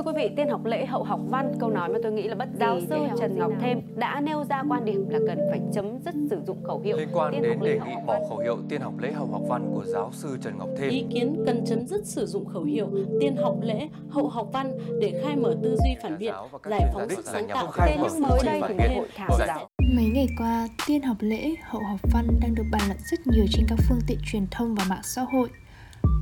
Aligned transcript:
Thưa 0.00 0.12
quý 0.12 0.12
vị, 0.16 0.30
tiên 0.36 0.48
học 0.48 0.64
lễ 0.64 0.86
hậu 0.86 1.04
học 1.04 1.20
văn, 1.28 1.52
câu 1.58 1.70
nói 1.70 1.88
mà 1.88 1.98
tôi 2.02 2.12
nghĩ 2.12 2.28
là 2.28 2.34
bất 2.34 2.48
giáo 2.60 2.80
sư 2.88 2.96
Trần 3.18 3.38
Ngọc 3.38 3.52
Thêm 3.60 3.80
đã 3.96 4.20
nêu 4.20 4.44
ra 4.44 4.62
quan 4.68 4.84
điểm 4.84 5.08
là 5.08 5.18
cần 5.26 5.38
phải 5.50 5.60
chấm 5.74 5.98
dứt 6.04 6.14
sử 6.30 6.40
dụng 6.46 6.64
khẩu 6.64 6.80
hiệu 6.80 6.96
Liên 6.96 7.08
quan 7.12 7.32
tiên 7.32 7.42
đến 7.42 7.52
học 7.52 7.62
lễ 7.62 7.72
đề 7.72 7.78
hậu 7.78 7.88
nghị 7.88 7.94
học 7.94 8.02
bỏ 8.06 8.12
văn. 8.12 8.22
khẩu 8.28 8.38
hiệu 8.38 8.56
tiên 8.68 8.80
học 8.80 8.94
lễ 8.98 9.12
hậu 9.12 9.26
học 9.26 9.42
văn 9.48 9.70
của 9.74 9.84
giáo 9.84 10.10
sư 10.12 10.38
Trần 10.42 10.58
Ngọc 10.58 10.68
Thêm. 10.78 10.90
Ý 10.90 11.04
kiến 11.10 11.42
cần 11.46 11.64
chấm 11.66 11.86
dứt 11.86 12.06
sử 12.06 12.26
dụng 12.26 12.46
khẩu 12.46 12.62
hiệu 12.62 12.88
tiên 13.20 13.36
học 13.36 13.56
lễ, 13.62 13.88
hậu 14.10 14.28
học 14.28 14.48
văn 14.52 14.78
để 15.00 15.20
khai 15.24 15.36
mở 15.36 15.56
tư 15.62 15.76
duy 15.84 15.90
phản 16.02 16.18
biện, 16.18 16.34
giải 16.70 16.90
phóng 16.94 17.08
sức 17.08 17.26
sáng 17.26 17.48
tạo. 17.48 17.72
Thế 17.76 17.96
nhưng 18.02 18.22
mới 18.22 18.40
đây 18.44 18.62
thì 18.68 18.94
hội 18.94 19.08
thảo 19.16 19.38
giáo 19.38 19.68
Mấy 19.94 20.10
ngày 20.14 20.26
qua, 20.38 20.68
tiên 20.86 21.02
học 21.02 21.16
lễ, 21.20 21.54
hậu 21.62 21.82
học 21.82 22.00
văn 22.12 22.26
đang 22.40 22.54
được 22.54 22.64
bàn 22.72 22.82
luận 22.86 22.98
rất 23.10 23.26
nhiều 23.26 23.44
trên 23.50 23.66
các 23.68 23.78
phương 23.88 24.00
tiện 24.06 24.18
truyền 24.32 24.46
thông 24.50 24.74
và 24.74 24.84
mạng 24.88 25.02
xã 25.02 25.22
hội. 25.22 25.48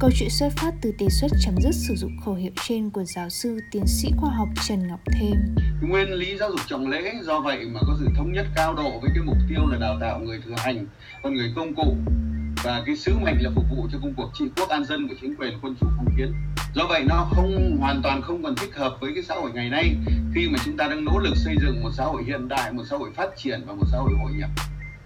Câu 0.00 0.10
chuyện 0.14 0.30
xuất 0.30 0.48
phát 0.56 0.72
từ 0.82 0.92
đề 0.98 1.06
xuất 1.08 1.28
chấm 1.44 1.54
dứt 1.60 1.74
sử 1.74 1.94
dụng 1.96 2.16
khẩu 2.24 2.34
hiệu 2.34 2.52
trên 2.68 2.90
của 2.90 3.04
giáo 3.04 3.28
sư 3.28 3.60
tiến 3.72 3.86
sĩ 3.86 4.08
khoa 4.16 4.30
học 4.30 4.48
Trần 4.68 4.88
Ngọc 4.88 5.00
Thêm. 5.12 5.34
Nguyên 5.82 6.12
lý 6.12 6.36
giáo 6.38 6.50
dục 6.50 6.60
trọng 6.66 6.90
lễ, 6.90 7.12
do 7.22 7.40
vậy 7.40 7.64
mà 7.74 7.80
có 7.86 7.96
sự 8.00 8.06
thống 8.16 8.32
nhất 8.32 8.46
cao 8.56 8.74
độ 8.74 9.00
với 9.02 9.10
cái 9.14 9.24
mục 9.24 9.36
tiêu 9.48 9.66
là 9.66 9.78
đào 9.78 9.98
tạo 10.00 10.18
người 10.18 10.40
thừa 10.44 10.54
hành 10.56 10.86
con 11.22 11.34
người 11.34 11.52
công 11.56 11.74
cụ 11.74 11.96
và 12.64 12.82
cái 12.86 12.96
sứ 12.96 13.12
mệnh 13.18 13.36
là 13.40 13.50
phục 13.54 13.64
vụ 13.70 13.88
cho 13.92 13.98
công 14.02 14.14
cuộc 14.16 14.30
trị 14.34 14.44
quốc 14.56 14.68
an 14.68 14.84
dân 14.84 15.08
của 15.08 15.14
chính 15.20 15.34
quyền 15.36 15.58
quân 15.62 15.74
chủ 15.80 15.86
phong 15.96 16.14
kiến 16.16 16.32
do 16.74 16.86
vậy 16.88 17.04
nó 17.08 17.28
không, 17.30 17.76
hoàn 17.80 18.00
toàn 18.02 18.22
không 18.22 18.42
còn 18.42 18.54
thích 18.56 18.74
hợp 18.74 18.96
với 19.00 19.10
cái 19.14 19.22
xã 19.22 19.34
hội 19.34 19.50
ngày 19.54 19.70
nay 19.70 19.94
khi 20.34 20.48
mà 20.48 20.58
chúng 20.64 20.76
ta 20.76 20.88
đang 20.88 21.04
nỗ 21.04 21.18
lực 21.18 21.36
xây 21.36 21.56
dựng 21.62 21.82
một 21.82 21.90
xã 21.96 22.04
hội 22.04 22.24
hiện 22.24 22.48
đại, 22.48 22.72
một 22.72 22.82
xã 22.90 22.96
hội 22.96 23.10
phát 23.16 23.28
triển 23.36 23.60
và 23.66 23.74
một 23.74 23.84
xã 23.92 23.98
hội 23.98 24.12
hội 24.22 24.32
nhập 24.38 24.50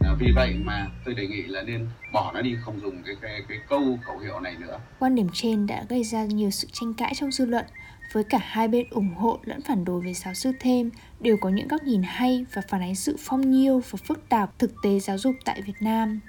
Ờ, 0.04 0.16
vì 0.18 0.32
vậy 0.34 0.54
mà 0.64 0.86
tôi 1.04 1.14
đề 1.14 1.26
nghị 1.26 1.42
là 1.42 1.62
nên 1.62 1.86
bỏ 2.12 2.32
nó 2.34 2.42
đi 2.42 2.56
không 2.64 2.80
dùng 2.80 3.02
cái 3.06 3.14
cái, 3.22 3.42
cái 3.48 3.58
câu 3.68 3.98
khẩu 4.02 4.18
hiệu 4.18 4.40
này 4.40 4.56
nữa. 4.60 4.78
Quan 4.98 5.14
điểm 5.14 5.28
trên 5.32 5.66
đã 5.66 5.84
gây 5.88 6.04
ra 6.04 6.24
nhiều 6.24 6.50
sự 6.50 6.68
tranh 6.72 6.94
cãi 6.94 7.12
trong 7.16 7.32
dư 7.32 7.44
luận, 7.44 7.64
với 8.12 8.24
cả 8.24 8.38
hai 8.42 8.68
bên 8.68 8.86
ủng 8.90 9.14
hộ 9.14 9.38
lẫn 9.44 9.60
phản 9.62 9.84
đối 9.84 10.00
về 10.00 10.14
giáo 10.14 10.34
sư 10.34 10.52
Thêm 10.60 10.90
đều 11.20 11.36
có 11.36 11.48
những 11.48 11.68
góc 11.68 11.82
nhìn 11.82 12.02
hay 12.04 12.44
và 12.54 12.62
phản 12.68 12.80
ánh 12.80 12.94
sự 12.94 13.16
phong 13.20 13.50
nhiêu 13.50 13.82
và 13.90 13.98
phức 14.08 14.28
tạp 14.28 14.58
thực 14.58 14.72
tế 14.82 14.98
giáo 14.98 15.18
dục 15.18 15.34
tại 15.44 15.62
Việt 15.62 15.76
Nam. 15.80 16.20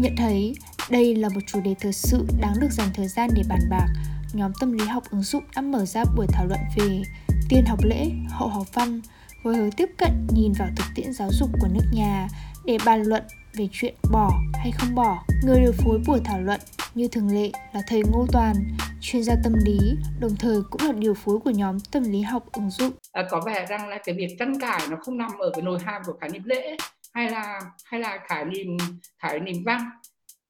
Nhận 0.00 0.16
thấy 0.16 0.54
đây 0.90 1.14
là 1.14 1.28
một 1.28 1.40
chủ 1.46 1.60
đề 1.60 1.74
thực 1.80 1.94
sự 1.94 2.26
đáng 2.40 2.54
được 2.60 2.70
dành 2.70 2.88
thời 2.94 3.08
gian 3.08 3.30
để 3.36 3.42
bàn 3.48 3.60
bạc, 3.70 3.86
nhóm 4.32 4.52
tâm 4.60 4.72
lý 4.72 4.84
học 4.84 5.02
ứng 5.10 5.22
dụng 5.22 5.44
đã 5.56 5.62
mở 5.62 5.84
ra 5.84 6.04
buổi 6.16 6.26
thảo 6.32 6.46
luận 6.46 6.60
về 6.76 7.02
tiên 7.48 7.64
học 7.66 7.78
lễ, 7.84 8.10
hậu 8.28 8.48
học 8.48 8.66
văn 8.72 9.00
với 9.42 9.56
hướng 9.56 9.72
tiếp 9.72 9.90
cận 9.98 10.26
nhìn 10.34 10.52
vào 10.52 10.68
thực 10.76 10.86
tiễn 10.94 11.12
giáo 11.12 11.28
dục 11.32 11.50
của 11.60 11.68
nước 11.68 11.84
nhà 11.92 12.28
để 12.64 12.78
bàn 12.86 13.02
luận 13.02 13.22
về 13.54 13.68
chuyện 13.72 13.94
bỏ 14.12 14.30
hay 14.54 14.72
không 14.78 14.94
bỏ. 14.94 15.24
Người 15.44 15.60
điều 15.60 15.72
phối 15.72 15.98
buổi 16.06 16.20
thảo 16.24 16.40
luận 16.40 16.60
như 16.94 17.08
thường 17.08 17.34
lệ 17.34 17.50
là 17.74 17.80
thầy 17.88 18.02
Ngô 18.12 18.26
Toàn, 18.32 18.54
chuyên 19.00 19.22
gia 19.22 19.34
tâm 19.44 19.52
lý, 19.64 19.78
đồng 20.20 20.36
thời 20.36 20.60
cũng 20.70 20.82
là 20.86 20.92
điều 20.92 21.14
phối 21.14 21.38
của 21.38 21.50
nhóm 21.50 21.80
tâm 21.80 22.02
lý 22.02 22.20
học 22.20 22.52
ứng 22.52 22.70
dụng. 22.70 22.92
à, 23.12 23.26
có 23.30 23.40
vẻ 23.46 23.66
rằng 23.68 23.88
là 23.88 23.98
cái 24.04 24.14
việc 24.14 24.36
tranh 24.38 24.60
cãi 24.60 24.80
nó 24.90 24.96
không 25.00 25.18
nằm 25.18 25.30
ở 25.38 25.50
cái 25.54 25.62
nội 25.62 25.78
hàm 25.84 26.02
của 26.06 26.12
khái 26.20 26.30
niệm 26.30 26.42
lễ 26.44 26.76
hay 27.14 27.30
là 27.30 27.60
hay 27.84 28.00
là 28.00 28.18
khái 28.28 28.44
niệm 28.44 28.76
khái 29.18 29.40
niệm 29.40 29.62
văn 29.66 29.80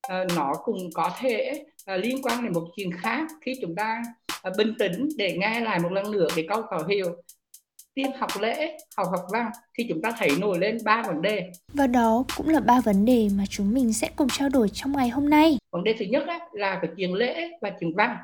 à, 0.02 0.24
nó 0.36 0.54
cũng 0.64 0.78
có 0.94 1.10
thể 1.18 1.64
à, 1.84 1.96
liên 1.96 2.22
quan 2.22 2.44
đến 2.44 2.52
một 2.52 2.66
chuyện 2.76 2.90
khác 2.92 3.26
khi 3.40 3.54
chúng 3.62 3.74
ta 3.74 4.02
à, 4.42 4.50
bình 4.58 4.74
tĩnh 4.78 5.08
để 5.16 5.36
nghe 5.38 5.60
lại 5.60 5.78
một 5.78 5.92
lần 5.92 6.10
nữa 6.10 6.26
cái 6.36 6.44
câu 6.48 6.62
khẩu 6.62 6.84
hiệu 6.84 7.16
tiên 8.02 8.12
học 8.18 8.30
lễ 8.40 8.78
học 8.96 9.06
học 9.10 9.26
văn 9.32 9.50
thì 9.78 9.86
chúng 9.88 10.02
ta 10.02 10.12
thấy 10.18 10.30
nổi 10.38 10.58
lên 10.58 10.78
ba 10.84 11.02
vấn 11.02 11.22
đề 11.22 11.50
Và 11.74 11.86
đó 11.86 12.24
cũng 12.36 12.48
là 12.48 12.60
ba 12.60 12.80
vấn 12.80 13.04
đề 13.04 13.28
mà 13.38 13.44
chúng 13.50 13.74
mình 13.74 13.92
sẽ 13.92 14.08
cùng 14.16 14.28
trao 14.28 14.48
đổi 14.48 14.68
trong 14.68 14.92
ngày 14.96 15.08
hôm 15.08 15.30
nay. 15.30 15.58
vấn 15.72 15.84
đề 15.84 15.94
thứ 15.98 16.04
nhất 16.04 16.22
á, 16.28 16.38
là 16.52 16.78
cái 16.82 16.90
chuyện 16.96 17.14
lễ 17.14 17.50
và 17.62 17.70
chuyện 17.80 17.94
văn 17.96 18.16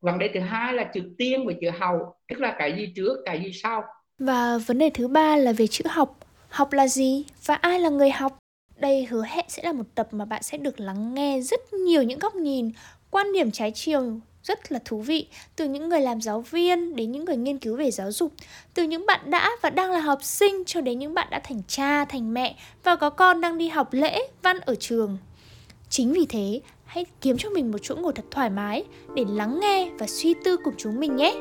vấn 0.00 0.18
đề 0.18 0.30
thứ 0.34 0.40
hai 0.40 0.72
là 0.74 0.84
chữ 0.94 1.00
tiên 1.18 1.46
và 1.46 1.52
chữ 1.60 1.70
hậu 1.80 2.14
tức 2.28 2.40
là 2.40 2.56
cái 2.58 2.72
gì 2.76 2.92
trước 2.96 3.16
cái 3.24 3.40
gì 3.44 3.50
sau 3.62 3.82
Và 4.18 4.58
vấn 4.58 4.78
đề 4.78 4.90
thứ 4.90 5.08
ba 5.08 5.36
là 5.36 5.52
về 5.52 5.66
chữ 5.66 5.84
học. 5.88 6.16
Học 6.48 6.72
là 6.72 6.88
gì 6.88 7.24
và 7.46 7.54
ai 7.54 7.80
là 7.80 7.88
người 7.88 8.10
học? 8.10 8.38
Đây 8.76 9.06
hứa 9.10 9.24
hẹn 9.24 9.44
sẽ 9.48 9.62
là 9.62 9.72
một 9.72 9.84
tập 9.94 10.08
mà 10.12 10.24
bạn 10.24 10.42
sẽ 10.42 10.58
được 10.58 10.80
lắng 10.80 11.14
nghe 11.14 11.40
rất 11.40 11.72
nhiều 11.72 12.02
những 12.02 12.18
góc 12.18 12.34
nhìn, 12.34 12.70
quan 13.10 13.32
điểm 13.32 13.50
trái 13.50 13.72
chiều 13.74 14.20
rất 14.44 14.72
là 14.72 14.78
thú 14.84 15.00
vị 15.00 15.26
từ 15.56 15.64
những 15.64 15.88
người 15.88 16.00
làm 16.00 16.20
giáo 16.20 16.40
viên 16.40 16.96
đến 16.96 17.12
những 17.12 17.24
người 17.24 17.36
nghiên 17.36 17.58
cứu 17.58 17.76
về 17.76 17.90
giáo 17.90 18.12
dục, 18.12 18.32
từ 18.74 18.82
những 18.82 19.06
bạn 19.06 19.30
đã 19.30 19.50
và 19.62 19.70
đang 19.70 19.92
là 19.92 20.00
học 20.00 20.18
sinh 20.22 20.64
cho 20.66 20.80
đến 20.80 20.98
những 20.98 21.14
bạn 21.14 21.28
đã 21.30 21.40
thành 21.44 21.62
cha, 21.68 22.04
thành 22.04 22.34
mẹ 22.34 22.56
và 22.84 22.96
có 22.96 23.10
con 23.10 23.40
đang 23.40 23.58
đi 23.58 23.68
học 23.68 23.88
lễ, 23.92 24.28
văn 24.42 24.60
ở 24.60 24.74
trường. 24.74 25.18
Chính 25.88 26.12
vì 26.12 26.26
thế, 26.28 26.60
hãy 26.84 27.06
kiếm 27.20 27.36
cho 27.38 27.50
mình 27.50 27.70
một 27.70 27.78
chỗ 27.82 27.94
ngồi 27.94 28.12
thật 28.12 28.24
thoải 28.30 28.50
mái 28.50 28.84
để 29.14 29.24
lắng 29.28 29.60
nghe 29.60 29.90
và 29.98 30.06
suy 30.06 30.34
tư 30.44 30.56
cùng 30.64 30.74
chúng 30.76 31.00
mình 31.00 31.16
nhé. 31.16 31.34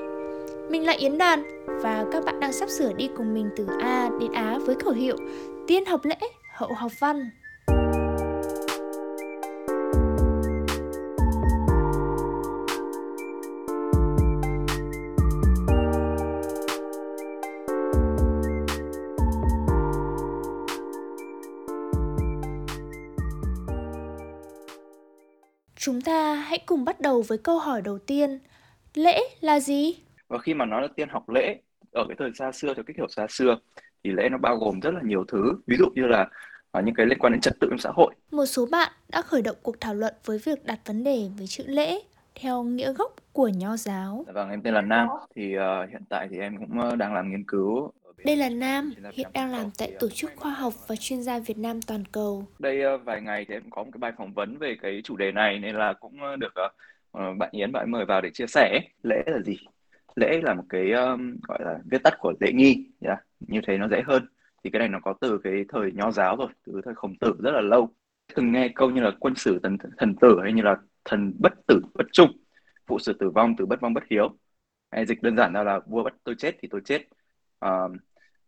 Mình 0.70 0.86
là 0.86 0.94
Yến 0.94 1.18
Đàn 1.18 1.44
và 1.82 2.06
các 2.12 2.26
bạn 2.26 2.40
đang 2.40 2.54
sắp 2.54 2.70
sửa 2.70 2.94
đi 2.94 3.10
cùng 3.18 3.34
mình 3.34 3.50
từ 3.58 3.68
A 3.82 4.10
đến 4.20 4.32
Á 4.32 4.58
với 4.66 4.76
khẩu 4.76 4.94
hiệu 4.94 5.18
Tiên 5.68 5.86
học 5.86 6.06
lễ, 6.06 6.18
hậu 6.54 6.74
học 6.74 6.92
văn. 7.00 7.30
Chúng 25.90 26.02
ta 26.02 26.36
hãy 26.36 26.60
cùng 26.66 26.86
bắt 26.86 27.02
đầu 27.02 27.22
với 27.22 27.38
câu 27.38 27.60
hỏi 27.60 27.82
đầu 27.82 28.00
tiên. 28.00 28.40
Lễ 28.94 29.20
là 29.42 29.60
gì? 29.60 29.96
và 30.28 30.38
khi 30.38 30.54
mà 30.54 30.66
nói 30.66 30.82
là 30.82 30.88
tiên 30.96 31.10
học 31.10 31.30
lễ 31.30 31.62
ở 31.92 32.06
cái 32.08 32.16
thời 32.20 32.32
xa 32.36 32.52
xưa 32.52 32.74
theo 32.74 32.84
cách 32.84 32.96
hiểu 32.98 33.08
xa 33.10 33.28
xưa 33.30 33.58
thì 34.04 34.12
lễ 34.12 34.30
nó 34.30 34.38
bao 34.38 34.58
gồm 34.58 34.80
rất 34.80 34.92
là 34.94 35.02
nhiều 35.04 35.26
thứ 35.28 35.54
ví 35.68 35.78
dụ 35.80 35.86
như 35.96 36.02
là 36.08 36.28
à, 36.72 36.82
những 36.82 36.96
cái 36.96 37.06
liên 37.06 37.20
quan 37.20 37.34
đến 37.34 37.42
trật 37.42 37.54
tự 37.60 37.68
trong 37.70 37.80
xã 37.80 37.90
hội 37.94 38.14
Một 38.32 38.46
số 38.46 38.66
bạn 38.66 38.92
đã 39.10 39.22
khởi 39.22 39.42
động 39.42 39.56
cuộc 39.64 39.82
thảo 39.82 39.94
luận 39.94 40.14
với 40.26 40.38
việc 40.38 40.66
đặt 40.66 40.80
vấn 40.86 41.04
đề 41.04 41.30
với 41.38 41.48
chữ 41.48 41.64
lễ 41.68 42.00
theo 42.42 42.64
nghĩa 42.64 42.94
gốc 42.94 43.16
của 43.34 43.48
nho 43.48 43.78
giáo. 43.78 44.24
Dạ 44.28 44.34
vâng 44.34 44.50
em 44.50 44.62
tên 44.62 44.74
là 44.74 44.82
Nam 44.82 45.08
thì 45.36 45.54
ờ, 45.54 45.86
hiện 45.86 46.02
tại 46.10 46.28
thì 46.32 46.40
em 46.40 46.58
cũng 46.58 46.80
ờ, 46.80 46.96
đang 46.96 47.14
làm 47.14 47.32
nghiên 47.32 47.44
cứu 47.48 47.92
Đây 48.26 48.36
là 48.36 48.50
Nam, 48.50 48.92
hiện 49.14 49.28
đang 49.34 49.52
làm 49.52 49.70
tại. 49.78 49.92
Tổ 50.00 50.10
chức 50.10 50.32
Khoa 50.36 50.52
học 50.52 50.74
và 50.88 50.96
Chuyên 50.96 51.24
gia 51.24 51.40
Việt 51.40 51.58
Nam 51.58 51.82
toàn 51.82 52.04
cầu. 52.12 52.46
đây 52.60 52.82
ờ, 52.82 52.98
vài 52.98 53.22
ngày 53.22 53.46
thì 53.48 53.54
em 53.54 53.64
có 53.70 53.84
một 53.84 53.90
cái 53.94 54.00
bài 54.00 54.12
phỏng 54.18 54.34
vấn 54.34 54.58
về 54.58 54.78
cái 54.82 55.02
chủ 55.04 55.18
đề 55.18 55.32
này 55.32 55.60
nên 55.60 55.76
là 55.76 55.94
cũng 55.94 56.18
được 56.40 56.54
ờ, 57.12 57.34
bạn 57.34 57.50
Yến 57.52 57.72
bạn 57.72 57.92
mời 57.92 58.06
vào 58.06 58.22
để 58.22 58.30
chia 58.34 58.48
sẻ 58.48 58.80
lễ 59.04 59.24
là 59.26 59.40
gì 59.40 59.58
lễ 60.16 60.40
là 60.44 60.54
một 60.54 60.64
cái 60.70 60.92
um, 60.92 61.36
gọi 61.48 61.60
là 61.62 61.80
viết 61.92 62.04
tắt 62.04 62.14
của 62.20 62.34
lễ 62.40 62.52
nghi 62.52 62.86
yeah. 63.02 63.20
như 63.40 63.62
thế 63.68 63.78
nó 63.78 63.88
dễ 63.88 64.02
hơn 64.06 64.28
thì 64.64 64.70
cái 64.70 64.80
này 64.80 64.88
nó 64.88 65.00
có 65.04 65.14
từ 65.22 65.40
cái 65.44 65.66
thời 65.70 65.92
nho 65.92 66.12
giáo 66.12 66.36
rồi 66.36 66.48
từ 66.66 66.82
thời 66.86 66.96
khổng 66.96 67.16
tử 67.16 67.36
rất 67.40 67.52
là 67.52 67.62
lâu 67.62 67.90
thường 68.36 68.52
nghe 68.52 68.70
câu 68.76 68.90
như 68.90 69.02
là 69.02 69.12
quân 69.20 69.36
sử 69.36 69.60
thần 69.64 69.78
thần 69.98 70.16
tử 70.16 70.40
hay 70.44 70.54
như 70.54 70.62
là 70.62 70.76
thần 71.06 71.34
bất 71.40 71.54
tử 71.68 71.82
bất 71.94 72.06
trung. 72.12 72.32
Phụ 72.88 73.00
sử 73.00 73.14
tử 73.14 73.30
vong 73.30 73.56
tử 73.56 73.66
bất 73.66 73.82
vong 73.82 73.94
bất 73.94 74.04
hiếu. 74.10 74.30
Hay 74.92 75.06
dịch 75.06 75.22
đơn 75.22 75.38
giản 75.38 75.54
là 75.54 75.80
vua 75.86 76.04
bắt 76.04 76.14
tôi 76.24 76.36
chết 76.38 76.56
thì 76.62 76.68
tôi 76.72 76.82
chết. 76.86 77.02
Ờ, 77.60 77.90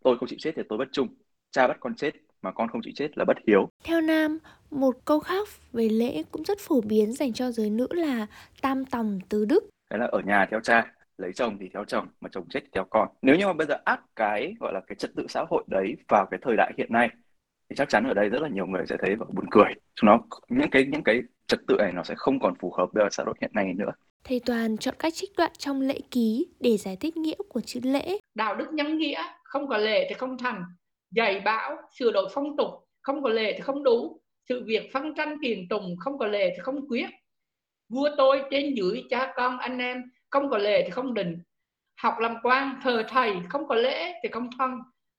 tôi 0.04 0.18
không 0.18 0.30
chịu 0.30 0.40
chết 0.42 0.52
thì 0.56 0.62
tôi 0.70 0.78
bất 0.78 0.88
trung. 0.92 1.08
Cha 1.52 1.68
bắt 1.68 1.78
con 1.80 1.96
chết 1.96 2.12
mà 2.42 2.52
con 2.52 2.68
không 2.68 2.82
chịu 2.82 2.94
chết 2.96 3.18
là 3.18 3.26
bất 3.26 3.38
hiếu. 3.48 3.70
Theo 3.84 4.02
Nam, 4.02 4.40
một 4.72 4.96
câu 5.06 5.20
khác 5.20 5.48
về 5.74 5.90
lễ 5.90 6.24
cũng 6.32 6.44
rất 6.44 6.60
phổ 6.60 6.82
biến 6.82 7.14
dành 7.14 7.34
cho 7.34 7.52
giới 7.52 7.70
nữ 7.70 7.88
là 7.92 8.28
tam 8.62 8.86
tòng 8.86 9.20
tứ 9.30 9.46
đức. 9.46 9.64
đấy 9.90 10.00
là 10.00 10.06
ở 10.06 10.20
nhà 10.20 10.46
theo 10.52 10.60
cha 10.60 10.94
lấy 11.18 11.34
chồng 11.34 11.58
thì 11.60 11.70
theo 11.74 11.86
chồng 11.86 12.08
mà 12.22 12.30
chồng 12.32 12.50
chết 12.50 12.60
thì 12.64 12.70
theo 12.74 12.86
con. 12.90 13.08
Nếu 13.22 13.36
như 13.36 13.46
mà 13.46 13.54
bây 13.54 13.68
giờ 13.68 13.76
áp 13.86 14.02
cái 14.16 14.56
gọi 14.60 14.74
là 14.74 14.82
cái 14.88 14.96
trật 14.96 15.12
tự 15.16 15.26
xã 15.30 15.46
hội 15.50 15.64
đấy 15.68 15.96
vào 16.08 16.26
cái 16.32 16.40
thời 16.44 16.56
đại 16.58 16.74
hiện 16.78 16.92
nay 16.92 17.10
thì 17.70 17.76
chắc 17.76 17.90
chắn 17.90 18.04
ở 18.04 18.14
đây 18.14 18.30
rất 18.30 18.42
là 18.42 18.48
nhiều 18.48 18.66
người 18.66 18.86
sẽ 18.90 18.98
thấy 19.00 19.16
và 19.16 19.26
buồn 19.34 19.46
cười. 19.52 19.74
Chúng 19.96 20.08
nó 20.08 20.20
những 20.50 20.70
cái 20.70 20.86
những 20.86 21.04
cái 21.04 21.22
trật 21.52 21.60
tự 21.68 21.76
này 21.80 21.92
nó 21.92 22.04
sẽ 22.04 22.16
không 22.18 22.40
còn 22.40 22.54
phù 22.56 22.74
hợp 22.78 22.90
với 22.94 23.06
xã 23.12 23.24
hội 23.24 23.36
hiện 23.42 23.52
nay 23.54 23.74
nữa. 23.78 23.92
Thầy 24.24 24.42
Toàn 24.46 24.78
chọn 24.78 24.96
cách 25.00 25.14
trích 25.14 25.32
đoạn 25.38 25.52
trong 25.58 25.82
lễ 25.82 26.00
ký 26.12 26.48
để 26.60 26.78
giải 26.78 26.96
thích 26.96 27.18
nghĩa 27.18 27.36
của 27.50 27.62
chữ 27.62 27.80
lễ. 27.84 28.18
đạo 28.36 28.56
đức 28.56 28.68
nhân 28.74 28.98
nghĩa 28.98 29.24
không 29.44 29.68
có 29.68 29.78
lệ 29.78 30.06
thì 30.10 30.14
không 30.14 30.38
thành. 30.38 30.64
Dạy 31.12 31.40
bảo 31.40 31.78
sửa 32.00 32.12
đổi 32.12 32.30
phong 32.34 32.58
tục 32.58 32.70
không 33.02 33.24
có 33.24 33.30
lệ 33.30 33.54
thì 33.54 33.60
không 33.60 33.84
đủ. 33.84 34.22
Sự 34.50 34.64
việc 34.66 34.90
phân 34.94 35.16
tranh 35.16 35.38
tiền 35.42 35.68
tùng 35.70 35.96
không 36.00 36.18
có 36.18 36.26
lệ 36.26 36.50
thì 36.56 36.60
không 36.62 36.88
quyết. 36.88 37.10
Vua 37.90 38.10
tôi 38.18 38.42
trên 38.52 38.74
dưới 38.76 39.04
cha 39.10 39.34
con 39.36 39.58
anh 39.58 39.78
em 39.78 40.04
không 40.30 40.50
có 40.50 40.58
lệ 40.58 40.84
thì 40.86 40.90
không 40.90 41.14
định. 41.14 41.38
Học 42.02 42.14
làm 42.20 42.36
quan 42.44 42.80
thờ 42.84 43.04
thầy 43.10 43.36
không 43.50 43.68
có 43.68 43.76
lễ 43.76 44.14
thì 44.24 44.30
không 44.30 44.50
thân. 44.58 44.72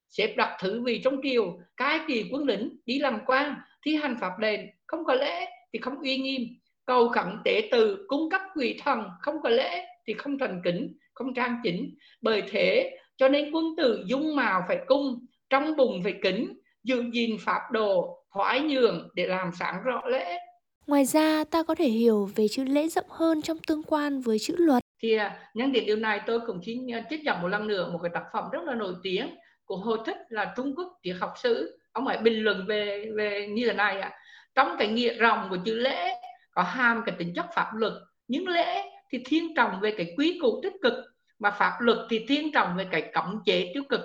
Xếp 0.08 0.34
đặt 0.36 0.56
thứ 0.60 0.82
vị 0.84 1.00
trong 1.04 1.16
triều 1.22 1.58
cai 1.76 2.00
trị 2.08 2.28
quân 2.32 2.44
lính 2.44 2.76
đi 2.86 2.98
làm 2.98 3.18
quan 3.26 3.54
thi 3.84 3.96
hành 3.96 4.16
pháp 4.20 4.38
lệnh 4.38 4.60
không 4.86 5.04
có 5.04 5.14
lễ 5.14 5.46
thì 5.72 5.78
không 5.78 6.00
uy 6.00 6.16
nghiêm 6.18 6.42
cầu 6.86 7.08
khẩn 7.08 7.26
tế 7.44 7.68
từ 7.72 8.04
cung 8.08 8.30
cấp 8.30 8.40
quỷ 8.54 8.80
thần 8.84 9.02
không 9.20 9.42
có 9.42 9.48
lễ 9.48 9.86
thì 10.06 10.14
không 10.14 10.38
thành 10.38 10.60
kính 10.64 10.94
không 11.14 11.34
trang 11.34 11.56
chỉnh 11.64 11.94
bởi 12.22 12.42
thế 12.50 12.96
cho 13.16 13.28
nên 13.28 13.50
quân 13.52 13.64
tử 13.76 14.04
dung 14.06 14.36
mạo 14.36 14.64
phải 14.68 14.78
cung 14.86 15.26
trong 15.50 15.76
bụng 15.76 16.00
phải 16.04 16.14
kính 16.22 16.58
giữ 16.84 17.04
gìn 17.12 17.36
pháp 17.40 17.60
đồ 17.70 18.18
thoái 18.34 18.60
nhường 18.60 19.08
để 19.14 19.26
làm 19.26 19.50
sáng 19.58 19.82
rõ 19.84 20.02
lễ 20.08 20.38
Ngoài 20.86 21.04
ra, 21.04 21.44
ta 21.44 21.62
có 21.62 21.74
thể 21.74 21.88
hiểu 21.88 22.30
về 22.34 22.48
chữ 22.48 22.64
lễ 22.64 22.88
rộng 22.88 23.08
hơn 23.08 23.42
trong 23.42 23.58
tương 23.58 23.82
quan 23.82 24.20
với 24.20 24.38
chữ 24.38 24.54
luật. 24.58 24.82
thì 25.02 25.16
nhân 25.54 25.72
tiện 25.74 25.86
điều 25.86 25.96
này 25.96 26.20
tôi 26.26 26.40
cũng 26.46 26.60
xin 26.66 26.86
trích 27.10 27.22
dẫn 27.24 27.42
một 27.42 27.48
lần 27.48 27.66
nữa 27.66 27.90
một 27.92 27.98
cái 28.02 28.10
tác 28.14 28.24
phẩm 28.32 28.44
rất 28.52 28.62
là 28.64 28.74
nổi 28.74 28.94
tiếng 29.02 29.26
của 29.64 29.76
Hồ 29.76 29.96
Thích 29.96 30.16
là 30.28 30.52
Trung 30.56 30.74
Quốc 30.76 30.98
triết 31.02 31.16
học 31.20 31.32
sử 31.42 31.78
ông 31.92 32.06
ấy 32.06 32.18
bình 32.18 32.44
luận 32.44 32.64
về 32.68 33.10
về 33.16 33.46
như 33.50 33.66
thế 33.66 33.72
này 33.72 34.00
ạ 34.00 34.08
à 34.08 34.18
trong 34.54 34.76
cái 34.78 34.88
nghĩa 34.88 35.14
rộng 35.14 35.46
của 35.50 35.58
chữ 35.64 35.74
lễ, 35.74 36.14
có 36.50 36.62
hàm 36.62 37.02
cái 37.06 37.14
tính 37.18 37.32
chất 37.36 37.46
pháp 37.54 37.70
luật. 37.74 37.92
Nhưng 38.28 38.48
lễ 38.48 38.82
thì 39.10 39.22
thiên 39.26 39.54
trọng 39.54 39.80
về 39.80 39.94
cái 39.96 40.14
quý 40.18 40.38
củ 40.42 40.60
tích 40.62 40.74
cực, 40.82 40.94
mà 41.38 41.50
pháp 41.50 41.72
luật 41.80 41.98
thì 42.10 42.24
thiên 42.28 42.52
trọng 42.52 42.76
về 42.76 42.86
cái 42.90 43.10
cấm 43.12 43.42
chế 43.44 43.70
tiêu 43.74 43.82
cực. 43.88 44.00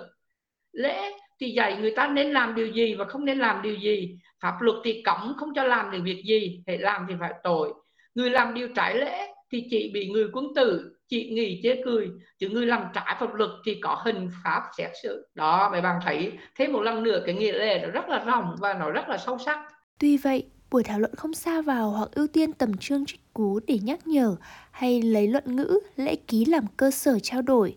Lễ 0.72 1.12
thì 1.40 1.50
dạy 1.50 1.76
người 1.76 1.90
ta 1.96 2.08
nên 2.08 2.32
làm 2.32 2.54
điều 2.54 2.66
gì 2.66 2.94
và 2.94 3.04
không 3.04 3.24
nên 3.24 3.38
làm 3.38 3.62
điều 3.62 3.74
gì. 3.74 4.18
Pháp 4.40 4.56
luật 4.60 4.76
thì 4.84 5.02
cấm 5.02 5.34
không 5.38 5.54
cho 5.54 5.64
làm 5.64 5.90
được 5.90 5.98
việc 6.04 6.22
gì 6.26 6.62
phải 6.66 6.78
làm 6.78 7.06
thì 7.08 7.14
phải 7.20 7.32
tội. 7.42 7.72
Người 8.14 8.30
làm 8.30 8.54
điều 8.54 8.68
trái 8.76 8.94
lễ 8.94 9.32
thì 9.52 9.66
chỉ 9.70 9.90
bị 9.94 10.08
người 10.08 10.28
quân 10.32 10.46
tử 10.54 10.94
chị 11.08 11.30
nghỉ 11.30 11.60
chế 11.62 11.82
cười. 11.84 12.10
Chứ 12.38 12.48
người 12.48 12.66
làm 12.66 12.84
trái 12.94 13.16
pháp 13.20 13.34
luật 13.34 13.50
thì 13.66 13.80
có 13.82 14.02
hình 14.04 14.30
pháp 14.44 14.62
xét 14.78 14.90
xử. 15.02 15.26
Đó, 15.34 15.68
mấy 15.72 15.80
bạn 15.80 16.00
thấy. 16.04 16.32
Thêm 16.56 16.72
một 16.72 16.80
lần 16.80 17.02
nữa, 17.02 17.22
cái 17.26 17.34
nghĩa 17.34 17.52
lệ 17.52 17.80
nó 17.82 17.90
rất 17.90 18.08
là 18.08 18.24
rộng 18.24 18.56
và 18.58 18.74
nó 18.74 18.90
rất 18.90 19.08
là 19.08 19.18
sâu 19.18 19.38
sắc 19.38 19.58
tuy 19.98 20.16
vậy 20.16 20.46
buổi 20.70 20.82
thảo 20.82 21.00
luận 21.00 21.14
không 21.16 21.34
xa 21.34 21.62
vào 21.62 21.90
hoặc 21.90 22.10
ưu 22.12 22.26
tiên 22.26 22.52
tầm 22.52 22.76
chương 22.76 23.06
trích 23.06 23.20
cú 23.32 23.60
để 23.66 23.78
nhắc 23.82 24.06
nhở 24.06 24.36
hay 24.70 25.02
lấy 25.02 25.26
luận 25.28 25.56
ngữ 25.56 25.80
lễ 25.96 26.16
ký 26.16 26.44
làm 26.44 26.64
cơ 26.76 26.90
sở 26.90 27.18
trao 27.18 27.42
đổi 27.42 27.76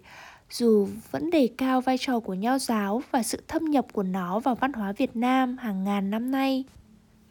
dù 0.51 0.87
vẫn 1.11 1.29
đề 1.29 1.49
cao 1.57 1.81
vai 1.81 1.97
trò 1.99 2.19
của 2.19 2.33
nho 2.33 2.57
giáo 2.57 3.01
và 3.11 3.23
sự 3.23 3.39
thâm 3.47 3.65
nhập 3.65 3.85
của 3.93 4.03
nó 4.03 4.39
vào 4.39 4.55
văn 4.55 4.73
hóa 4.73 4.93
Việt 4.97 5.15
Nam 5.15 5.57
hàng 5.57 5.83
ngàn 5.83 6.09
năm 6.09 6.31
nay. 6.31 6.63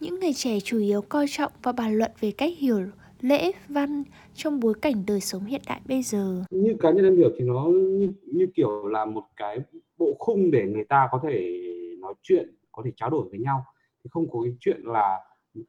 Những 0.00 0.20
người 0.20 0.32
trẻ 0.32 0.60
chủ 0.60 0.78
yếu 0.78 1.02
coi 1.02 1.26
trọng 1.28 1.52
và 1.62 1.72
bàn 1.72 1.98
luận 1.98 2.10
về 2.20 2.31
cách 2.31 2.52
hiểu 2.58 2.81
lễ 3.20 3.52
văn 3.69 4.04
trong 4.34 4.60
bối 4.60 4.75
cảnh 4.82 5.04
đời 5.06 5.20
sống 5.20 5.44
hiện 5.44 5.60
đại 5.66 5.81
bây 5.88 6.02
giờ. 6.02 6.44
Như 6.50 6.76
cá 6.81 6.90
nhân 6.90 7.04
em 7.04 7.16
hiểu 7.16 7.31
thì 7.38 7.44
nó 7.44 7.64
như, 7.66 8.12
như 8.26 8.46
kiểu 8.54 8.87
là 8.87 9.04
một 9.04 9.25
cái 9.37 9.58
bộ 9.98 10.16
khung 10.19 10.50
để 10.50 10.64
người 10.66 10.84
ta 10.84 11.08
có 11.12 11.20
thể 11.22 11.62
nói 11.98 12.14
chuyện, 12.22 12.54
có 12.72 12.82
thể 12.84 12.90
trao 12.96 13.10
đổi 13.10 13.28
với 13.31 13.38
nhau. 13.38 13.64
Thì 14.05 14.11
không 14.11 14.31
có 14.31 14.41
cái 14.44 14.52
chuyện 14.61 14.81
là 14.85 15.19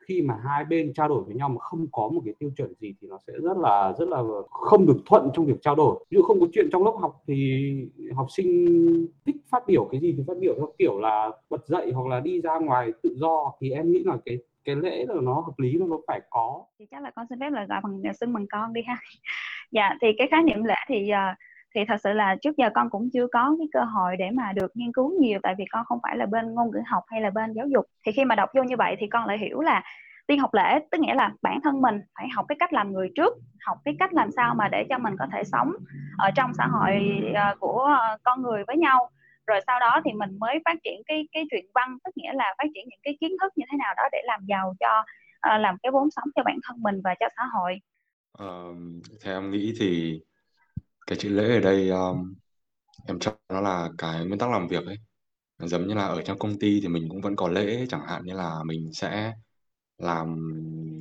khi 0.07 0.21
mà 0.21 0.35
hai 0.43 0.65
bên 0.65 0.93
trao 0.93 1.07
đổi 1.07 1.23
với 1.23 1.35
nhau 1.35 1.49
mà 1.49 1.59
không 1.59 1.87
có 1.91 2.09
một 2.09 2.21
cái 2.25 2.33
tiêu 2.39 2.51
chuẩn 2.57 2.73
gì 2.79 2.95
thì 3.01 3.07
nó 3.07 3.17
sẽ 3.27 3.33
rất 3.43 3.57
là 3.57 3.93
rất 3.99 4.09
là 4.09 4.23
không 4.49 4.85
được 4.85 4.97
thuận 5.05 5.29
trong 5.33 5.45
việc 5.45 5.61
trao 5.61 5.75
đổi. 5.75 6.05
Ví 6.09 6.15
dụ 6.15 6.21
không 6.21 6.39
có 6.39 6.47
chuyện 6.53 6.69
trong 6.71 6.83
lớp 6.83 6.93
học 7.01 7.23
thì 7.27 7.61
học 8.15 8.27
sinh 8.29 9.07
thích 9.25 9.35
phát 9.49 9.63
biểu 9.67 9.85
cái 9.91 10.01
gì 10.01 10.13
thì 10.17 10.23
phát 10.27 10.37
biểu 10.39 10.53
theo 10.57 10.73
kiểu 10.77 10.99
là 10.99 11.31
bật 11.49 11.67
dậy 11.67 11.91
hoặc 11.91 12.07
là 12.07 12.19
đi 12.19 12.41
ra 12.41 12.59
ngoài 12.59 12.91
tự 13.03 13.15
do. 13.15 13.53
Thì 13.61 13.71
em 13.71 13.91
nghĩ 13.91 14.03
là 14.05 14.17
cái 14.25 14.37
cái 14.63 14.75
lễ 14.75 15.05
là 15.07 15.15
nó 15.21 15.33
hợp 15.33 15.53
lý 15.57 15.73
nó 15.73 15.97
phải 16.07 16.21
có. 16.29 16.65
Thì 16.79 16.85
chắc 16.91 17.03
là 17.03 17.11
con 17.15 17.25
xin 17.29 17.39
phép 17.39 17.49
là 17.49 17.65
gọi 17.65 17.81
bằng 17.83 18.13
xưng 18.13 18.33
bằng 18.33 18.45
con 18.51 18.73
đi 18.73 18.81
ha. 18.87 18.97
Dạ 19.71 19.97
thì 20.01 20.07
cái 20.17 20.27
khái 20.31 20.43
niệm 20.43 20.63
lễ 20.63 20.75
thì 20.87 21.09
uh, 21.11 21.37
thì 21.75 21.81
thật 21.87 21.97
sự 22.03 22.13
là 22.13 22.35
trước 22.41 22.57
giờ 22.57 22.69
con 22.75 22.89
cũng 22.89 23.09
chưa 23.13 23.27
có 23.27 23.55
cái 23.59 23.67
cơ 23.73 23.83
hội 23.83 24.17
để 24.17 24.31
mà 24.31 24.53
được 24.53 24.71
nghiên 24.73 24.93
cứu 24.93 25.21
nhiều 25.21 25.39
tại 25.43 25.55
vì 25.57 25.65
con 25.71 25.85
không 25.85 25.99
phải 26.03 26.17
là 26.17 26.25
bên 26.25 26.53
ngôn 26.53 26.71
ngữ 26.71 26.79
học 26.85 27.03
hay 27.07 27.21
là 27.21 27.29
bên 27.29 27.53
giáo 27.53 27.67
dục. 27.67 27.85
Thì 28.05 28.11
khi 28.11 28.25
mà 28.25 28.35
đọc 28.35 28.49
vô 28.55 28.63
như 28.63 28.75
vậy 28.77 28.95
thì 28.99 29.07
con 29.07 29.25
lại 29.25 29.37
hiểu 29.37 29.61
là 29.61 29.83
tiên 30.27 30.39
học 30.39 30.53
lễ 30.53 30.79
tức 30.91 31.01
nghĩa 31.01 31.13
là 31.13 31.31
bản 31.41 31.59
thân 31.63 31.81
mình 31.81 32.01
phải 32.15 32.27
học 32.35 32.45
cái 32.49 32.55
cách 32.59 32.73
làm 32.73 32.93
người 32.93 33.09
trước 33.15 33.33
học 33.65 33.77
cái 33.85 33.95
cách 33.99 34.13
làm 34.13 34.31
sao 34.31 34.55
mà 34.55 34.67
để 34.67 34.85
cho 34.89 34.97
mình 34.97 35.13
có 35.19 35.25
thể 35.33 35.43
sống 35.43 35.71
ở 36.17 36.31
trong 36.35 36.51
xã 36.57 36.67
hội 36.67 37.21
ờ, 37.35 37.55
của 37.59 37.79
ờ, 37.99 38.17
con 38.23 38.41
người 38.41 38.63
với 38.67 38.77
nhau. 38.77 39.09
Rồi 39.47 39.59
sau 39.67 39.79
đó 39.79 40.01
thì 40.05 40.11
mình 40.13 40.39
mới 40.39 40.59
phát 40.65 40.77
triển 40.83 41.01
cái 41.05 41.27
cái 41.31 41.45
truyện 41.51 41.65
văn 41.75 41.97
tức 42.03 42.11
nghĩa 42.17 42.33
là 42.33 42.55
phát 42.57 42.67
triển 42.75 42.85
những 42.89 42.99
cái 43.03 43.17
kiến 43.19 43.31
thức 43.41 43.53
như 43.55 43.65
thế 43.71 43.77
nào 43.77 43.93
đó 43.97 44.03
để 44.11 44.21
làm 44.25 44.45
giàu 44.45 44.73
cho 44.79 45.03
ờ, 45.39 45.57
làm 45.57 45.77
cái 45.83 45.91
vốn 45.91 46.11
sống 46.11 46.27
cho 46.35 46.43
bản 46.43 46.59
thân 46.63 46.81
mình 46.81 47.01
và 47.03 47.15
cho 47.19 47.27
xã 47.37 47.43
hội. 47.53 47.79
Uh, 48.43 48.75
theo 49.23 49.33
em 49.37 49.51
nghĩ 49.51 49.73
thì 49.79 50.21
cái 51.07 51.17
chữ 51.17 51.29
lễ 51.29 51.43
ở 51.55 51.59
đây 51.59 51.89
um, 51.89 52.33
em 53.07 53.19
cho 53.19 53.35
nó 53.49 53.61
là 53.61 53.89
cái 53.97 54.25
nguyên 54.25 54.39
tắc 54.39 54.51
làm 54.51 54.67
việc 54.67 54.85
ấy. 54.85 54.97
Giống 55.59 55.87
như 55.87 55.93
là 55.93 56.07
ở 56.07 56.21
trong 56.21 56.39
công 56.39 56.59
ty 56.59 56.81
thì 56.81 56.87
mình 56.87 57.09
cũng 57.09 57.21
vẫn 57.21 57.35
có 57.35 57.47
lễ 57.47 57.85
chẳng 57.89 58.07
hạn 58.07 58.25
như 58.25 58.33
là 58.33 58.63
mình 58.65 58.93
sẽ 58.93 59.33
làm 59.97 60.37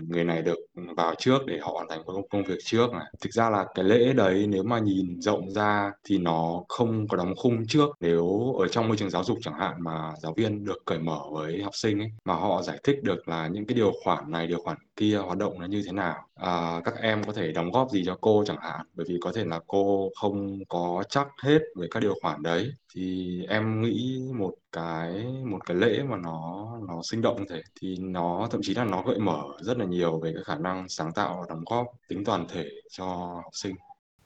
người 0.08 0.25
này 0.25 0.43
được 0.43 0.58
vào 0.97 1.14
trước 1.19 1.38
để 1.47 1.58
họ 1.62 1.73
hoàn 1.73 1.88
thành 1.88 2.02
công 2.06 2.29
công 2.29 2.44
việc 2.44 2.58
trước 2.64 2.93
này. 2.93 3.05
Thực 3.20 3.32
ra 3.32 3.50
là 3.50 3.67
cái 3.75 3.85
lễ 3.85 4.12
đấy 4.12 4.47
nếu 4.49 4.62
mà 4.62 4.79
nhìn 4.79 5.20
rộng 5.20 5.50
ra 5.50 5.93
thì 6.05 6.19
nó 6.19 6.64
không 6.69 7.08
có 7.08 7.17
đóng 7.17 7.35
khung 7.37 7.67
trước. 7.67 7.88
Nếu 8.00 8.55
ở 8.58 8.69
trong 8.69 8.88
môi 8.88 8.96
trường 8.96 9.11
giáo 9.11 9.25
dục 9.25 9.38
chẳng 9.43 9.58
hạn 9.58 9.75
mà 9.79 10.12
giáo 10.23 10.35
viên 10.37 10.64
được 10.64 10.79
cởi 10.87 10.99
mở 10.99 11.20
với 11.32 11.62
học 11.62 11.75
sinh 11.75 11.99
ấy 11.99 12.08
mà 12.25 12.35
họ 12.35 12.62
giải 12.62 12.79
thích 12.85 12.96
được 13.03 13.29
là 13.29 13.49
những 13.49 13.67
cái 13.67 13.75
điều 13.75 13.93
khoản 14.05 14.31
này 14.31 14.46
điều 14.46 14.62
khoản 14.62 14.76
kia 15.00 15.17
hoạt 15.17 15.38
động 15.38 15.61
nó 15.61 15.67
như 15.67 15.82
thế 15.87 15.93
nào 15.93 16.29
à, 16.35 16.81
các 16.85 16.94
em 17.00 17.25
có 17.25 17.32
thể 17.32 17.52
đóng 17.52 17.70
góp 17.70 17.91
gì 17.91 18.02
cho 18.06 18.19
cô 18.20 18.44
chẳng 18.47 18.61
hạn 18.62 18.87
bởi 18.94 19.06
vì 19.08 19.19
có 19.20 19.32
thể 19.35 19.44
là 19.44 19.61
cô 19.67 20.11
không 20.20 20.58
có 20.69 21.05
chắc 21.08 21.29
hết 21.43 21.58
về 21.76 21.88
các 21.91 22.00
điều 22.00 22.14
khoản 22.23 22.43
đấy 22.43 22.73
thì 22.94 23.38
em 23.49 23.82
nghĩ 23.82 24.20
một 24.35 24.55
cái 24.73 25.26
một 25.44 25.58
cái 25.67 25.76
lễ 25.76 26.02
mà 26.02 26.17
nó 26.17 26.69
nó 26.88 27.02
sinh 27.02 27.23
động 27.23 27.37
như 27.38 27.44
thế 27.50 27.62
thì 27.81 27.97
nó 28.00 28.49
thậm 28.50 28.61
chí 28.64 28.75
là 28.75 28.85
nó 28.85 29.02
gợi 29.02 29.19
mở 29.19 29.43
rất 29.61 29.79
là 29.79 29.85
nhiều 29.85 30.20
về 30.20 30.32
cái 30.35 30.44
khả 30.44 30.56
năng 30.56 30.88
sáng 30.88 31.12
tạo 31.12 31.37
và 31.41 31.46
đóng 31.49 31.64
góp 31.70 31.87
tính 32.08 32.25
toàn 32.25 32.46
thể 32.49 32.70
cho 32.91 33.06
học 33.44 33.53
sinh 33.53 33.75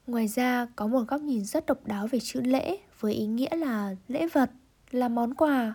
Ngoài 0.07 0.27
ra, 0.27 0.67
có 0.75 0.87
một 0.87 1.01
góc 1.07 1.21
nhìn 1.21 1.45
rất 1.45 1.65
độc 1.65 1.85
đáo 1.85 2.07
về 2.07 2.19
chữ 2.19 2.41
lễ 2.41 2.77
với 2.99 3.13
ý 3.13 3.25
nghĩa 3.27 3.55
là 3.55 3.95
lễ 4.07 4.27
vật, 4.33 4.51
là 4.91 5.09
món 5.09 5.33
quà. 5.33 5.73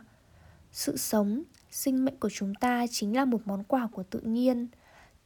Sự 0.73 0.97
sống, 0.97 1.43
sinh 1.71 2.05
mệnh 2.05 2.21
của 2.21 2.29
chúng 2.33 2.55
ta 2.55 2.87
chính 2.91 3.17
là 3.17 3.25
một 3.25 3.41
món 3.45 3.65
quà 3.65 3.89
của 3.93 4.03
tự 4.03 4.21
nhiên. 4.21 4.69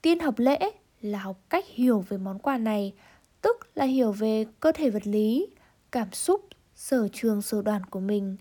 Tiên 0.04 0.20
học 0.20 0.34
lễ 0.38 0.58
là 1.00 1.18
học 1.18 1.40
cách 1.50 1.64
hiểu 1.68 2.04
về 2.08 2.16
món 2.16 2.38
quà 2.38 2.58
này, 2.58 2.92
tức 3.40 3.56
là 3.74 3.84
hiểu 3.84 4.12
về 4.12 4.44
cơ 4.60 4.72
thể 4.72 4.90
vật 4.90 5.06
lý, 5.06 5.46
cảm 5.92 6.12
xúc, 6.12 6.44
sở 6.74 7.08
trường 7.12 7.42
sở 7.42 7.62
đoàn 7.62 7.82
của 7.90 8.00
mình. 8.00 8.36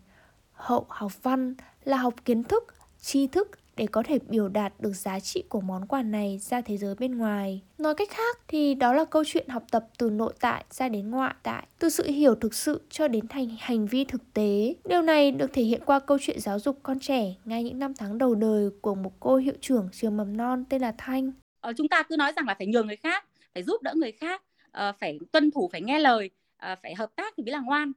Hậu 0.52 0.86
học 0.90 1.24
văn 1.24 1.56
là 1.84 1.98
học 1.98 2.14
kiến 2.26 2.44
thức, 2.44 2.64
tri 3.02 3.28
thức 3.28 3.52
để 3.76 3.88
có 3.88 4.04
thể 4.04 4.20
biểu 4.30 4.48
đạt 4.48 4.74
được 4.80 4.94
giá 4.94 5.20
trị 5.20 5.44
của 5.50 5.62
món 5.62 5.88
quà 5.88 6.02
này 6.02 6.40
ra 6.42 6.62
thế 6.62 6.78
giới 6.78 6.96
bên 6.96 7.18
ngoài. 7.18 7.62
Nói 7.78 7.96
cách 7.96 8.10
khác 8.12 8.38
thì 8.48 8.76
đó 8.76 8.94
là 8.94 9.06
câu 9.06 9.24
chuyện 9.28 9.50
học 9.50 9.64
tập 9.72 9.88
từ 9.98 10.10
nội 10.10 10.34
tại 10.40 10.66
ra 10.72 10.90
đến 10.90 11.10
ngoại 11.10 11.36
tại, 11.44 11.68
từ 11.80 11.90
sự 11.90 12.04
hiểu 12.04 12.36
thực 12.36 12.54
sự 12.54 12.82
cho 12.90 13.08
đến 13.08 13.28
thành 13.28 13.56
hành 13.60 13.88
vi 13.88 14.06
thực 14.06 14.34
tế. 14.34 14.76
Điều 14.86 15.02
này 15.02 15.32
được 15.32 15.54
thể 15.54 15.64
hiện 15.64 15.82
qua 15.86 16.00
câu 16.00 16.18
chuyện 16.22 16.40
giáo 16.40 16.60
dục 16.60 16.80
con 16.84 17.00
trẻ 17.00 17.36
ngay 17.46 17.64
những 17.64 17.80
năm 17.80 17.94
tháng 17.98 18.18
đầu 18.18 18.36
đời 18.36 18.70
của 18.82 18.96
một 18.96 19.12
cô 19.20 19.36
hiệu 19.36 19.56
trưởng 19.62 19.90
trường 19.92 20.18
mầm 20.18 20.38
non 20.38 20.66
tên 20.70 20.82
là 20.82 20.94
Thanh. 20.98 21.32
Ờ, 21.64 21.74
chúng 21.78 21.88
ta 21.88 22.04
cứ 22.04 22.16
nói 22.18 22.32
rằng 22.36 22.48
là 22.48 22.56
phải 22.58 22.68
nhường 22.68 22.88
người 22.88 22.96
khác, 22.96 23.26
phải 23.54 23.64
giúp 23.64 23.82
đỡ 23.82 23.94
người 23.96 24.12
khác, 24.12 24.44
uh, 24.68 24.96
phải 25.00 25.20
tuân 25.32 25.52
thủ, 25.52 25.70
phải 25.72 25.82
nghe 25.82 26.00
lời, 26.00 26.30
uh, 26.72 26.80
phải 26.84 26.96
hợp 26.96 27.16
tác 27.16 27.34
thì 27.38 27.44
mới 27.44 27.52
là 27.52 27.60
ngoan. 27.60 27.92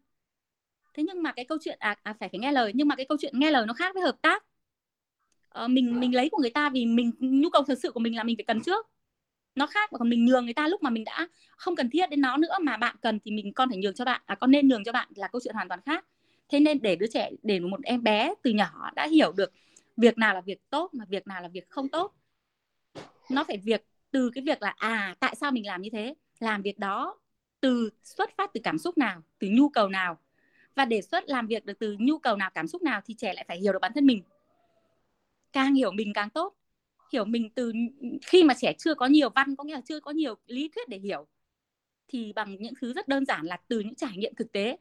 Thế 0.95 1.03
nhưng 1.03 1.23
mà 1.23 1.33
cái 1.33 1.45
câu 1.45 1.59
chuyện 1.61 1.79
à, 1.81 1.97
à 2.03 2.15
phải 2.21 2.29
phải 2.29 2.41
nghe 2.41 2.53
lời, 2.53 2.73
nhưng 2.75 2.89
mà 2.89 2.97
cái 2.97 3.07
câu 3.09 3.19
chuyện 3.21 3.39
nghe 3.39 3.51
lời 3.51 3.67
nó 3.67 3.75
khác 3.75 3.95
với 3.95 4.03
hợp 4.03 4.17
tác. 4.23 4.45
Uh, 5.65 5.71
mình 5.71 6.01
mình 6.01 6.15
lấy 6.15 6.29
của 6.31 6.39
người 6.43 6.51
ta 6.51 6.71
vì 6.71 6.87
mình 6.87 7.13
nhu 7.21 7.51
cầu 7.51 7.63
thật 7.67 7.79
sự 7.83 7.91
của 7.91 8.01
mình 8.01 8.17
là 8.17 8.25
mình 8.25 8.37
phải 8.37 8.45
cần 8.45 8.61
trước. 8.61 8.87
Nó 9.55 9.67
khác 9.67 9.91
và 9.93 9.99
còn 9.99 10.09
mình 10.09 10.25
nhường 10.25 10.45
người 10.45 10.55
ta 10.55 10.69
lúc 10.69 10.83
mà 10.83 10.91
mình 10.91 11.05
đã 11.05 11.29
không 11.57 11.77
cần 11.77 11.91
thiết 11.91 12.11
đến 12.11 12.21
nó 12.21 12.37
nữa 12.37 12.55
mà 12.61 12.77
bạn 12.77 12.97
cần 13.03 13.19
thì 13.25 13.31
mình 13.31 13.53
con 13.53 13.69
phải 13.69 13.79
nhường 13.79 13.95
cho 13.95 14.05
bạn 14.05 14.21
à 14.27 14.35
con 14.35 14.51
nên 14.51 14.69
nhường 14.69 14.85
cho 14.85 14.93
bạn 14.93 15.09
là 15.17 15.29
câu 15.29 15.41
chuyện 15.45 15.55
hoàn 15.55 15.69
toàn 15.69 15.81
khác. 15.87 16.07
Thế 16.49 16.61
nên 16.61 16.83
để 16.83 16.97
đứa 16.97 17.07
trẻ 17.07 17.31
để 17.43 17.61
một 17.61 17.81
em 17.83 18.03
bé 18.03 18.35
từ 18.43 18.51
nhỏ 18.51 18.91
đã 18.97 19.07
hiểu 19.07 19.33
được 19.33 19.53
việc 19.97 20.19
nào 20.19 20.35
là 20.35 20.41
việc 20.41 20.71
tốt 20.71 20.95
mà 20.95 21.05
việc 21.09 21.27
nào 21.27 21.43
là 21.43 21.49
việc 21.49 21.71
không 21.71 21.89
tốt 21.89 22.13
nó 23.31 23.45
phải 23.45 23.59
việc 23.59 23.87
từ 24.11 24.31
cái 24.35 24.45
việc 24.45 24.63
là 24.63 24.75
à 24.77 25.15
tại 25.21 25.35
sao 25.35 25.53
mình 25.53 25.67
làm 25.67 25.83
như 25.83 25.91
thế? 25.93 26.15
Làm 26.41 26.63
việc 26.63 26.79
đó 26.79 27.19
từ 27.61 27.91
xuất 28.03 28.31
phát 28.37 28.51
từ 28.55 28.61
cảm 28.65 28.79
xúc 28.79 28.99
nào, 28.99 29.23
từ 29.39 29.49
nhu 29.51 29.69
cầu 29.69 29.89
nào? 29.89 30.19
Và 30.75 30.85
đề 30.85 31.03
xuất 31.03 31.29
làm 31.29 31.47
việc 31.47 31.65
được 31.65 31.79
từ 31.79 31.97
nhu 31.99 32.19
cầu 32.19 32.37
nào, 32.37 32.51
cảm 32.55 32.69
xúc 32.69 32.83
nào 32.83 33.01
thì 33.05 33.15
trẻ 33.15 33.35
lại 33.35 33.45
phải 33.49 33.59
hiểu 33.59 33.73
được 33.73 33.79
bản 33.83 33.93
thân 33.95 34.07
mình. 34.07 34.23
Càng 35.53 35.75
hiểu 35.75 35.93
mình 35.93 36.13
càng 36.13 36.31
tốt. 36.31 36.55
Hiểu 37.13 37.25
mình 37.25 37.51
từ 37.51 37.73
khi 38.27 38.45
mà 38.45 38.55
trẻ 38.55 38.73
chưa 38.79 38.95
có 38.95 39.07
nhiều 39.07 39.31
văn, 39.31 39.57
có 39.57 39.65
nghĩa 39.65 39.75
là 39.75 39.81
chưa 39.81 40.01
có 40.01 40.11
nhiều 40.11 40.35
lý 40.47 40.71
thuyết 40.75 40.89
để 40.89 40.99
hiểu, 40.99 41.27
thì 42.09 42.33
bằng 42.33 42.57
những 42.61 42.75
thứ 42.81 42.93
rất 42.93 43.09
đơn 43.09 43.27
giản 43.27 43.47
là 43.47 43.57
từ 43.69 43.81
những 43.81 43.95
trải 43.95 44.17
nghiệm 44.17 44.35
thực 44.35 44.53
tế, 44.53 44.79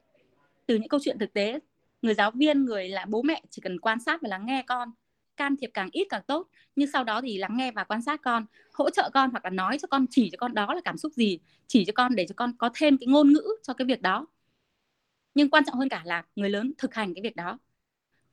từ 0.65 0.75
những 0.75 0.87
câu 0.87 0.99
chuyện 1.03 1.19
thực 1.19 1.33
tế. 1.33 1.59
Người 2.01 2.13
giáo 2.13 2.31
viên, 2.31 2.65
người 2.65 2.89
là 2.89 3.05
bố 3.05 3.21
mẹ 3.21 3.41
chỉ 3.49 3.61
cần 3.61 3.79
quan 3.79 3.99
sát 3.99 4.21
và 4.21 4.29
lắng 4.29 4.45
nghe 4.45 4.63
con 4.67 4.91
can 5.37 5.55
thiệp 5.57 5.71
càng 5.73 5.89
ít 5.91 6.07
càng 6.09 6.21
tốt. 6.27 6.47
Nhưng 6.75 6.91
sau 6.91 7.03
đó 7.03 7.21
thì 7.21 7.37
lắng 7.37 7.57
nghe 7.57 7.71
và 7.71 7.83
quan 7.83 8.01
sát 8.01 8.21
con, 8.23 8.45
hỗ 8.73 8.89
trợ 8.89 9.09
con 9.13 9.31
hoặc 9.31 9.43
là 9.45 9.49
nói 9.49 9.77
cho 9.81 9.87
con, 9.87 10.05
chỉ 10.09 10.29
cho 10.31 10.37
con 10.39 10.53
đó 10.53 10.73
là 10.73 10.81
cảm 10.85 10.97
xúc 10.97 11.13
gì, 11.13 11.39
chỉ 11.67 11.85
cho 11.85 11.93
con 11.95 12.15
để 12.15 12.25
cho 12.29 12.33
con 12.37 12.57
có 12.57 12.69
thêm 12.73 12.97
cái 12.97 13.07
ngôn 13.07 13.33
ngữ 13.33 13.43
cho 13.63 13.73
cái 13.73 13.85
việc 13.85 14.01
đó. 14.01 14.27
Nhưng 15.35 15.49
quan 15.49 15.65
trọng 15.65 15.75
hơn 15.75 15.89
cả 15.89 16.01
là 16.05 16.23
người 16.35 16.49
lớn 16.49 16.73
thực 16.77 16.93
hành 16.93 17.13
cái 17.13 17.21
việc 17.21 17.35
đó. 17.35 17.59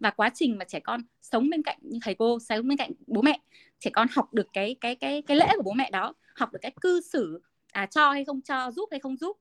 Và 0.01 0.11
quá 0.11 0.31
trình 0.35 0.59
mà 0.59 0.65
trẻ 0.65 0.81
con 0.81 1.01
sống 1.23 1.51
bên 1.51 1.63
cạnh 1.63 1.79
như 1.83 1.99
thầy 2.03 2.15
cô, 2.15 2.39
sống 2.39 2.69
bên 2.69 2.79
cạnh 2.79 2.93
bố 3.07 3.23
mẹ, 3.23 3.41
trẻ 3.79 3.91
con 3.91 4.09
học 4.13 4.35
được 4.35 4.47
cái 4.53 4.77
cái 4.81 4.97
cái 4.97 5.23
cái 5.23 5.37
lễ 5.37 5.47
của 5.57 5.63
bố 5.63 5.73
mẹ 5.73 5.91
đó, 5.91 6.15
học 6.35 6.53
được 6.53 6.59
cái 6.63 6.73
cư 6.81 7.01
xử 7.01 7.43
à 7.73 7.87
cho 7.87 8.11
hay 8.13 8.25
không 8.25 8.41
cho, 8.43 8.71
giúp 8.71 8.89
hay 8.91 9.01
không 9.01 9.17
giúp, 9.17 9.39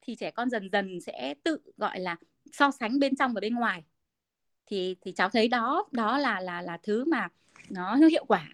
thì 0.00 0.14
trẻ 0.14 0.30
con 0.30 0.50
dần 0.50 0.68
dần 0.72 1.00
sẽ 1.00 1.34
tự 1.44 1.58
gọi 1.76 2.00
là 2.00 2.16
so 2.52 2.70
sánh 2.70 2.98
bên 2.98 3.16
trong 3.16 3.34
và 3.34 3.40
bên 3.40 3.54
ngoài 3.54 3.84
thì 4.66 4.96
thì 5.00 5.12
cháu 5.12 5.28
thấy 5.28 5.48
đó 5.48 5.88
đó 5.92 6.18
là 6.18 6.40
là 6.40 6.62
là 6.62 6.78
thứ 6.82 7.04
mà 7.04 7.28
nó 7.70 7.96
hiệu 7.96 8.24
quả 8.24 8.48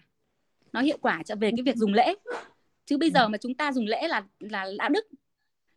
nó 0.73 0.81
hiệu 0.81 0.97
quả 1.01 1.23
cho 1.25 1.35
về 1.35 1.51
cái 1.57 1.63
việc 1.63 1.75
dùng 1.75 1.93
lễ. 1.93 2.15
Chứ 2.85 2.97
bây 2.97 3.11
giờ 3.11 3.27
mà 3.27 3.37
chúng 3.37 3.53
ta 3.53 3.71
dùng 3.71 3.85
lễ 3.85 4.07
là 4.07 4.23
là 4.39 4.65
đạo 4.77 4.89
đức. 4.89 5.07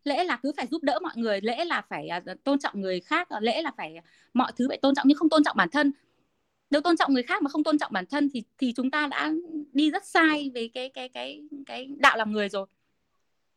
Lễ 0.03 0.23
là 0.23 0.39
cứ 0.43 0.51
phải 0.57 0.67
giúp 0.67 0.83
đỡ 0.83 0.99
mọi 1.01 1.13
người 1.15 1.41
lễ 1.41 1.65
là 1.65 1.81
phải 1.89 2.07
à, 2.07 2.21
tôn 2.43 2.59
trọng 2.59 2.81
người 2.81 2.99
khác 2.99 3.27
lễ 3.41 3.61
là 3.61 3.71
phải 3.77 3.95
mọi 4.33 4.51
thứ 4.55 4.67
phải 4.69 4.77
tôn 4.77 4.95
trọng 4.95 5.07
nhưng 5.07 5.17
không 5.17 5.29
tôn 5.29 5.43
trọng 5.43 5.57
bản 5.57 5.69
thân. 5.69 5.91
Nếu 6.69 6.81
tôn 6.81 6.97
trọng 6.97 7.13
người 7.13 7.23
khác 7.23 7.41
mà 7.41 7.49
không 7.49 7.63
tôn 7.63 7.77
trọng 7.77 7.93
bản 7.93 8.05
thân 8.05 8.29
thì 8.33 8.43
thì 8.57 8.73
chúng 8.75 8.91
ta 8.91 9.07
đã 9.07 9.31
đi 9.73 9.91
rất 9.91 10.05
sai 10.05 10.51
về 10.53 10.69
cái 10.73 10.89
cái 10.89 11.09
cái 11.09 11.43
cái 11.65 11.89
đạo 11.97 12.17
làm 12.17 12.31
người 12.31 12.49
rồi. 12.49 12.67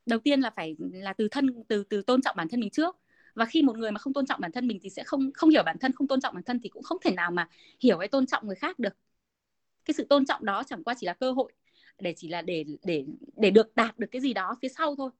Đầu 0.06 0.18
tiên 0.18 0.40
là 0.40 0.50
phải 0.50 0.76
là 0.92 1.12
từ 1.12 1.28
thân 1.28 1.64
từ 1.68 1.84
từ 1.84 2.02
tôn 2.02 2.22
trọng 2.22 2.37
bản 2.37 2.49
thân 2.49 2.60
mình 2.60 2.70
trước 2.70 2.96
và 3.34 3.44
khi 3.44 3.62
một 3.62 3.78
người 3.78 3.90
mà 3.90 3.99
không 3.99 4.12
tôn 4.12 4.26
trọng 4.26 4.40
bản 4.40 4.52
thân 4.52 4.66
mình 4.66 4.78
thì 4.82 4.90
sẽ 4.90 5.04
không 5.04 5.30
không 5.34 5.50
hiểu 5.50 5.62
bản 5.62 5.76
thân 5.78 5.92
không 5.92 6.08
tôn 6.08 6.20
trọng 6.20 6.34
bản 6.34 6.42
thân 6.42 6.60
thì 6.62 6.68
cũng 6.68 6.82
không 6.82 6.99
thể 7.02 7.10
nào 7.10 7.30
mà 7.30 7.49
hiểu 7.80 7.99
hay 7.99 8.08
tôn 8.08 8.26
trọng 8.26 8.46
người 8.46 8.56
khác 8.56 8.78
được. 8.78 8.96
Cái 9.84 9.94
sự 9.94 10.06
tôn 10.08 10.26
trọng 10.26 10.44
đó 10.44 10.62
chẳng 10.66 10.84
qua 10.84 10.94
chỉ 10.99 11.06
là 11.06 11.14
cơ 11.14 11.32
hội 11.32 11.52
để 11.99 12.14
chỉ 12.16 12.28
là 12.28 12.42
để 12.42 12.64
để 12.84 13.04
để 13.37 13.50
được 13.50 13.76
đạt 13.76 13.99
được 13.99 14.08
cái 14.10 14.20
gì 14.20 14.34
đó 14.34 14.56
phía 14.62 14.68
sau 14.68 14.94
thôi. 14.96 15.10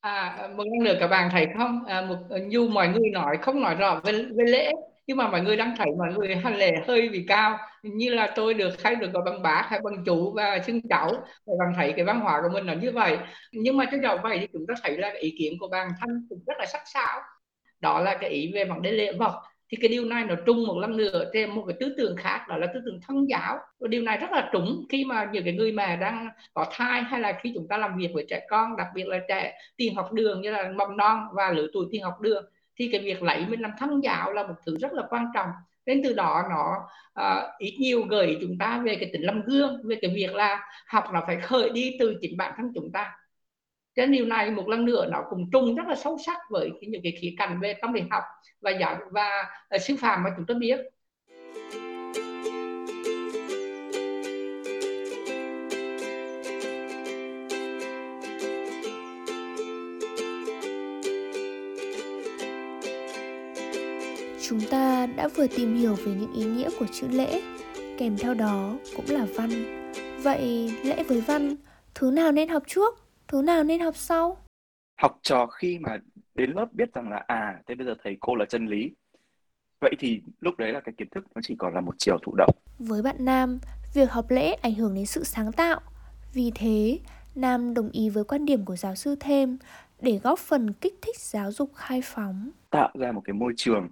À 0.00 0.48
một 0.56 0.64
lần 0.64 0.84
nữa 0.84 0.96
các 1.00 1.08
bạn 1.08 1.28
thấy 1.32 1.46
không? 1.58 1.84
À, 1.84 2.02
một 2.02 2.16
như 2.46 2.68
mọi 2.68 2.88
người 2.88 3.10
nói 3.12 3.38
không 3.42 3.60
nói 3.60 3.74
rõ 3.74 4.00
về, 4.04 4.12
về 4.12 4.44
lễ 4.44 4.72
nhưng 5.08 5.16
mà 5.16 5.28
mọi 5.28 5.40
người 5.40 5.56
đang 5.56 5.74
thấy 5.76 5.86
mọi 5.98 6.14
người 6.14 6.36
hành 6.36 6.56
lễ 6.56 6.72
hơi 6.86 7.08
bị 7.08 7.24
cao. 7.28 7.58
Như 7.82 8.14
là 8.14 8.32
tôi 8.36 8.54
được 8.54 8.82
hay 8.82 8.94
được 8.94 9.12
gọi 9.12 9.22
bằng 9.26 9.42
bác 9.42 9.66
hay 9.70 9.80
bằng 9.84 10.04
chủ 10.04 10.32
và 10.36 10.58
xưng 10.66 10.80
cháu. 10.88 11.12
Và 11.46 11.54
bạn 11.58 11.72
thấy 11.76 11.92
cái 11.96 12.04
văn 12.04 12.20
hóa 12.20 12.40
của 12.42 12.48
mình 12.52 12.66
là 12.66 12.74
như 12.74 12.92
vậy. 12.92 13.18
Nhưng 13.52 13.76
mà 13.76 13.84
trước 13.90 13.98
đầu 14.02 14.18
vậy 14.22 14.38
thì 14.40 14.46
chúng 14.52 14.66
ta 14.68 14.74
thấy 14.82 14.98
là 14.98 15.12
ý 15.20 15.34
kiến 15.38 15.52
của 15.60 15.68
bạn 15.68 15.88
thanh 16.00 16.26
cũng 16.28 16.38
rất 16.46 16.54
là 16.58 16.66
sắc 16.66 16.82
sảo 16.94 17.20
đó 17.80 18.00
là 18.00 18.16
cái 18.20 18.30
ý 18.30 18.52
về 18.52 18.64
vấn 18.64 18.82
đề 18.82 18.92
lễ 18.92 19.12
vật. 19.12 19.42
Thì 19.70 19.78
cái 19.80 19.88
điều 19.88 20.04
này 20.04 20.24
nó 20.24 20.34
trùng 20.46 20.66
một 20.66 20.78
lần 20.78 20.96
nữa 20.96 21.30
thêm 21.34 21.54
một 21.54 21.64
cái 21.68 21.76
tư 21.80 21.94
tưởng 21.98 22.16
khác 22.16 22.40
đó 22.48 22.56
là 22.56 22.66
tư 22.74 22.80
tưởng 22.84 23.00
thân 23.06 23.28
giáo. 23.28 23.58
Và 23.80 23.88
điều 23.88 24.02
này 24.02 24.18
rất 24.18 24.30
là 24.32 24.48
trúng 24.52 24.84
khi 24.88 25.04
mà 25.04 25.28
những 25.32 25.44
cái 25.44 25.52
người 25.52 25.72
mà 25.72 25.96
đang 25.96 26.28
có 26.54 26.66
thai 26.72 27.02
hay 27.02 27.20
là 27.20 27.38
khi 27.42 27.52
chúng 27.54 27.68
ta 27.68 27.76
làm 27.76 27.96
việc 27.96 28.10
với 28.14 28.26
trẻ 28.30 28.46
con 28.50 28.76
đặc 28.76 28.86
biệt 28.94 29.06
là 29.06 29.18
trẻ 29.28 29.58
tiền 29.76 29.94
học 29.94 30.12
đường 30.12 30.40
như 30.40 30.50
là 30.50 30.72
mầm 30.76 30.96
non 30.96 31.26
và 31.32 31.50
lứa 31.50 31.66
tuổi 31.72 31.86
tiền 31.90 32.02
học 32.02 32.20
đường 32.20 32.44
thì 32.78 32.88
cái 32.92 33.00
việc 33.00 33.22
lấy 33.22 33.46
mình 33.48 33.60
làm 33.60 33.70
thân 33.78 34.00
giáo 34.04 34.32
là 34.32 34.42
một 34.42 34.54
thứ 34.66 34.76
rất 34.80 34.92
là 34.92 35.02
quan 35.10 35.26
trọng. 35.34 35.48
Nên 35.86 36.02
từ 36.04 36.12
đó 36.12 36.42
nó 36.50 36.76
uh, 37.20 37.58
ít 37.58 37.76
nhiều 37.78 38.02
gợi 38.02 38.38
chúng 38.40 38.58
ta 38.58 38.82
về 38.84 38.96
cái 38.96 39.10
tính 39.12 39.22
làm 39.22 39.42
gương 39.42 39.80
về 39.84 39.96
cái 40.02 40.10
việc 40.14 40.34
là 40.34 40.60
học 40.88 41.04
nó 41.12 41.22
phải 41.26 41.40
khởi 41.40 41.70
đi 41.70 41.96
từ 42.00 42.14
chính 42.20 42.36
bản 42.36 42.52
thân 42.56 42.72
chúng 42.74 42.92
ta 42.92 43.12
cái 43.98 44.06
điều 44.06 44.26
này 44.26 44.50
một 44.50 44.68
lần 44.68 44.84
nữa 44.84 45.06
nó 45.10 45.24
cũng 45.30 45.50
trùng 45.50 45.74
rất 45.74 45.86
là 45.88 45.94
sâu 45.94 46.18
sắc 46.26 46.36
với 46.50 46.70
những 46.80 47.02
cái 47.02 47.12
khía 47.20 47.34
cạnh 47.38 47.60
về 47.60 47.74
tâm 47.82 47.92
lý 47.92 48.00
học 48.10 48.22
và 48.60 48.70
giáo 48.70 48.98
và 49.10 49.44
ờ, 49.68 49.76
uh, 49.76 49.82
sư 49.82 49.96
phạm 50.00 50.22
mà 50.22 50.30
chúng 50.36 50.46
ta 50.46 50.54
biết 50.54 50.80
Chúng 64.48 64.60
ta 64.70 65.06
đã 65.16 65.28
vừa 65.28 65.46
tìm 65.46 65.76
hiểu 65.76 65.94
về 65.94 66.12
những 66.12 66.32
ý 66.32 66.44
nghĩa 66.44 66.70
của 66.78 66.86
chữ 66.92 67.06
lễ, 67.12 67.42
kèm 67.98 68.16
theo 68.16 68.34
đó 68.34 68.76
cũng 68.96 69.04
là 69.08 69.26
văn. 69.34 69.50
Vậy 70.22 70.72
lễ 70.84 71.02
với 71.02 71.20
văn, 71.20 71.56
thứ 71.94 72.10
nào 72.10 72.32
nên 72.32 72.48
học 72.48 72.62
trước, 72.66 73.07
thứ 73.28 73.42
nào 73.42 73.64
nên 73.64 73.80
học 73.80 73.96
sau? 73.96 74.36
Học 75.00 75.18
trò 75.22 75.46
khi 75.46 75.78
mà 75.78 75.98
đến 76.34 76.50
lớp 76.50 76.66
biết 76.72 76.94
rằng 76.94 77.10
là 77.10 77.24
à, 77.26 77.62
thế 77.66 77.74
bây 77.74 77.86
giờ 77.86 77.94
thầy 78.04 78.16
cô 78.20 78.34
là 78.34 78.44
chân 78.44 78.66
lý. 78.66 78.90
Vậy 79.80 79.94
thì 79.98 80.22
lúc 80.40 80.56
đấy 80.58 80.72
là 80.72 80.80
cái 80.80 80.94
kiến 80.98 81.08
thức 81.10 81.24
nó 81.34 81.40
chỉ 81.44 81.54
còn 81.58 81.74
là 81.74 81.80
một 81.80 81.94
chiều 81.98 82.18
thụ 82.22 82.34
động. 82.36 82.56
Với 82.78 83.02
bạn 83.02 83.16
Nam, 83.18 83.58
việc 83.94 84.10
học 84.10 84.26
lễ 84.28 84.52
ảnh 84.52 84.74
hưởng 84.74 84.94
đến 84.94 85.06
sự 85.06 85.24
sáng 85.24 85.52
tạo. 85.52 85.80
Vì 86.34 86.52
thế, 86.54 86.98
Nam 87.34 87.74
đồng 87.74 87.90
ý 87.90 88.10
với 88.10 88.24
quan 88.24 88.44
điểm 88.44 88.64
của 88.64 88.76
giáo 88.76 88.94
sư 88.94 89.16
thêm 89.20 89.58
để 90.00 90.20
góp 90.22 90.38
phần 90.38 90.72
kích 90.72 90.94
thích 91.02 91.18
giáo 91.18 91.52
dục 91.52 91.74
khai 91.74 92.00
phóng. 92.04 92.50
Tạo 92.70 92.90
ra 92.94 93.12
một 93.12 93.22
cái 93.24 93.34
môi 93.34 93.52
trường 93.56 93.88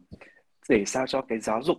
để 0.69 0.85
sao 0.87 1.07
cho 1.07 1.23
cái 1.23 1.40
giáo 1.40 1.62
dục 1.62 1.78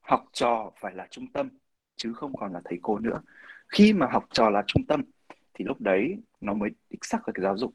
học 0.00 0.24
trò 0.32 0.72
phải 0.80 0.94
là 0.94 1.06
trung 1.10 1.26
tâm 1.32 1.48
chứ 1.96 2.12
không 2.16 2.36
còn 2.36 2.52
là 2.52 2.60
thầy 2.64 2.78
cô 2.82 2.98
nữa 2.98 3.20
khi 3.68 3.92
mà 3.92 4.06
học 4.12 4.24
trò 4.32 4.50
là 4.50 4.62
trung 4.66 4.86
tâm 4.86 5.02
thì 5.54 5.64
lúc 5.64 5.80
đấy 5.80 6.16
nó 6.44 6.54
mới 6.54 6.70
đích 6.90 7.04
sắc 7.04 7.28
là 7.28 7.32
cái 7.34 7.42
giáo 7.42 7.56
dục. 7.56 7.74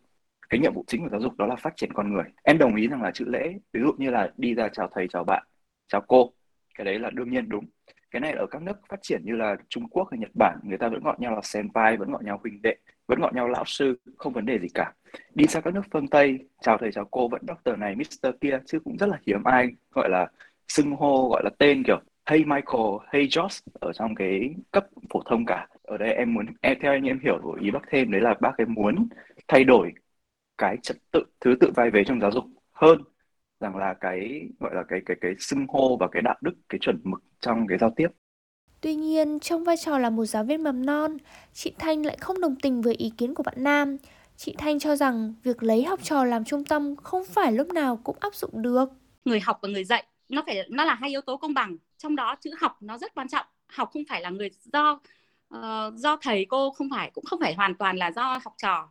Cái 0.49 0.59
nhiệm 0.59 0.73
vụ 0.73 0.83
chính 0.87 1.03
của 1.03 1.09
giáo 1.09 1.21
dục 1.21 1.37
đó 1.37 1.45
là 1.45 1.55
phát 1.55 1.73
triển 1.75 1.93
con 1.93 2.13
người. 2.13 2.23
Em 2.43 2.57
đồng 2.57 2.75
ý 2.75 2.87
rằng 2.87 3.01
là 3.01 3.11
chữ 3.11 3.25
lễ 3.27 3.53
ví 3.73 3.81
dụ 3.81 3.91
như 3.97 4.09
là 4.09 4.31
đi 4.37 4.53
ra 4.53 4.67
chào 4.69 4.89
thầy 4.95 5.07
chào 5.07 5.23
bạn 5.23 5.43
chào 5.87 6.01
cô 6.01 6.33
cái 6.75 6.85
đấy 6.85 6.99
là 6.99 7.09
đương 7.09 7.29
nhiên 7.29 7.49
đúng. 7.49 7.65
Cái 8.11 8.19
này 8.19 8.33
ở 8.33 8.45
các 8.51 8.61
nước 8.61 8.79
phát 8.89 8.99
triển 9.01 9.21
như 9.25 9.35
là 9.35 9.55
Trung 9.69 9.89
Quốc 9.89 10.07
hay 10.11 10.19
Nhật 10.19 10.31
Bản 10.33 10.59
người 10.63 10.77
ta 10.77 10.89
vẫn 10.89 11.03
gọi 11.03 11.15
nhau 11.19 11.35
là 11.35 11.41
senpai 11.43 11.97
vẫn 11.97 12.11
gọi 12.11 12.23
nhau 12.23 12.39
huynh 12.43 12.61
đệ 12.61 12.75
vẫn 13.07 13.19
gọi 13.19 13.31
nhau 13.33 13.47
lão 13.47 13.63
sư 13.65 13.99
không 14.17 14.33
vấn 14.33 14.45
đề 14.45 14.59
gì 14.59 14.67
cả. 14.73 14.93
Đi 15.35 15.47
sang 15.47 15.63
các 15.63 15.73
nước 15.73 15.81
phương 15.91 16.07
Tây 16.07 16.39
chào 16.61 16.77
thầy 16.77 16.91
chào 16.91 17.05
cô 17.11 17.27
vẫn 17.27 17.41
doctor 17.47 17.77
này 17.77 17.95
Mr 17.95 18.29
kia 18.41 18.59
chứ 18.65 18.79
cũng 18.79 18.97
rất 18.97 19.09
là 19.09 19.19
hiếm 19.27 19.43
ai 19.43 19.67
gọi 19.91 20.09
là 20.09 20.27
xưng 20.67 20.91
hô 20.91 21.29
gọi 21.29 21.43
là 21.43 21.49
tên 21.59 21.83
kiểu 21.83 21.99
Hey 22.25 22.39
Michael, 22.39 22.97
Hey 23.11 23.27
Josh 23.27 23.61
ở 23.73 23.93
trong 23.93 24.15
cái 24.15 24.55
cấp 24.71 24.87
phổ 25.09 25.21
thông 25.25 25.45
cả. 25.45 25.67
Ở 25.89 25.97
đây 25.97 26.13
em 26.13 26.33
muốn 26.33 26.45
em 26.61 26.77
theo 26.81 26.91
anh 26.91 27.03
em 27.03 27.19
hiểu 27.23 27.39
của 27.43 27.57
ý 27.61 27.71
bác 27.71 27.79
thêm 27.91 28.11
đấy 28.11 28.21
là 28.21 28.35
bác 28.41 28.57
ấy 28.57 28.65
muốn 28.67 29.07
thay 29.47 29.63
đổi 29.63 29.91
cái 30.57 30.77
trật 30.83 30.97
tự 31.11 31.23
thứ 31.41 31.55
tự 31.61 31.71
vai 31.75 31.91
vế 31.91 32.03
trong 32.03 32.21
giáo 32.21 32.31
dục 32.31 32.45
hơn 32.71 33.03
rằng 33.59 33.77
là 33.77 33.95
cái 34.01 34.41
gọi 34.59 34.75
là 34.75 34.83
cái 34.89 35.01
cái 35.05 35.17
cái 35.21 35.31
xưng 35.39 35.65
hô 35.69 35.97
và 35.97 36.07
cái 36.11 36.21
đạo 36.21 36.37
đức 36.41 36.53
cái 36.69 36.79
chuẩn 36.79 37.01
mực 37.03 37.23
trong 37.41 37.67
cái 37.67 37.77
giao 37.77 37.93
tiếp 37.95 38.07
Tuy 38.81 38.95
nhiên, 38.95 39.39
trong 39.39 39.63
vai 39.63 39.77
trò 39.77 39.97
là 39.97 40.09
một 40.09 40.25
giáo 40.25 40.43
viên 40.43 40.63
mầm 40.63 40.85
non, 40.85 41.17
chị 41.53 41.73
Thanh 41.79 42.05
lại 42.05 42.17
không 42.21 42.41
đồng 42.41 42.55
tình 42.55 42.81
với 42.81 42.93
ý 42.93 43.11
kiến 43.17 43.33
của 43.33 43.43
bạn 43.43 43.55
Nam. 43.63 43.97
Chị 44.37 44.55
Thanh 44.57 44.79
cho 44.79 44.95
rằng 44.95 45.33
việc 45.43 45.63
lấy 45.63 45.83
học 45.83 45.99
trò 46.03 46.23
làm 46.25 46.45
trung 46.45 46.65
tâm 46.65 46.95
không 46.95 47.25
phải 47.25 47.51
lúc 47.51 47.67
nào 47.73 47.99
cũng 48.03 48.17
áp 48.19 48.35
dụng 48.35 48.61
được. 48.61 48.89
Người 49.25 49.39
học 49.39 49.59
và 49.61 49.69
người 49.69 49.83
dạy 49.83 50.03
nó 50.29 50.43
phải 50.45 50.67
nó 50.69 50.85
là 50.85 50.93
hai 50.95 51.09
yếu 51.09 51.21
tố 51.21 51.37
công 51.37 51.53
bằng. 51.53 51.77
Trong 51.97 52.15
đó 52.15 52.35
chữ 52.41 52.51
học 52.61 52.77
nó 52.81 52.97
rất 52.97 53.15
quan 53.15 53.27
trọng. 53.27 53.45
Học 53.67 53.89
không 53.93 54.03
phải 54.09 54.21
là 54.21 54.29
người 54.29 54.49
do 54.73 54.99
uh, 55.57 55.93
do 55.95 56.17
thầy 56.21 56.45
cô 56.45 56.71
không 56.71 56.89
phải 56.89 57.11
cũng 57.13 57.25
không 57.25 57.39
phải 57.39 57.53
hoàn 57.53 57.75
toàn 57.75 57.97
là 57.97 58.11
do 58.11 58.39
học 58.43 58.53
trò. 58.57 58.89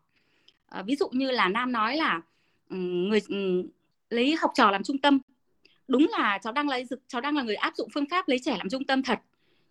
Uh, 0.79 0.87
ví 0.87 0.97
dụ 0.97 1.09
như 1.13 1.31
là 1.31 1.49
Nam 1.49 1.73
nói 1.73 1.97
là 1.97 2.21
um, 2.71 3.09
người 3.09 3.21
um, 3.29 3.69
lấy 4.11 4.37
học 4.37 4.51
trò 4.55 4.71
làm 4.71 4.83
trung 4.83 4.99
tâm. 4.99 5.19
Đúng 5.89 6.07
là 6.11 6.39
cháu 6.43 6.53
đang 6.53 6.69
lấy 6.69 6.87
cháu 7.09 7.21
đang 7.21 7.37
là 7.37 7.43
người 7.43 7.55
áp 7.55 7.77
dụng 7.77 7.89
phương 7.95 8.09
pháp 8.11 8.29
lấy 8.29 8.39
trẻ 8.45 8.57
làm 8.59 8.69
trung 8.69 8.85
tâm 8.85 9.03
thật 9.03 9.19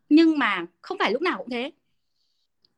nhưng 0.09 0.39
mà 0.39 0.65
không 0.81 0.97
phải 0.97 1.11
lúc 1.11 1.21
nào 1.21 1.37
cũng 1.37 1.49
thế 1.49 1.71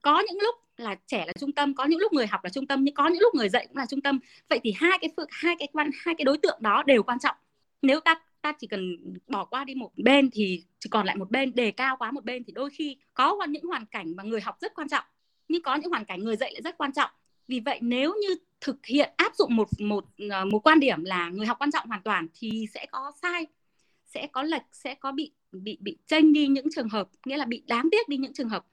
có 0.02 0.24
những 0.28 0.38
lúc 0.42 0.56
là 0.78 0.96
trẻ 1.08 1.24
là 1.28 1.34
trung 1.40 1.52
tâm 1.52 1.76
có 1.76 1.86
những 1.86 2.00
lúc 2.00 2.14
người 2.14 2.28
học 2.28 2.44
là 2.44 2.50
trung 2.50 2.68
tâm 2.68 2.84
nhưng 2.84 2.96
có 2.96 3.08
những 3.08 3.22
lúc 3.22 3.36
người 3.36 3.50
dạy 3.50 3.68
cũng 3.68 3.78
là 3.78 3.86
trung 3.86 4.02
tâm 4.02 4.20
vậy 4.50 4.60
thì 4.64 4.74
hai 4.78 5.00
cái 5.02 5.10
hai 5.30 5.56
cái 5.60 5.68
quan 5.74 5.90
hai 5.94 6.16
cái 6.18 6.26
đối 6.26 6.38
tượng 6.38 6.58
đó 6.62 6.84
đều 6.84 7.04
quan 7.04 7.20
trọng 7.20 7.36
nếu 7.82 8.00
ta 8.00 8.22
ta 8.42 8.54
chỉ 8.60 8.68
cần 8.68 8.98
bỏ 9.28 9.46
qua 9.46 9.64
đi 9.64 9.76
một 9.76 9.92
bên 9.98 10.30
thì 10.34 10.64
chỉ 10.80 10.90
còn 10.90 11.06
lại 11.06 11.16
một 11.16 11.32
bên, 11.32 11.56
đề 11.56 11.72
cao 11.72 11.96
quá 12.00 12.12
một 12.12 12.26
bên 12.26 12.44
thì 12.44 12.54
đôi 12.54 12.70
khi 12.70 12.98
có 13.14 13.38
những 13.50 13.64
hoàn 13.64 13.86
cảnh 13.86 14.16
mà 14.16 14.24
người 14.24 14.42
học 14.42 14.58
rất 14.62 14.74
quan 14.76 14.90
trọng. 14.90 15.04
Nhưng 15.48 15.62
có 15.64 15.76
những 15.76 15.90
hoàn 15.92 16.06
cảnh 16.06 16.24
người 16.24 16.36
dạy 16.36 16.52
lại 16.54 16.62
rất 16.62 16.78
quan 16.78 16.94
trọng. 16.94 17.12
Vì 17.48 17.60
vậy 17.60 17.80
nếu 17.82 18.16
như 18.22 18.36
thực 18.62 18.86
hiện 18.86 19.10
áp 19.18 19.36
dụng 19.36 19.56
một 19.56 19.68
một 19.80 20.06
ờ, 20.30 20.46
một 20.46 20.60
quan 20.68 20.80
điểm 20.80 21.04
là 21.04 21.30
người 21.30 21.48
học 21.48 21.58
quan 21.60 21.72
trọng 21.72 21.88
hoàn 21.88 22.02
toàn 22.04 22.28
thì 22.34 22.66
sẽ 22.74 22.86
có 22.92 23.12
sai, 23.22 23.48
sẽ 24.06 24.28
có 24.32 24.44
lệch, 24.44 24.64
sẽ 24.72 24.96
có 24.96 25.12
bị 25.12 25.32
bị 25.52 25.78
bị 25.82 25.98
chênh 26.08 26.34
đi 26.34 26.48
những 26.48 26.68
trường 26.76 26.90
hợp, 26.90 27.10
nghĩa 27.26 27.38
là 27.38 27.46
bị 27.46 27.64
đáng 27.68 27.90
tiếc 27.92 28.10
đi 28.10 28.18
những 28.18 28.34
trường 28.34 28.50
hợp 28.50 28.66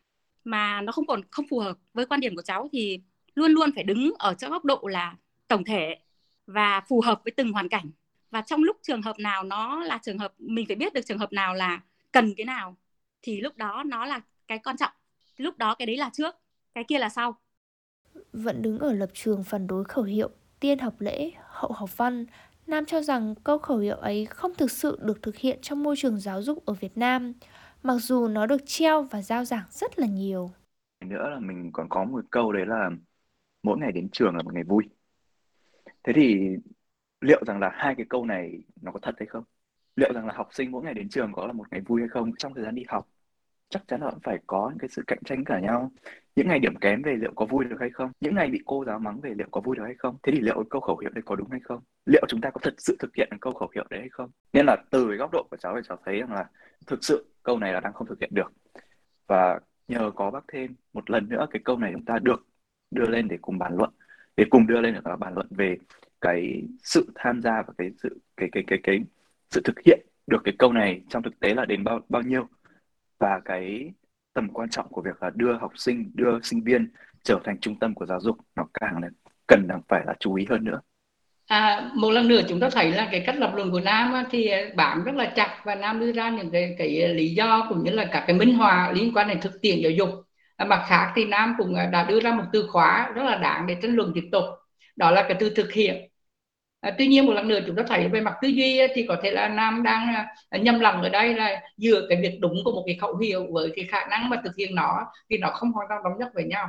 mà 0.45 0.81
nó 0.81 0.93
không 0.93 1.07
còn 1.07 1.21
không 1.31 1.47
phù 1.51 1.59
hợp 1.59 1.79
với 1.95 2.07
quan 2.07 2.21
điểm 2.21 2.37
của 2.37 2.43
cháu 2.43 2.69
thì 2.73 3.01
luôn 3.35 3.53
luôn 3.53 3.71
phải 3.75 3.85
đứng 3.85 4.13
ở 4.19 4.35
trong 4.35 4.51
góc 4.51 4.65
độ 4.65 4.81
là 4.83 5.17
tổng 5.49 5.65
thể 5.65 5.97
và 6.47 6.81
phù 6.89 7.01
hợp 7.01 7.21
với 7.25 7.33
từng 7.37 7.53
hoàn 7.53 7.69
cảnh 7.69 7.91
và 8.31 8.41
trong 8.41 8.63
lúc 8.63 8.77
trường 8.83 9.03
hợp 9.03 9.19
nào 9.19 9.43
nó 9.43 9.85
là 9.85 9.99
trường 10.03 10.19
hợp 10.19 10.35
mình 10.39 10.67
phải 10.67 10.77
biết 10.77 10.93
được 10.95 11.07
trường 11.07 11.19
hợp 11.19 11.33
nào 11.33 11.55
là 11.55 11.81
cần 12.13 12.35
cái 12.37 12.47
nào 12.47 12.77
thì 13.23 13.41
lúc 13.41 13.57
đó 13.57 13.83
nó 13.87 14.07
là 14.07 14.21
cái 14.49 14.59
quan 14.59 14.77
trọng 14.77 14.93
lúc 15.37 15.59
đó 15.59 15.75
cái 15.75 15.87
đấy 15.87 15.97
là 15.97 16.11
trước 16.13 16.35
cái 16.75 16.85
kia 16.89 16.99
là 16.99 17.09
sau 17.09 17.39
vẫn 18.33 18.63
đứng 18.63 18.79
ở 18.79 18.93
lập 18.93 19.11
trường 19.15 19.45
phản 19.45 19.67
đối 19.67 19.85
khẩu 19.85 20.05
hiệu 20.05 20.31
tiên 20.61 20.79
học 20.79 20.95
lễ 21.01 21.31
hậu 21.49 21.73
học 21.73 21.97
văn 21.97 22.27
Nam 22.67 22.85
cho 22.85 23.03
rằng 23.03 23.35
câu 23.45 23.59
khẩu 23.59 23.79
hiệu 23.79 23.97
ấy 23.97 24.27
không 24.27 24.55
thực 24.55 24.71
sự 24.71 24.99
được 25.03 25.23
thực 25.23 25.37
hiện 25.37 25.59
trong 25.63 25.83
môi 25.83 25.97
trường 25.99 26.21
giáo 26.21 26.43
dục 26.43 26.67
ở 26.67 26.75
Việt 26.75 26.97
Nam, 26.99 27.33
mặc 27.83 27.97
dù 27.97 28.29
nó 28.29 28.47
được 28.47 28.61
treo 28.67 29.03
và 29.03 29.23
giao 29.23 29.45
giảng 29.45 29.65
rất 29.71 29.99
là 29.99 30.07
nhiều. 30.07 30.51
Nữa 31.05 31.29
là 31.31 31.39
mình 31.41 31.71
còn 31.73 31.89
có 31.89 32.05
một 32.05 32.25
câu 32.31 32.53
đấy 32.53 32.67
là 32.67 32.91
mỗi 33.63 33.79
ngày 33.79 33.93
đến 33.93 34.09
trường 34.13 34.37
là 34.37 34.43
một 34.43 34.55
ngày 34.55 34.65
vui. 34.65 34.85
Thế 36.05 36.13
thì 36.17 36.39
liệu 37.21 37.45
rằng 37.47 37.61
là 37.61 37.71
hai 37.75 37.95
cái 37.95 38.07
câu 38.09 38.25
này 38.25 38.63
nó 38.83 38.93
có 38.93 38.99
thật 39.03 39.15
hay 39.19 39.27
không? 39.27 39.45
Liệu 39.97 40.13
rằng 40.13 40.27
là 40.27 40.35
học 40.37 40.49
sinh 40.53 40.71
mỗi 40.71 40.83
ngày 40.83 40.95
đến 40.95 41.09
trường 41.09 41.33
có 41.33 41.47
là 41.47 41.53
một 41.53 41.65
ngày 41.71 41.81
vui 41.81 42.01
hay 42.01 42.09
không? 42.09 42.37
Trong 42.39 42.55
thời 42.55 42.65
gian 42.65 42.75
đi 42.75 42.85
học? 42.89 43.09
chắc 43.69 43.83
chắn 43.89 44.01
là 44.01 44.11
vẫn 44.11 44.21
phải 44.23 44.39
có 44.47 44.69
những 44.71 44.79
cái 44.79 44.89
sự 44.89 45.03
cạnh 45.07 45.19
tranh 45.25 45.45
cả 45.45 45.61
nhau. 45.61 45.91
Những 46.37 46.49
ngày 46.49 46.59
điểm 46.59 46.77
kém 46.77 47.03
về 47.03 47.17
liệu 47.17 47.33
có 47.35 47.47
vui 47.47 47.65
được 47.65 47.77
hay 47.81 47.91
không? 47.91 48.13
Những 48.21 48.35
ngày 48.35 48.49
bị 48.49 48.61
cô 48.67 48.85
giáo 48.85 48.99
mắng 48.99 49.21
về 49.21 49.31
liệu 49.39 49.49
có 49.51 49.61
vui 49.61 49.77
được 49.77 49.83
hay 49.85 49.95
không? 49.99 50.17
Thế 50.23 50.33
thì 50.33 50.41
liệu 50.41 50.65
câu 50.71 50.81
khẩu 50.81 50.99
hiệu 50.99 51.11
đấy 51.15 51.23
có 51.27 51.37
đúng 51.37 51.51
hay 51.51 51.61
không? 51.65 51.81
Liệu 52.07 52.25
chúng 52.29 52.41
ta 52.41 52.51
có 52.51 52.61
thật 52.63 52.75
sự 52.79 52.97
thực 52.99 53.17
hiện 53.17 53.29
được 53.31 53.37
câu 53.41 53.53
khẩu 53.53 53.69
hiệu 53.75 53.85
đấy 53.91 54.01
hay 54.01 54.09
không? 54.09 54.31
Nên 54.53 54.67
là 54.67 54.77
từ 54.91 55.07
cái 55.09 55.17
góc 55.17 55.33
độ 55.33 55.47
của 55.51 55.57
cháu 55.57 55.75
thì 55.77 55.81
cháu 55.89 55.99
thấy 56.05 56.21
rằng 56.21 56.33
là 56.33 56.45
thực 56.87 57.05
sự 57.05 57.27
câu 57.43 57.59
này 57.59 57.73
là 57.73 57.81
đang 57.81 57.93
không 57.93 58.07
thực 58.07 58.21
hiện 58.21 58.31
được. 58.33 58.53
Và 59.27 59.61
nhờ 59.89 60.11
có 60.15 60.31
bác 60.31 60.45
thêm 60.53 60.75
một 60.93 61.11
lần 61.11 61.29
nữa 61.29 61.47
cái 61.51 61.63
câu 61.65 61.79
này 61.79 61.91
chúng 61.93 62.05
ta 62.05 62.19
được 62.23 62.47
đưa 62.91 63.07
lên 63.07 63.29
để 63.29 63.39
cùng 63.43 63.59
bàn 63.59 63.77
luận, 63.77 63.91
để 64.37 64.45
cùng 64.51 64.67
đưa 64.67 64.81
lên 64.81 64.95
để 64.95 65.17
bàn 65.19 65.35
luận 65.35 65.47
về 65.51 65.77
cái 66.27 66.63
sự 66.85 67.13
tham 67.15 67.43
gia 67.43 67.63
và 67.63 67.75
cái 67.79 67.91
sự 68.03 68.21
cái 68.37 68.49
cái 68.53 68.65
cái 68.67 68.79
cái 68.83 69.01
sự 69.51 69.61
thực 69.65 69.77
hiện 69.87 70.01
được 70.27 70.39
cái 70.45 70.55
câu 70.59 70.73
này 70.73 71.03
trong 71.11 71.23
thực 71.23 71.41
tế 71.41 71.55
là 71.55 71.65
đến 71.65 71.85
bao 71.85 72.01
bao 72.09 72.23
nhiêu 72.23 72.49
và 73.19 73.41
cái 73.45 73.93
tầm 74.35 74.49
quan 74.53 74.71
trọng 74.71 74.89
của 74.91 75.03
việc 75.03 75.23
là 75.23 75.31
đưa 75.35 75.53
học 75.53 75.73
sinh 75.77 76.11
đưa 76.15 76.41
sinh 76.43 76.65
viên 76.65 76.89
trở 77.25 77.41
thành 77.45 77.61
trung 77.61 77.79
tâm 77.79 77.95
của 77.95 78.07
giáo 78.07 78.21
dục 78.21 78.37
nó 78.57 78.67
càng 78.75 79.03
là 79.03 79.09
cần 79.47 79.67
là 79.69 79.79
phải 79.89 80.05
là 80.07 80.15
chú 80.21 80.35
ý 80.35 80.47
hơn 80.51 80.65
nữa 80.65 80.81
À, 81.47 81.91
một 81.95 82.11
lần 82.11 82.29
nữa 82.29 82.41
chúng 82.49 82.61
ta 82.61 82.71
thấy 82.73 82.91
là 82.93 83.09
cái 83.13 83.23
cách 83.27 83.37
lập 83.39 83.53
luận 83.55 83.71
của 83.71 83.81
Nam 83.81 84.13
á, 84.13 84.25
thì 84.31 84.51
bám 84.77 85.05
rất 85.05 85.15
là 85.15 85.33
chặt 85.37 85.61
và 85.65 85.75
Nam 85.75 86.01
đưa 86.01 86.13
ra 86.13 86.31
những 86.31 86.51
cái 86.51 86.75
cái 86.79 87.09
lý 87.15 87.35
do 87.35 87.67
cũng 87.69 87.85
như 87.85 87.91
là 87.91 88.05
các 88.13 88.25
cái 88.27 88.37
minh 88.37 88.55
họa 88.55 88.93
liên 88.95 89.13
quan 89.15 89.29
đến 89.29 89.41
thực 89.41 89.63
tiễn 89.63 89.79
giáo 89.83 89.93
dục. 89.93 90.09
À, 90.57 90.65
mặt 90.65 90.85
khác 90.89 91.13
thì 91.17 91.25
Nam 91.25 91.55
cũng 91.59 91.75
đã 91.93 92.05
đưa 92.09 92.21
ra 92.21 92.35
một 92.35 92.45
từ 92.53 92.67
khóa 92.73 93.13
rất 93.15 93.23
là 93.25 93.37
đáng 93.39 93.67
để 93.67 93.77
tranh 93.83 93.97
luận 93.97 94.13
tiếp 94.15 94.29
tục. 94.33 94.45
Đó 94.97 95.11
là 95.11 95.23
cái 95.29 95.37
từ 95.41 95.51
thực 95.57 95.73
hiện. 95.73 96.11
À, 96.81 96.95
tuy 96.99 97.07
nhiên 97.07 97.27
một 97.27 97.33
lần 97.33 97.49
nữa 97.49 97.59
chúng 97.67 97.77
ta 97.77 97.83
thấy 97.89 98.09
về 98.09 98.21
mặt 98.21 98.35
tư 98.43 98.49
duy 98.49 98.81
thì 98.95 99.07
có 99.09 99.17
thể 99.23 99.31
là 99.31 99.49
Nam 99.49 99.83
đang 99.83 100.15
à, 100.51 100.59
nhầm 100.59 100.81
lẫn 100.81 101.03
ở 101.03 101.09
đây 101.09 101.35
là 101.35 101.61
giữa 101.77 102.07
cái 102.09 102.19
việc 102.23 102.39
đúng 102.41 102.57
của 102.65 102.73
một 102.73 102.83
cái 102.87 102.97
khẩu 103.01 103.17
hiệu 103.17 103.47
với 103.51 103.73
cái 103.77 103.85
khả 103.85 104.07
năng 104.11 104.29
mà 104.29 104.41
thực 104.45 104.57
hiện 104.57 104.75
nó 104.75 105.07
thì 105.31 105.39
nó 105.39 105.51
không 105.51 105.73
hoàn 105.73 105.89
toàn 105.89 106.03
đồng 106.05 106.19
nhất 106.19 106.29
với 106.35 106.45
nhau. 106.45 106.69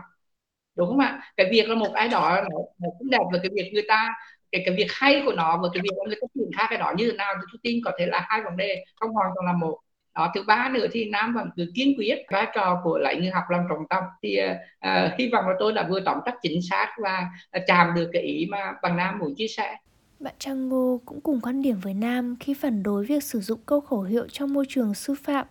Đúng 0.75 0.87
không 0.87 0.99
ạ? 0.99 1.21
Cái 1.37 1.47
việc 1.51 1.69
là 1.69 1.75
một 1.75 1.93
ai 1.93 2.07
đó 2.07 2.37
nó, 2.51 2.57
nó 2.79 2.89
cũng 2.99 3.09
đẹp 3.09 3.23
với 3.31 3.39
cái 3.43 3.51
việc 3.55 3.71
người 3.73 3.85
ta 3.87 4.13
cái 4.51 4.63
cái 4.65 4.75
việc 4.75 4.87
hay 4.89 5.21
của 5.25 5.33
nó 5.33 5.57
và 5.57 5.69
cái 5.73 5.81
việc 5.83 5.89
người 6.07 6.15
ta 6.21 6.27
triển 6.35 6.51
khai 6.57 6.67
cái 6.69 6.79
đó 6.79 6.93
như 6.97 7.11
thế 7.11 7.17
nào 7.17 7.33
thì 7.35 7.41
tôi 7.51 7.59
tin 7.63 7.81
có 7.85 7.91
thể 7.99 8.05
là 8.05 8.25
hai 8.29 8.41
vấn 8.41 8.57
đề 8.57 8.85
không 8.95 9.11
hoàn 9.11 9.31
toàn 9.35 9.45
là 9.45 9.53
một. 9.53 9.79
Đó 10.15 10.31
thứ 10.35 10.43
ba 10.47 10.69
nữa 10.69 10.85
thì 10.91 11.09
nam 11.09 11.33
vẫn 11.33 11.49
cứ 11.55 11.71
kiên 11.75 11.93
quyết 11.97 12.25
vai 12.31 12.47
trò 12.55 12.81
của 12.83 12.97
lại 12.97 13.15
người 13.15 13.29
học 13.29 13.43
làm 13.49 13.61
trọng 13.69 13.87
tâm. 13.89 14.03
Thì 14.23 14.39
uh, 14.87 15.19
hy 15.19 15.29
vọng 15.29 15.47
là 15.47 15.53
tôi 15.59 15.73
đã 15.73 15.87
vừa 15.89 15.99
tóm 15.99 16.17
tắt 16.25 16.35
chính 16.41 16.61
xác 16.69 16.95
và 17.03 17.25
chạm 17.67 17.93
được 17.95 18.09
cái 18.13 18.21
ý 18.21 18.47
mà 18.49 18.73
bằng 18.81 18.97
nam 18.97 19.19
muốn 19.19 19.33
chia 19.37 19.47
sẻ 19.47 19.75
bạn 20.19 20.33
Trang 20.39 20.69
Ngô 20.69 21.01
cũng 21.05 21.21
cùng 21.21 21.41
quan 21.41 21.61
điểm 21.61 21.79
với 21.83 21.93
Nam 21.93 22.35
khi 22.39 22.53
phản 22.53 22.83
đối 22.83 23.05
việc 23.05 23.23
sử 23.23 23.41
dụng 23.41 23.59
câu 23.65 23.81
khẩu 23.81 24.01
hiệu 24.01 24.27
trong 24.31 24.53
môi 24.53 24.65
trường 24.69 24.93
sư 24.93 25.15
phạm. 25.23 25.47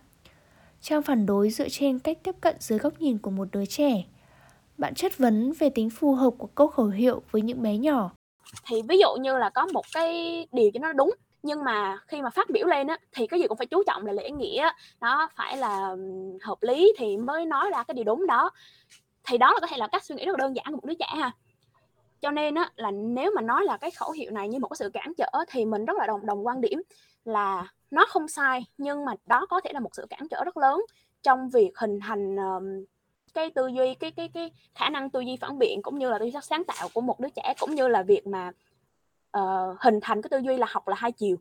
Trang 0.81 1.01
phản 1.01 1.25
đối 1.25 1.49
dựa 1.49 1.69
trên 1.69 1.99
cách 1.99 2.17
tiếp 2.23 2.35
cận 2.41 2.55
dưới 2.59 2.79
góc 2.79 3.01
nhìn 3.01 3.17
của 3.17 3.31
một 3.31 3.47
đứa 3.51 3.65
trẻ. 3.65 4.03
Bạn 4.77 4.93
chất 4.95 5.17
vấn 5.17 5.53
về 5.59 5.69
tính 5.69 5.89
phù 5.89 6.13
hợp 6.13 6.31
của 6.37 6.47
câu 6.47 6.67
khẩu 6.67 6.87
hiệu 6.87 7.21
với 7.31 7.41
những 7.41 7.61
bé 7.61 7.77
nhỏ 7.77 8.11
thì 8.65 8.81
ví 8.89 8.97
dụ 8.97 9.15
như 9.19 9.37
là 9.37 9.49
có 9.49 9.67
một 9.73 9.85
cái 9.93 10.45
điều 10.51 10.71
cho 10.73 10.79
nó 10.79 10.93
đúng, 10.93 11.11
nhưng 11.43 11.63
mà 11.63 11.97
khi 12.07 12.21
mà 12.21 12.29
phát 12.29 12.49
biểu 12.49 12.67
lên 12.67 12.87
á, 12.87 12.97
thì 13.11 13.27
cái 13.27 13.39
gì 13.39 13.47
cũng 13.47 13.57
phải 13.57 13.67
chú 13.67 13.83
trọng 13.87 14.05
là 14.05 14.13
lễ 14.13 14.29
nghĩa 14.29 14.69
nó 15.01 15.29
phải 15.35 15.57
là 15.57 15.95
hợp 16.41 16.57
lý 16.61 16.93
thì 16.97 17.17
mới 17.17 17.45
nói 17.45 17.69
ra 17.71 17.83
cái 17.83 17.95
điều 17.95 18.03
đúng 18.03 18.27
đó 18.27 18.51
thì 19.23 19.37
đó 19.37 19.51
là 19.53 19.59
có 19.61 19.67
thể 19.67 19.77
là 19.77 19.87
cách 19.87 20.03
suy 20.03 20.15
nghĩ 20.15 20.25
rất 20.25 20.31
là 20.31 20.37
đơn 20.39 20.55
giản 20.55 20.65
của 20.65 20.71
một 20.71 20.85
đứa 20.85 20.93
trẻ 20.99 21.07
ha 21.09 21.31
cho 22.21 22.31
nên 22.31 22.55
á 22.55 22.71
là 22.75 22.91
nếu 22.91 23.31
mà 23.35 23.41
nói 23.41 23.63
là 23.65 23.77
cái 23.77 23.91
khẩu 23.91 24.11
hiệu 24.11 24.31
này 24.31 24.47
như 24.49 24.59
một 24.59 24.67
cái 24.67 24.77
sự 24.77 24.89
cản 24.89 25.13
trở 25.17 25.29
thì 25.47 25.65
mình 25.65 25.85
rất 25.85 25.97
là 25.97 26.07
đồng 26.07 26.25
đồng 26.25 26.47
quan 26.47 26.61
điểm 26.61 26.81
là 27.25 27.67
nó 27.91 28.05
không 28.09 28.27
sai 28.27 28.65
nhưng 28.77 29.05
mà 29.05 29.13
đó 29.25 29.45
có 29.49 29.61
thể 29.61 29.73
là 29.73 29.79
một 29.79 29.95
sự 29.95 30.05
cản 30.09 30.27
trở 30.29 30.43
rất 30.43 30.57
lớn 30.57 30.81
trong 31.23 31.49
việc 31.49 31.71
hình 31.77 31.99
thành 31.99 32.35
um, 32.35 32.85
cái 33.33 33.49
tư 33.49 33.67
duy 33.67 33.93
cái 33.93 34.11
cái 34.11 34.29
cái 34.33 34.51
khả 34.75 34.89
năng 34.89 35.09
tư 35.09 35.19
duy 35.19 35.37
phản 35.41 35.59
biện 35.59 35.81
cũng 35.81 35.99
như 35.99 36.09
là 36.09 36.19
tư 36.19 36.25
duy 36.25 36.39
sáng 36.41 36.63
tạo 36.63 36.89
của 36.93 37.01
một 37.01 37.19
đứa 37.19 37.29
trẻ 37.29 37.53
cũng 37.59 37.75
như 37.75 37.87
là 37.87 38.03
việc 38.03 38.27
mà 38.27 38.51
uh, 39.37 39.79
hình 39.79 39.99
thành 40.01 40.21
cái 40.21 40.29
tư 40.29 40.37
duy 40.37 40.57
là 40.57 40.67
học 40.69 40.87
là 40.87 40.95
hai 40.95 41.11
chiều. 41.11 41.37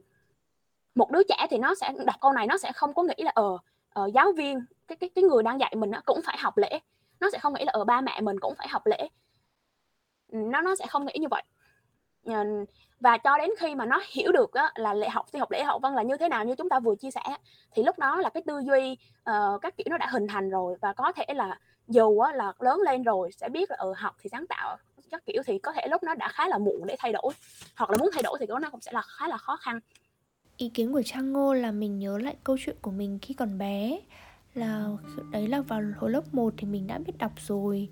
Một 0.95 1.11
đứa 1.11 1.23
trẻ 1.29 1.47
thì 1.51 1.59
nó 1.59 1.75
sẽ 1.75 1.93
đặt 2.05 2.17
câu 2.21 2.33
này 2.33 2.47
nó 2.47 2.59
sẽ 2.59 2.73
không 2.73 2.95
có 2.95 3.03
nghĩ 3.03 3.15
là 3.25 3.33
ờ 3.35 3.59
uh, 4.01 4.13
giáo 4.15 4.33
viên 4.33 4.61
cái 4.89 4.97
cái 4.97 5.11
cái 5.15 5.25
người 5.25 5.43
đang 5.43 5.61
dạy 5.61 5.75
mình 5.77 5.91
nó 5.91 6.01
cũng 6.05 6.21
phải 6.25 6.37
học 6.39 6.57
lễ 6.57 6.81
nó 7.21 7.31
sẽ 7.33 7.39
không 7.39 7.55
nghĩ 7.55 7.65
là 7.65 7.73
ở 7.73 7.81
uh, 7.81 7.87
ba 7.87 8.01
mẹ 8.01 8.21
mình 8.21 8.41
cũng 8.41 8.55
phải 8.55 8.69
học 8.69 8.87
lễ 8.87 9.09
nó 10.51 10.61
nó 10.61 10.77
sẽ 10.77 10.87
không 10.87 11.07
nghĩ 11.07 11.15
như 11.21 11.29
vậy. 11.29 11.43
Và 13.01 13.19
cho 13.19 13.39
đến 13.39 13.51
khi 13.59 13.75
mà 13.75 13.87
nó 13.87 14.01
hiểu 14.09 14.33
được 14.33 14.53
á, 14.53 14.73
là 14.75 14.95
lễ 14.95 15.09
học 15.09 15.27
thì 15.33 15.39
học 15.39 15.51
lễ 15.51 15.63
học 15.63 15.83
văn 15.83 15.95
là 15.95 16.03
như 16.03 16.17
thế 16.17 16.29
nào 16.29 16.45
như 16.45 16.55
chúng 16.55 16.69
ta 16.69 16.81
vừa 16.81 16.95
chia 16.95 17.11
sẻ 17.11 17.37
thì 17.73 17.83
lúc 17.83 17.99
đó 17.99 18.17
là 18.17 18.31
cái 18.31 18.43
tư 18.47 18.61
duy 18.67 18.97
uh, 19.31 19.61
các 19.63 19.77
kiểu 19.77 19.87
nó 19.91 19.99
đã 19.99 20.07
hình 20.11 20.27
thành 20.27 20.51
rồi. 20.51 20.77
Và 20.81 20.93
có 20.93 21.13
thể 21.13 21.25
là 21.35 21.59
dù 21.89 22.19
á, 22.19 22.33
là 22.33 22.53
lớn 22.59 22.81
lên 22.81 23.03
rồi 23.03 23.31
sẽ 23.33 23.49
biết 23.49 23.71
là 23.71 23.77
ừ, 23.77 23.93
học 23.97 24.17
thì 24.23 24.31
sáng 24.33 24.47
tạo 24.47 24.77
các 25.11 25.23
kiểu 25.27 25.43
thì 25.47 25.59
có 25.59 25.73
thể 25.73 25.87
lúc 25.91 26.03
nó 26.03 26.15
đã 26.15 26.29
khá 26.29 26.49
là 26.49 26.59
muộn 26.59 26.87
để 26.87 26.97
thay 26.99 27.13
đổi. 27.13 27.33
Hoặc 27.77 27.91
là 27.91 27.97
muốn 27.99 28.11
thay 28.13 28.23
đổi 28.23 28.39
thì 28.41 28.47
nó 28.49 28.71
cũng 28.71 28.81
sẽ 28.81 28.93
là 28.93 29.03
khá 29.03 29.29
là 29.29 29.37
khó 29.37 29.57
khăn. 29.57 29.81
Ý 30.57 30.69
kiến 30.69 30.93
của 30.93 31.03
Trang 31.05 31.33
Ngô 31.33 31.55
là 31.55 31.71
mình 31.71 31.99
nhớ 31.99 32.19
lại 32.19 32.37
câu 32.45 32.57
chuyện 32.65 32.77
của 32.83 32.91
mình 32.91 33.19
khi 33.23 33.35
còn 33.35 33.59
bé. 33.59 34.01
Là 34.55 34.85
đấy 35.31 35.49
là 35.49 35.61
vào 35.61 35.83
hồi 35.99 36.11
lớp 36.11 36.35
1 36.35 36.55
thì 36.57 36.67
mình 36.67 36.87
đã 36.87 36.99
biết 36.99 37.13
đọc 37.19 37.33
rồi 37.47 37.89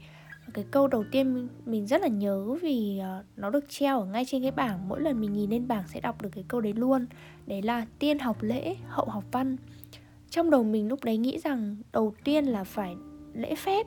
cái 0.54 0.64
câu 0.70 0.88
đầu 0.88 1.04
tiên 1.10 1.48
mình 1.66 1.86
rất 1.86 2.00
là 2.00 2.08
nhớ 2.08 2.56
vì 2.62 2.98
ờ, 2.98 3.24
nó 3.36 3.50
được 3.50 3.64
treo 3.68 4.00
ở 4.00 4.06
ngay 4.06 4.24
trên 4.24 4.42
cái 4.42 4.50
bảng. 4.50 4.88
Mỗi 4.88 5.00
lần 5.00 5.20
mình 5.20 5.32
nhìn 5.32 5.50
lên 5.50 5.68
bảng 5.68 5.88
sẽ 5.88 6.00
đọc 6.00 6.22
được 6.22 6.28
cái 6.32 6.44
câu 6.48 6.60
đấy 6.60 6.72
luôn. 6.72 7.06
Đấy 7.46 7.62
là 7.62 7.86
tiên 7.98 8.18
học 8.18 8.36
lễ 8.40 8.76
hậu 8.86 9.06
học 9.06 9.24
văn. 9.32 9.56
Trong 10.30 10.50
đầu 10.50 10.62
mình 10.64 10.88
lúc 10.88 11.04
đấy 11.04 11.16
nghĩ 11.16 11.38
rằng 11.38 11.76
đầu 11.92 12.14
tiên 12.24 12.44
là 12.44 12.64
phải 12.64 12.96
lễ 13.32 13.54
phép 13.54 13.86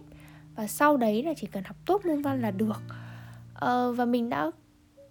và 0.55 0.67
sau 0.67 0.97
đấy 0.97 1.23
là 1.23 1.33
chỉ 1.37 1.47
cần 1.47 1.63
học 1.63 1.77
tốt 1.85 2.05
môn 2.05 2.21
văn 2.21 2.41
là 2.41 2.51
được. 2.51 2.81
Ờ, 3.53 3.93
và 3.93 4.05
mình 4.05 4.29
đã 4.29 4.51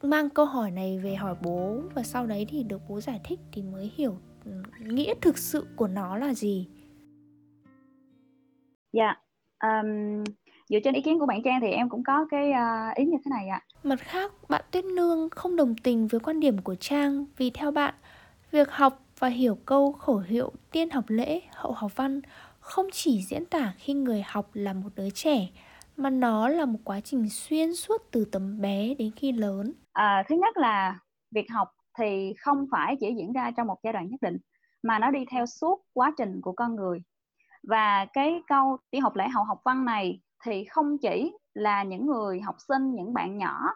mang 0.02 0.30
câu 0.30 0.44
hỏi 0.46 0.70
này 0.70 0.98
về 0.98 1.14
hỏi 1.14 1.34
bố 1.42 1.80
và 1.94 2.02
sau 2.02 2.26
đấy 2.26 2.46
thì 2.48 2.62
được 2.62 2.82
bố 2.88 3.00
giải 3.00 3.20
thích 3.24 3.40
thì 3.52 3.62
mới 3.62 3.92
hiểu 3.96 4.18
ừ, 4.44 4.50
nghĩa 4.80 5.14
thực 5.20 5.38
sự 5.38 5.66
của 5.76 5.88
nó 5.88 6.16
là 6.16 6.34
gì. 6.34 6.68
Dạ 8.92 9.04
yeah. 9.04 9.84
um, 9.84 10.24
dựa 10.68 10.78
trên 10.84 10.94
ý 10.94 11.00
kiến 11.00 11.18
của 11.18 11.26
bạn 11.26 11.42
Trang 11.42 11.60
thì 11.60 11.70
em 11.70 11.88
cũng 11.88 12.04
có 12.04 12.26
cái 12.30 12.50
uh, 12.50 12.96
ý 12.96 13.04
như 13.04 13.16
thế 13.24 13.30
này 13.30 13.48
ạ. 13.48 13.62
Mặt 13.82 13.98
khác, 13.98 14.32
bạn 14.48 14.64
Tuyết 14.70 14.84
Nương 14.84 15.30
không 15.30 15.56
đồng 15.56 15.74
tình 15.82 16.06
với 16.06 16.20
quan 16.20 16.40
điểm 16.40 16.58
của 16.58 16.74
Trang 16.74 17.24
vì 17.36 17.50
theo 17.50 17.70
bạn, 17.70 17.94
việc 18.50 18.70
học 18.70 19.00
và 19.18 19.28
hiểu 19.28 19.58
câu 19.66 19.92
khẩu 19.92 20.18
hiệu 20.18 20.52
tiên 20.70 20.90
học 20.90 21.04
lễ, 21.08 21.40
hậu 21.52 21.72
học 21.72 21.96
văn 21.96 22.20
không 22.60 22.86
chỉ 22.92 23.22
diễn 23.22 23.46
tả 23.46 23.72
khi 23.78 23.92
người 23.92 24.22
học 24.26 24.50
là 24.52 24.72
một 24.72 24.88
đứa 24.96 25.10
trẻ 25.10 25.48
mà 25.96 26.10
nó 26.10 26.48
là 26.48 26.64
một 26.64 26.78
quá 26.84 27.00
trình 27.00 27.28
xuyên 27.28 27.74
suốt 27.74 28.02
từ 28.10 28.24
tấm 28.24 28.60
bé 28.60 28.94
đến 28.94 29.10
khi 29.16 29.32
lớn. 29.32 29.72
À, 29.92 30.24
thứ 30.28 30.36
nhất 30.36 30.56
là 30.56 30.98
việc 31.30 31.50
học 31.50 31.68
thì 31.98 32.34
không 32.38 32.66
phải 32.70 32.96
chỉ 33.00 33.14
diễn 33.18 33.32
ra 33.32 33.50
trong 33.56 33.66
một 33.66 33.76
giai 33.82 33.92
đoạn 33.92 34.08
nhất 34.10 34.22
định 34.22 34.36
mà 34.82 34.98
nó 34.98 35.10
đi 35.10 35.24
theo 35.30 35.46
suốt 35.46 35.84
quá 35.92 36.12
trình 36.18 36.40
của 36.40 36.52
con 36.52 36.76
người 36.76 36.98
và 37.62 38.06
cái 38.12 38.42
câu 38.46 38.76
tiên 38.90 39.02
học 39.02 39.16
lễ 39.16 39.28
hậu 39.28 39.44
học 39.44 39.60
văn 39.64 39.84
này 39.84 40.20
thì 40.46 40.64
không 40.64 40.98
chỉ 40.98 41.32
là 41.54 41.82
những 41.82 42.06
người 42.06 42.40
học 42.40 42.56
sinh 42.68 42.94
những 42.94 43.14
bạn 43.14 43.38
nhỏ 43.38 43.70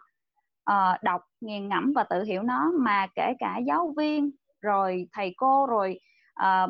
uh, 0.71 1.03
đọc 1.03 1.21
nghiền 1.41 1.69
ngẫm 1.69 1.93
và 1.95 2.03
tự 2.03 2.23
hiểu 2.23 2.43
nó 2.43 2.71
mà 2.79 3.07
kể 3.15 3.33
cả 3.39 3.57
giáo 3.57 3.93
viên 3.97 4.31
rồi 4.61 5.07
thầy 5.11 5.33
cô 5.37 5.67
rồi 5.67 5.99
uh, 6.43 6.69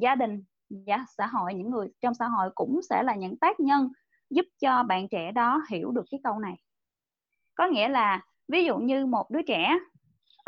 gia 0.00 0.14
đình 0.14 0.44
yeah, 0.86 1.00
xã 1.18 1.26
hội 1.26 1.54
những 1.54 1.70
người 1.70 1.88
trong 2.00 2.14
xã 2.14 2.28
hội 2.28 2.50
cũng 2.54 2.80
sẽ 2.90 3.02
là 3.02 3.14
những 3.14 3.36
tác 3.36 3.60
nhân 3.60 3.88
giúp 4.30 4.46
cho 4.60 4.82
bạn 4.82 5.08
trẻ 5.08 5.32
đó 5.32 5.62
hiểu 5.70 5.90
được 5.90 6.04
cái 6.10 6.20
câu 6.24 6.38
này. 6.38 6.54
Có 7.54 7.66
nghĩa 7.66 7.88
là 7.88 8.20
ví 8.48 8.64
dụ 8.64 8.78
như 8.78 9.06
một 9.06 9.30
đứa 9.30 9.42
trẻ 9.42 9.78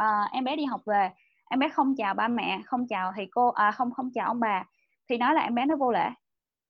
uh, 0.02 0.32
em 0.32 0.44
bé 0.44 0.56
đi 0.56 0.64
học 0.64 0.80
về 0.86 1.10
em 1.50 1.58
bé 1.58 1.68
không 1.68 1.94
chào 1.96 2.14
ba 2.14 2.28
mẹ 2.28 2.60
không 2.64 2.86
chào 2.88 3.12
thầy 3.14 3.28
cô 3.30 3.48
à, 3.48 3.70
không 3.70 3.90
không 3.90 4.10
chào 4.14 4.26
ông 4.26 4.40
bà 4.40 4.64
thì 5.08 5.16
nói 5.16 5.34
là 5.34 5.40
em 5.40 5.54
bé 5.54 5.66
nó 5.66 5.76
vô 5.76 5.92
lễ 5.92 6.10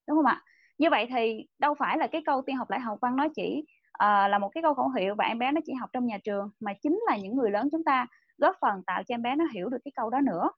đúng 0.08 0.16
không 0.16 0.26
ạ? 0.26 0.42
Như 0.80 0.90
vậy 0.90 1.06
thì 1.10 1.46
đâu 1.58 1.74
phải 1.74 1.98
là 1.98 2.06
cái 2.06 2.22
câu 2.26 2.42
tiên 2.42 2.56
học 2.56 2.70
lại 2.70 2.80
học 2.80 2.98
văn 3.00 3.16
nó 3.16 3.26
chỉ 3.36 3.64
uh, 4.04 4.30
là 4.30 4.38
một 4.38 4.48
cái 4.48 4.62
câu 4.62 4.74
khẩu 4.74 4.88
hiệu 4.88 5.14
và 5.14 5.24
em 5.24 5.38
bé 5.38 5.52
nó 5.52 5.60
chỉ 5.66 5.72
học 5.80 5.90
trong 5.92 6.06
nhà 6.06 6.18
trường 6.24 6.50
mà 6.60 6.72
chính 6.82 7.00
là 7.06 7.16
những 7.16 7.36
người 7.36 7.50
lớn 7.50 7.68
chúng 7.72 7.84
ta 7.84 8.06
góp 8.38 8.56
phần 8.60 8.82
tạo 8.86 9.02
cho 9.02 9.14
em 9.14 9.22
bé 9.22 9.36
nó 9.36 9.44
hiểu 9.54 9.68
được 9.68 9.78
cái 9.84 9.92
câu 9.96 10.10
đó 10.10 10.20
nữa 10.20 10.50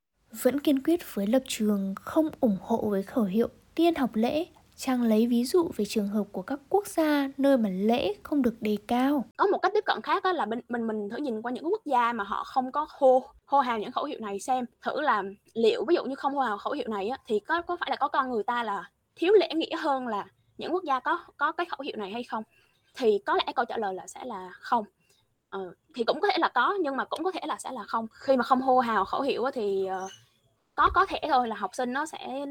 vẫn 0.42 0.60
kiên 0.60 0.82
quyết 0.82 1.00
với 1.14 1.26
lập 1.26 1.42
trường 1.46 1.94
không 1.96 2.28
ủng 2.40 2.56
hộ 2.60 2.88
với 2.90 3.02
khẩu 3.02 3.24
hiệu 3.24 3.48
tiên 3.74 3.94
học 3.94 4.10
lễ 4.14 4.46
Trang 4.76 5.02
lấy 5.02 5.26
ví 5.26 5.44
dụ 5.44 5.70
về 5.76 5.84
trường 5.84 6.08
hợp 6.08 6.24
của 6.32 6.42
các 6.42 6.60
quốc 6.68 6.86
gia 6.86 7.28
nơi 7.36 7.58
mà 7.58 7.68
lễ 7.68 8.14
không 8.22 8.42
được 8.42 8.54
đề 8.60 8.76
cao. 8.88 9.24
Có 9.36 9.46
một 9.46 9.58
cách 9.58 9.72
tiếp 9.74 9.84
cận 9.84 10.02
khác 10.02 10.22
đó 10.24 10.32
là 10.32 10.46
mình 10.46 10.60
mình 10.68 10.86
mình 10.86 11.08
thử 11.10 11.16
nhìn 11.16 11.42
qua 11.42 11.52
những 11.52 11.64
quốc 11.64 11.82
gia 11.84 12.12
mà 12.12 12.24
họ 12.24 12.44
không 12.44 12.72
có 12.72 12.86
hô 12.90 13.22
hô 13.46 13.60
hào 13.60 13.78
những 13.78 13.92
khẩu 13.92 14.04
hiệu 14.04 14.20
này 14.20 14.40
xem 14.40 14.64
thử 14.84 15.00
là 15.00 15.22
liệu 15.54 15.84
ví 15.88 15.94
dụ 15.94 16.04
như 16.04 16.14
không 16.14 16.34
hô 16.34 16.40
hào 16.40 16.58
khẩu 16.58 16.72
hiệu 16.72 16.88
này 16.88 17.08
á, 17.08 17.18
thì 17.26 17.40
có 17.40 17.62
có 17.62 17.76
phải 17.80 17.90
là 17.90 17.96
có 17.96 18.08
con 18.08 18.30
người 18.30 18.42
ta 18.42 18.62
là 18.62 18.84
thiếu 19.22 19.32
lễ 19.32 19.48
nghĩa 19.54 19.76
hơn 19.76 20.06
là 20.08 20.26
những 20.58 20.72
quốc 20.72 20.84
gia 20.84 21.00
có 21.00 21.24
có 21.36 21.52
cái 21.52 21.66
khẩu 21.66 21.80
hiệu 21.80 21.96
này 21.96 22.10
hay 22.10 22.22
không? 22.24 22.44
Thì 22.94 23.18
có 23.26 23.34
lẽ 23.34 23.52
câu 23.56 23.64
trả 23.64 23.76
lời 23.76 23.94
là 23.94 24.06
sẽ 24.06 24.24
là 24.24 24.50
không. 24.52 24.84
Ờ, 25.50 25.74
thì 25.94 26.04
cũng 26.04 26.20
có 26.20 26.28
thể 26.32 26.38
là 26.38 26.48
có 26.48 26.74
nhưng 26.80 26.96
mà 26.96 27.04
cũng 27.04 27.24
có 27.24 27.32
thể 27.32 27.40
là 27.46 27.56
sẽ 27.58 27.70
là 27.72 27.84
không. 27.84 28.06
Khi 28.12 28.36
mà 28.36 28.42
không 28.42 28.60
hô 28.60 28.78
hào 28.78 29.04
khẩu 29.04 29.22
hiệu 29.22 29.44
thì 29.54 29.88
uh, 30.04 30.10
có 30.74 30.90
có 30.94 31.06
thể 31.06 31.18
thôi 31.28 31.48
là 31.48 31.56
học 31.56 31.70
sinh 31.74 31.92
nó 31.92 32.06
sẽ 32.06 32.46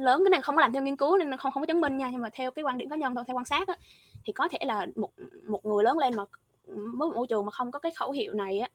lớn 0.00 0.22
cái 0.24 0.30
này 0.30 0.42
không 0.42 0.56
có 0.56 0.60
làm 0.60 0.72
theo 0.72 0.82
nghiên 0.82 0.96
cứu 0.96 1.18
nên 1.18 1.36
không 1.36 1.52
không 1.52 1.62
có 1.62 1.66
chứng 1.66 1.80
minh 1.80 1.96
nha 1.96 2.08
nhưng 2.12 2.22
mà 2.22 2.28
theo 2.32 2.50
cái 2.50 2.62
quan 2.62 2.78
điểm 2.78 2.90
cá 2.90 2.96
nhân 2.96 3.14
thôi 3.14 3.24
theo 3.26 3.36
quan 3.36 3.44
sát 3.44 3.68
á, 3.68 3.76
thì 4.24 4.32
có 4.32 4.48
thể 4.48 4.58
là 4.66 4.86
một 4.96 5.10
một 5.48 5.66
người 5.66 5.84
lớn 5.84 5.98
lên 5.98 6.16
mà 6.16 6.24
với 6.66 7.10
môi 7.14 7.26
trường 7.26 7.44
mà 7.44 7.50
không 7.50 7.70
có 7.70 7.78
cái 7.78 7.92
khẩu 7.96 8.12
hiệu 8.12 8.34
này 8.34 8.58
á 8.58 8.68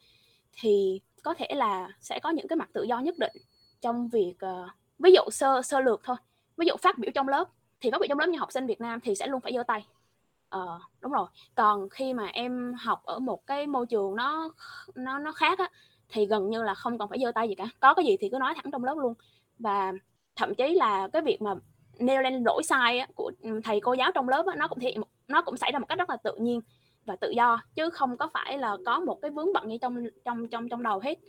thì 0.54 1.02
có 1.24 1.34
thể 1.34 1.48
là 1.56 1.90
sẽ 2.00 2.20
có 2.20 2.30
những 2.30 2.48
cái 2.48 2.58
mặt 2.58 2.70
tự 2.74 2.84
do 2.84 3.00
nhất 3.00 3.16
định 3.18 3.34
trong 3.82 4.08
việc 4.08 4.36
uh, 4.46 4.70
ví 5.00 5.12
dụ 5.12 5.22
sơ 5.32 5.62
sơ 5.62 5.80
lược 5.80 6.02
thôi 6.04 6.16
ví 6.62 6.68
dụ 6.68 6.76
phát 6.78 6.98
biểu 6.98 7.12
trong 7.16 7.28
lớp 7.28 7.46
thì 7.82 7.92
phát 7.92 8.02
biểu 8.02 8.08
trong 8.10 8.20
lớp 8.20 8.28
như 8.28 8.40
học 8.40 8.52
sinh 8.52 8.68
Việt 8.68 8.82
Nam 8.82 9.00
thì 9.00 9.16
sẽ 9.16 9.28
luôn 9.28 9.42
phải 9.42 9.54
giơ 9.54 9.64
tay 9.64 9.86
Ờ, 10.50 10.80
đúng 11.02 11.12
rồi. 11.12 11.28
Còn 11.56 11.90
khi 11.90 12.14
mà 12.14 12.26
em 12.28 12.74
học 12.80 13.02
ở 13.06 13.20
một 13.20 13.48
cái 13.48 13.68
môi 13.68 13.86
trường 13.86 14.16
nó 14.16 14.52
nó 14.96 15.20
nó 15.20 15.32
khác 15.32 15.60
á, 15.60 15.70
thì 16.10 16.26
gần 16.26 16.50
như 16.50 16.64
là 16.64 16.74
không 16.74 16.98
còn 16.98 17.10
phải 17.10 17.20
giơ 17.20 17.32
tay 17.32 17.50
gì 17.50 17.56
cả, 17.56 17.66
có 17.80 17.94
cái 17.94 18.06
gì 18.06 18.18
thì 18.20 18.30
cứ 18.30 18.38
nói 18.40 18.54
thẳng 18.56 18.72
trong 18.72 18.84
lớp 18.84 18.96
luôn. 18.98 19.14
Và 19.60 19.94
thậm 20.36 20.56
chí 20.56 20.76
là 20.76 21.08
cái 21.14 21.22
việc 21.22 21.42
mà 21.42 21.56
nêu 22.00 22.22
lên 22.22 22.44
lỗi 22.46 22.64
sai 22.64 23.00
á, 23.00 23.08
của, 23.16 23.32
ừ, 23.42 23.62
thầy 23.64 23.80
cô 23.82 23.94
giáo 23.94 24.12
trong 24.12 24.30
lớp 24.30 24.46
á, 24.48 24.56
nó 24.56 24.68
cũng 24.68 24.80
thể 24.80 24.96
nó 25.28 25.42
cũng 25.42 25.58
xảy 25.58 25.72
ra 25.72 25.80
một 25.80 25.86
cách 25.90 25.98
rất 26.00 26.10
là 26.10 26.18
tự 26.24 26.36
nhiên 26.40 26.62
và 27.06 27.16
tự 27.16 27.30
do, 27.36 27.62
chứ 27.76 27.90
không 27.90 28.18
có 28.18 28.30
phải 28.34 28.58
là 28.58 28.78
có 28.86 29.00
một 29.00 29.20
cái 29.22 29.32
vướng 29.32 29.54
bận 29.54 29.68
như 29.68 29.78
trong 29.82 30.04
trong 30.26 30.48
trong 30.48 30.70
trong 30.70 30.84
đầu 30.84 31.00
hết. 31.00 31.20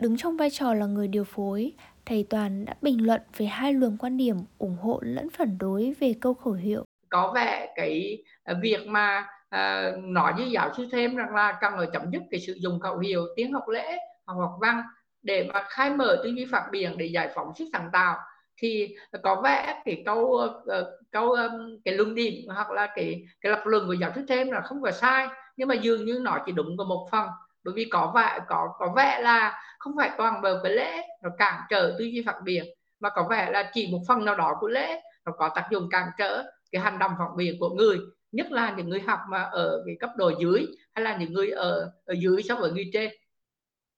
Đứng 0.00 0.16
trong 0.16 0.36
vai 0.36 0.50
trò 0.50 0.74
là 0.74 0.86
người 0.86 1.08
điều 1.08 1.24
phối, 1.24 1.72
thầy 2.06 2.26
Toàn 2.30 2.64
đã 2.64 2.74
bình 2.82 3.06
luận 3.06 3.20
về 3.36 3.46
hai 3.46 3.72
luồng 3.72 3.96
quan 3.96 4.16
điểm 4.16 4.36
ủng 4.58 4.76
hộ 4.80 5.00
lẫn 5.02 5.30
phản 5.30 5.58
đối 5.58 5.94
về 6.00 6.14
câu 6.20 6.34
khẩu 6.34 6.52
hiệu. 6.52 6.84
Có 7.08 7.32
vẻ 7.34 7.72
cái 7.76 8.22
à, 8.44 8.54
việc 8.62 8.86
mà 8.86 9.26
à, 9.48 9.90
nói 9.98 10.32
với 10.36 10.50
giáo 10.50 10.70
sư 10.76 10.88
thêm 10.92 11.16
rằng 11.16 11.34
là 11.34 11.58
cần 11.60 11.72
phải 11.76 11.86
chấm 11.92 12.10
dứt 12.12 12.22
cái 12.30 12.40
sử 12.40 12.52
dụng 12.52 12.80
khẩu 12.80 12.98
hiệu 12.98 13.22
tiếng 13.36 13.52
học 13.52 13.68
lễ 13.68 13.96
hoặc 14.26 14.34
học 14.34 14.56
văn 14.60 14.82
để 15.22 15.48
mà 15.52 15.62
khai 15.68 15.90
mở 15.90 16.20
tư 16.24 16.30
duy 16.30 16.46
phản 16.50 16.70
biện 16.70 16.98
để 16.98 17.06
giải 17.06 17.30
phóng 17.34 17.54
sức 17.54 17.64
sáng 17.72 17.88
tạo 17.92 18.18
thì 18.56 18.96
có 19.22 19.40
vẻ 19.44 19.82
cái 19.84 20.02
câu 20.06 20.20
uh, 20.22 20.62
câu 21.10 21.30
um, 21.30 21.78
cái 21.84 21.94
luận 21.94 22.14
điểm 22.14 22.34
hoặc 22.54 22.70
là 22.70 22.86
cái 22.96 23.26
cái 23.40 23.52
lập 23.52 23.62
luận 23.64 23.86
của 23.86 23.92
giáo 23.92 24.12
sư 24.14 24.24
thêm 24.28 24.50
là 24.50 24.60
không 24.60 24.82
phải 24.82 24.92
sai 24.92 25.26
nhưng 25.56 25.68
mà 25.68 25.74
dường 25.74 26.04
như 26.04 26.18
nó 26.22 26.38
chỉ 26.46 26.52
đúng 26.52 26.76
có 26.76 26.84
một 26.84 27.08
phần 27.10 27.28
bởi 27.66 27.74
vì 27.76 27.84
có 27.84 28.12
vẻ 28.14 28.38
có 28.48 28.68
có 28.78 28.92
vẻ 28.96 29.20
là 29.22 29.62
không 29.78 29.92
phải 29.96 30.10
toàn 30.18 30.42
bộ 30.42 30.50
cái 30.62 30.72
lễ, 30.72 31.06
nó 31.22 31.30
cản 31.38 31.60
trở 31.70 31.94
tư 31.98 32.04
duy 32.04 32.22
phản 32.26 32.44
biện, 32.44 32.64
mà 33.00 33.10
có 33.10 33.26
vẻ 33.30 33.50
là 33.50 33.70
chỉ 33.74 33.88
một 33.92 34.00
phần 34.08 34.24
nào 34.24 34.34
đó 34.34 34.56
của 34.60 34.68
lễ, 34.68 35.02
nó 35.24 35.32
có 35.38 35.48
tác 35.54 35.68
dụng 35.70 35.88
cản 35.90 36.08
trở 36.18 36.44
cái 36.72 36.82
hành 36.82 36.98
động 36.98 37.12
phản 37.18 37.36
biện 37.36 37.56
của 37.60 37.68
người, 37.68 37.98
nhất 38.32 38.52
là 38.52 38.74
những 38.76 38.88
người 38.88 39.00
học 39.00 39.20
mà 39.30 39.42
ở 39.42 39.82
cái 39.86 39.96
cấp 40.00 40.10
độ 40.16 40.32
dưới, 40.40 40.66
hay 40.94 41.04
là 41.04 41.16
những 41.16 41.32
người 41.32 41.50
ở 41.50 41.92
ở 42.06 42.14
dưới 42.18 42.42
so 42.42 42.54
với 42.54 42.70
người 42.70 42.90
trên. 42.92 43.10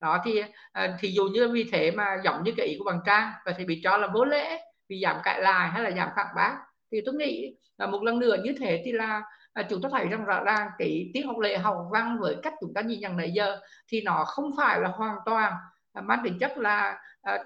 Đó 0.00 0.18
thì 0.24 0.42
à, 0.72 0.96
thì 1.00 1.09
dù 1.09 1.24
như 1.24 1.48
vì 1.48 1.64
thế 1.72 1.90
mà 1.90 2.16
giống 2.24 2.44
như 2.44 2.52
cái 2.57 2.66
ý 2.66 2.76
của 2.78 2.85
bằng 2.85 3.00
trang 3.07 3.33
và 3.44 3.54
thì 3.59 3.64
bị 3.64 3.81
cho 3.85 3.96
là 3.96 4.07
vô 4.07 4.24
lễ 4.24 4.61
vì 4.88 5.00
giảm 5.02 5.16
cãi 5.24 5.40
lại 5.42 5.68
hay 5.68 5.83
là 5.83 5.90
giảm 5.90 6.09
phản 6.16 6.26
bác. 6.37 6.57
Thì 6.92 7.00
tôi 7.07 7.14
nghĩ 7.14 7.57
là 7.78 7.87
một 7.87 8.02
lần 8.02 8.18
nữa 8.18 8.37
như 8.44 8.54
thế 8.59 8.83
thì 8.85 8.92
là 8.92 9.22
à, 9.58 9.66
chúng 9.70 9.82
ta 9.82 9.88
thấy 9.92 10.08
rằng 10.08 10.24
rõ 10.24 10.44
ràng 10.44 10.70
cái 10.78 11.10
tiết 11.14 11.22
học 11.22 11.38
lệ 11.38 11.58
học 11.58 11.76
văn 11.90 12.18
với 12.20 12.36
cách 12.42 12.54
chúng 12.60 12.74
ta 12.74 12.80
nhìn 12.80 13.00
nhận 13.00 13.16
nãy 13.16 13.30
giờ 13.30 13.58
thì 13.88 14.02
nó 14.02 14.24
không 14.24 14.50
phải 14.56 14.80
là 14.80 14.88
hoàn 14.88 15.16
toàn 15.24 15.52
à, 15.92 16.02
mang 16.02 16.20
tính 16.24 16.38
chất 16.40 16.58
là 16.58 16.98
à, 17.22 17.38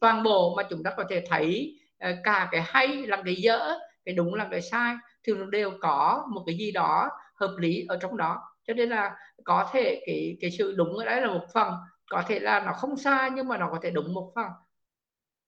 toàn 0.00 0.22
bộ 0.22 0.54
mà 0.56 0.62
chúng 0.70 0.82
ta 0.82 0.90
có 0.96 1.04
thể 1.10 1.24
thấy 1.28 1.78
à, 1.98 2.16
cả 2.24 2.48
cái 2.52 2.62
hay 2.66 2.88
làm 2.88 3.22
cái 3.24 3.34
dở 3.34 3.78
cái 4.04 4.14
đúng 4.14 4.34
làm 4.34 4.50
cái 4.50 4.62
sai 4.62 4.94
thì 5.24 5.32
nó 5.32 5.46
đều 5.46 5.72
có 5.80 6.26
một 6.34 6.42
cái 6.46 6.56
gì 6.58 6.70
đó 6.70 7.08
hợp 7.34 7.54
lý 7.58 7.84
ở 7.88 7.98
trong 8.02 8.16
đó. 8.16 8.42
Cho 8.66 8.74
nên 8.74 8.88
là 8.88 9.16
có 9.44 9.68
thể 9.72 10.02
cái 10.06 10.36
cái 10.40 10.50
sự 10.50 10.74
đúng 10.76 10.96
ở 10.96 11.04
đấy 11.04 11.20
là 11.20 11.28
một 11.28 11.44
phần 11.54 11.74
có 12.10 12.22
thể 12.28 12.40
là 12.40 12.60
nó 12.60 12.72
không 12.72 12.96
sai 12.96 13.30
nhưng 13.30 13.48
mà 13.48 13.58
nó 13.58 13.68
có 13.72 13.78
thể 13.82 13.90
đúng 13.90 14.14
một 14.14 14.32
phần 14.34 14.46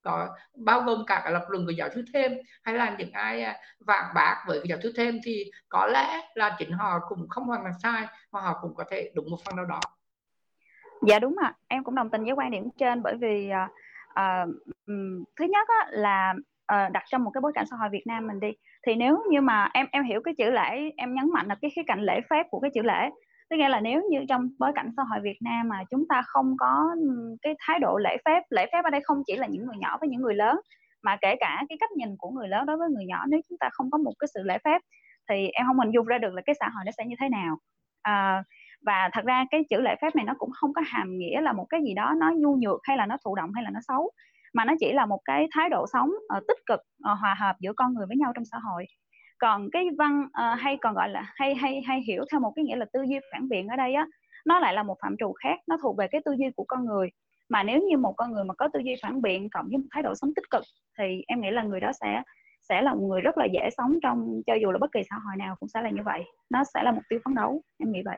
có 0.03 0.29
bao 0.55 0.81
gồm 0.81 1.05
cả 1.07 1.21
cái 1.25 1.33
lập 1.33 1.45
luận 1.49 1.67
của 1.67 1.73
giáo 1.73 1.89
sư 1.95 2.05
thêm 2.15 2.33
hay 2.63 2.75
là 2.75 2.97
những 2.99 3.13
ai 3.13 3.43
à, 3.43 3.57
bác 4.15 4.45
với 4.47 4.61
giáo 4.65 4.79
sư 4.83 4.93
thêm 4.97 5.19
thì 5.25 5.51
có 5.69 5.87
lẽ 5.87 6.21
là 6.35 6.57
chính 6.59 6.71
họ 6.71 6.99
cũng 7.09 7.29
không 7.29 7.45
hoàn 7.45 7.63
toàn 7.63 7.75
sai 7.83 8.07
mà 8.33 8.41
họ 8.41 8.59
cũng 8.63 8.75
có 8.75 8.85
thể 8.91 9.11
đúng 9.15 9.31
một 9.31 9.39
phần 9.45 9.57
nào 9.57 9.65
đó. 9.65 9.81
Dạ 11.07 11.19
đúng 11.19 11.37
ạ. 11.43 11.55
Em 11.69 11.85
cũng 11.85 11.95
đồng 11.95 12.11
tình 12.11 12.25
với 12.25 12.33
quan 12.33 12.51
điểm 12.51 12.69
trên 12.79 13.03
bởi 13.03 13.17
vì 13.17 13.51
uh, 13.65 13.71
uh, 14.11 14.55
thứ 15.37 15.45
nhất 15.45 15.69
á, 15.69 15.87
là 15.91 16.35
uh, 16.73 16.93
đặt 16.93 17.03
trong 17.07 17.25
một 17.25 17.31
cái 17.35 17.41
bối 17.41 17.53
cảnh 17.55 17.67
xã 17.71 17.77
hội 17.77 17.89
Việt 17.93 18.07
Nam 18.07 18.27
mình 18.27 18.41
đi 18.41 18.49
thì 18.87 18.95
nếu 18.95 19.25
như 19.31 19.41
mà 19.41 19.69
em 19.75 19.87
em 19.93 20.05
hiểu 20.05 20.21
cái 20.25 20.35
chữ 20.39 20.51
lễ 20.51 20.91
em 20.97 21.15
nhấn 21.15 21.31
mạnh 21.33 21.47
là 21.47 21.57
cái 21.63 21.71
khía 21.77 21.83
cạnh 21.87 22.01
lễ 22.01 22.21
phép 22.31 22.47
của 22.51 22.61
cái 22.61 22.71
chữ 22.75 22.83
lễ 22.83 23.11
tức 23.51 23.57
nghĩa 23.57 23.69
là 23.69 23.81
nếu 23.81 24.03
như 24.11 24.19
trong 24.29 24.49
bối 24.59 24.73
cảnh 24.75 24.91
xã 24.97 25.03
hội 25.11 25.21
Việt 25.23 25.39
Nam 25.41 25.69
mà 25.69 25.85
chúng 25.91 26.05
ta 26.09 26.23
không 26.27 26.57
có 26.59 26.91
ừ, 27.03 27.37
cái 27.43 27.55
thái 27.59 27.79
độ 27.79 27.99
lễ 27.99 28.17
phép 28.25 28.43
lễ 28.51 28.67
phép 28.73 28.85
ở 28.85 28.91
đây 28.91 29.01
không 29.05 29.23
chỉ 29.27 29.37
là 29.37 29.47
những 29.47 29.67
người 29.67 29.77
nhỏ 29.79 29.99
với 30.01 30.09
những 30.09 30.21
người 30.21 30.35
lớn 30.35 30.57
mà 31.03 31.17
kể 31.21 31.35
cả 31.41 31.65
cái 31.69 31.79
cách 31.81 31.93
nhìn 31.93 32.17
của 32.19 32.31
người 32.31 32.49
lớn 32.49 32.67
đối 32.67 32.77
với 32.77 32.89
người 32.91 33.05
nhỏ 33.07 33.25
nếu 33.29 33.41
chúng 33.49 33.59
ta 33.59 33.69
không 33.73 33.91
có 33.91 33.99
một 33.99 34.13
cái 34.19 34.29
sự 34.35 34.43
lễ 34.43 34.59
phép 34.65 34.81
thì 35.29 35.49
em 35.49 35.67
không 35.67 35.79
hình 35.79 35.91
dung 35.91 36.07
ra 36.07 36.19
được 36.19 36.35
là 36.35 36.43
cái 36.47 36.55
xã 36.61 36.69
hội 36.69 36.83
nó 36.87 36.93
sẽ 36.99 37.05
như 37.07 37.15
thế 37.21 37.29
nào. 37.29 37.59
À, 38.03 38.45
và 38.87 39.11
thật 39.13 39.25
ra 39.25 39.45
cái 39.51 39.65
chữ 39.71 39.81
lễ 39.81 39.95
phép 40.03 40.17
này 40.17 40.25
nó 40.25 40.35
cũng 40.39 40.51
không 40.53 40.73
có 40.73 40.83
hàm 40.87 41.19
nghĩa 41.19 41.41
là 41.41 41.53
một 41.53 41.67
cái 41.69 41.81
gì 41.85 41.95
đó 41.95 42.15
nó 42.17 42.31
nhu 42.37 42.57
nhược 42.57 42.81
hay 42.83 42.97
là 42.97 43.07
nó 43.07 43.17
thụ 43.25 43.35
động 43.35 43.53
hay 43.55 43.65
là 43.65 43.71
nó 43.71 43.81
xấu 43.89 44.11
mà 44.55 44.65
nó 44.65 44.75
chỉ 44.81 44.93
là 44.93 45.07
một 45.07 45.21
cái 45.25 45.49
thái 45.55 45.69
độ 45.69 45.87
sống 45.93 46.11
uh, 46.37 46.45
tích 46.49 46.59
cực 46.67 46.81
uh, 46.81 47.19
hòa 47.21 47.35
hợp 47.41 47.57
giữa 47.61 47.73
con 47.77 47.95
người 47.95 48.07
với 48.07 48.17
nhau 48.17 48.33
trong 48.35 48.45
xã 48.45 48.59
hội 48.59 48.87
còn 49.43 49.69
cái 49.73 49.87
văn 49.99 50.23
uh, 50.25 50.61
hay 50.61 50.79
còn 50.81 50.95
gọi 50.95 51.09
là 51.09 51.33
hay 51.35 51.55
hay 51.55 51.83
hay 51.87 52.01
hiểu 52.01 52.25
theo 52.31 52.41
một 52.41 52.53
cái 52.57 52.65
nghĩa 52.65 52.77
là 52.77 52.87
tư 52.93 53.01
duy 53.03 53.19
phản 53.33 53.49
biện 53.49 53.69
ở 53.69 53.77
đây 53.77 53.95
á 53.95 54.07
nó 54.45 54.59
lại 54.59 54.75
là 54.75 54.83
một 54.83 54.97
phạm 55.03 55.17
trù 55.19 55.33
khác 55.33 55.59
nó 55.67 55.77
thuộc 55.83 55.97
về 55.97 56.07
cái 56.09 56.21
tư 56.25 56.33
duy 56.39 56.47
của 56.57 56.65
con 56.69 56.87
người. 56.87 57.09
Mà 57.49 57.63
nếu 57.63 57.81
như 57.81 57.97
một 57.97 58.13
con 58.17 58.33
người 58.33 58.45
mà 58.45 58.55
có 58.55 58.69
tư 58.73 58.81
duy 58.85 58.95
phản 59.03 59.23
biện 59.23 59.51
cộng 59.51 59.69
với 59.69 59.79
một 59.79 59.87
thái 59.91 60.03
độ 60.03 60.15
sống 60.15 60.35
tích 60.37 60.51
cực 60.51 60.63
thì 60.99 61.23
em 61.27 61.41
nghĩ 61.41 61.51
là 61.51 61.63
người 61.63 61.81
đó 61.81 61.91
sẽ 62.01 62.23
sẽ 62.69 62.83
là 62.83 62.95
một 62.95 63.07
người 63.09 63.21
rất 63.21 63.39
là 63.39 63.45
dễ 63.45 63.69
sống 63.77 63.99
trong 64.03 64.43
cho 64.47 64.55
dù 64.55 64.71
là 64.71 64.79
bất 64.79 64.93
kỳ 64.93 65.01
xã 65.11 65.17
hội 65.17 65.37
nào 65.39 65.57
cũng 65.61 65.69
sẽ 65.69 65.83
là 65.83 65.91
như 65.91 66.03
vậy. 66.05 66.25
Nó 66.51 66.63
sẽ 66.75 66.83
là 66.83 66.93
mục 66.93 67.03
tiêu 67.09 67.19
phấn 67.25 67.35
đấu 67.35 67.63
em 67.79 67.93
nghĩ 67.93 68.03
vậy. 68.05 68.17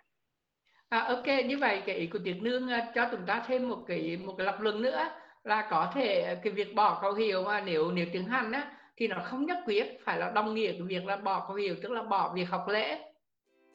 À, 0.88 1.00
ok 1.00 1.26
như 1.46 1.58
vậy 1.58 1.82
cái 1.86 1.96
ý 1.96 2.06
của 2.06 2.18
Tiết 2.24 2.36
Nương 2.42 2.68
à, 2.68 2.92
cho 2.94 3.08
chúng 3.10 3.26
ta 3.26 3.44
thêm 3.46 3.68
một 3.68 3.84
cái 3.86 4.16
một 4.26 4.34
cái 4.38 4.46
lập 4.46 4.60
luận 4.60 4.82
nữa 4.82 5.08
là 5.44 5.66
có 5.70 5.90
thể 5.94 6.36
cái 6.42 6.52
việc 6.52 6.74
bỏ 6.74 6.94
khẩu 6.94 7.12
hiệu 7.12 7.44
mà 7.44 7.60
nếu 7.60 7.92
nếu 7.92 8.06
tiếng 8.12 8.26
Hàn 8.26 8.52
á 8.52 8.73
thì 8.96 9.08
nó 9.08 9.16
không 9.24 9.46
nhất 9.46 9.58
quyết, 9.64 10.00
phải 10.04 10.18
là 10.18 10.30
đồng 10.30 10.54
nghĩa 10.54 10.72
cái 10.72 10.80
việc 10.80 11.06
là 11.06 11.16
bỏ 11.16 11.40
khẩu 11.40 11.56
hiệu 11.56 11.76
tức 11.82 11.92
là 11.92 12.02
bỏ 12.02 12.32
việc 12.34 12.48
học 12.50 12.68
lễ. 12.68 12.98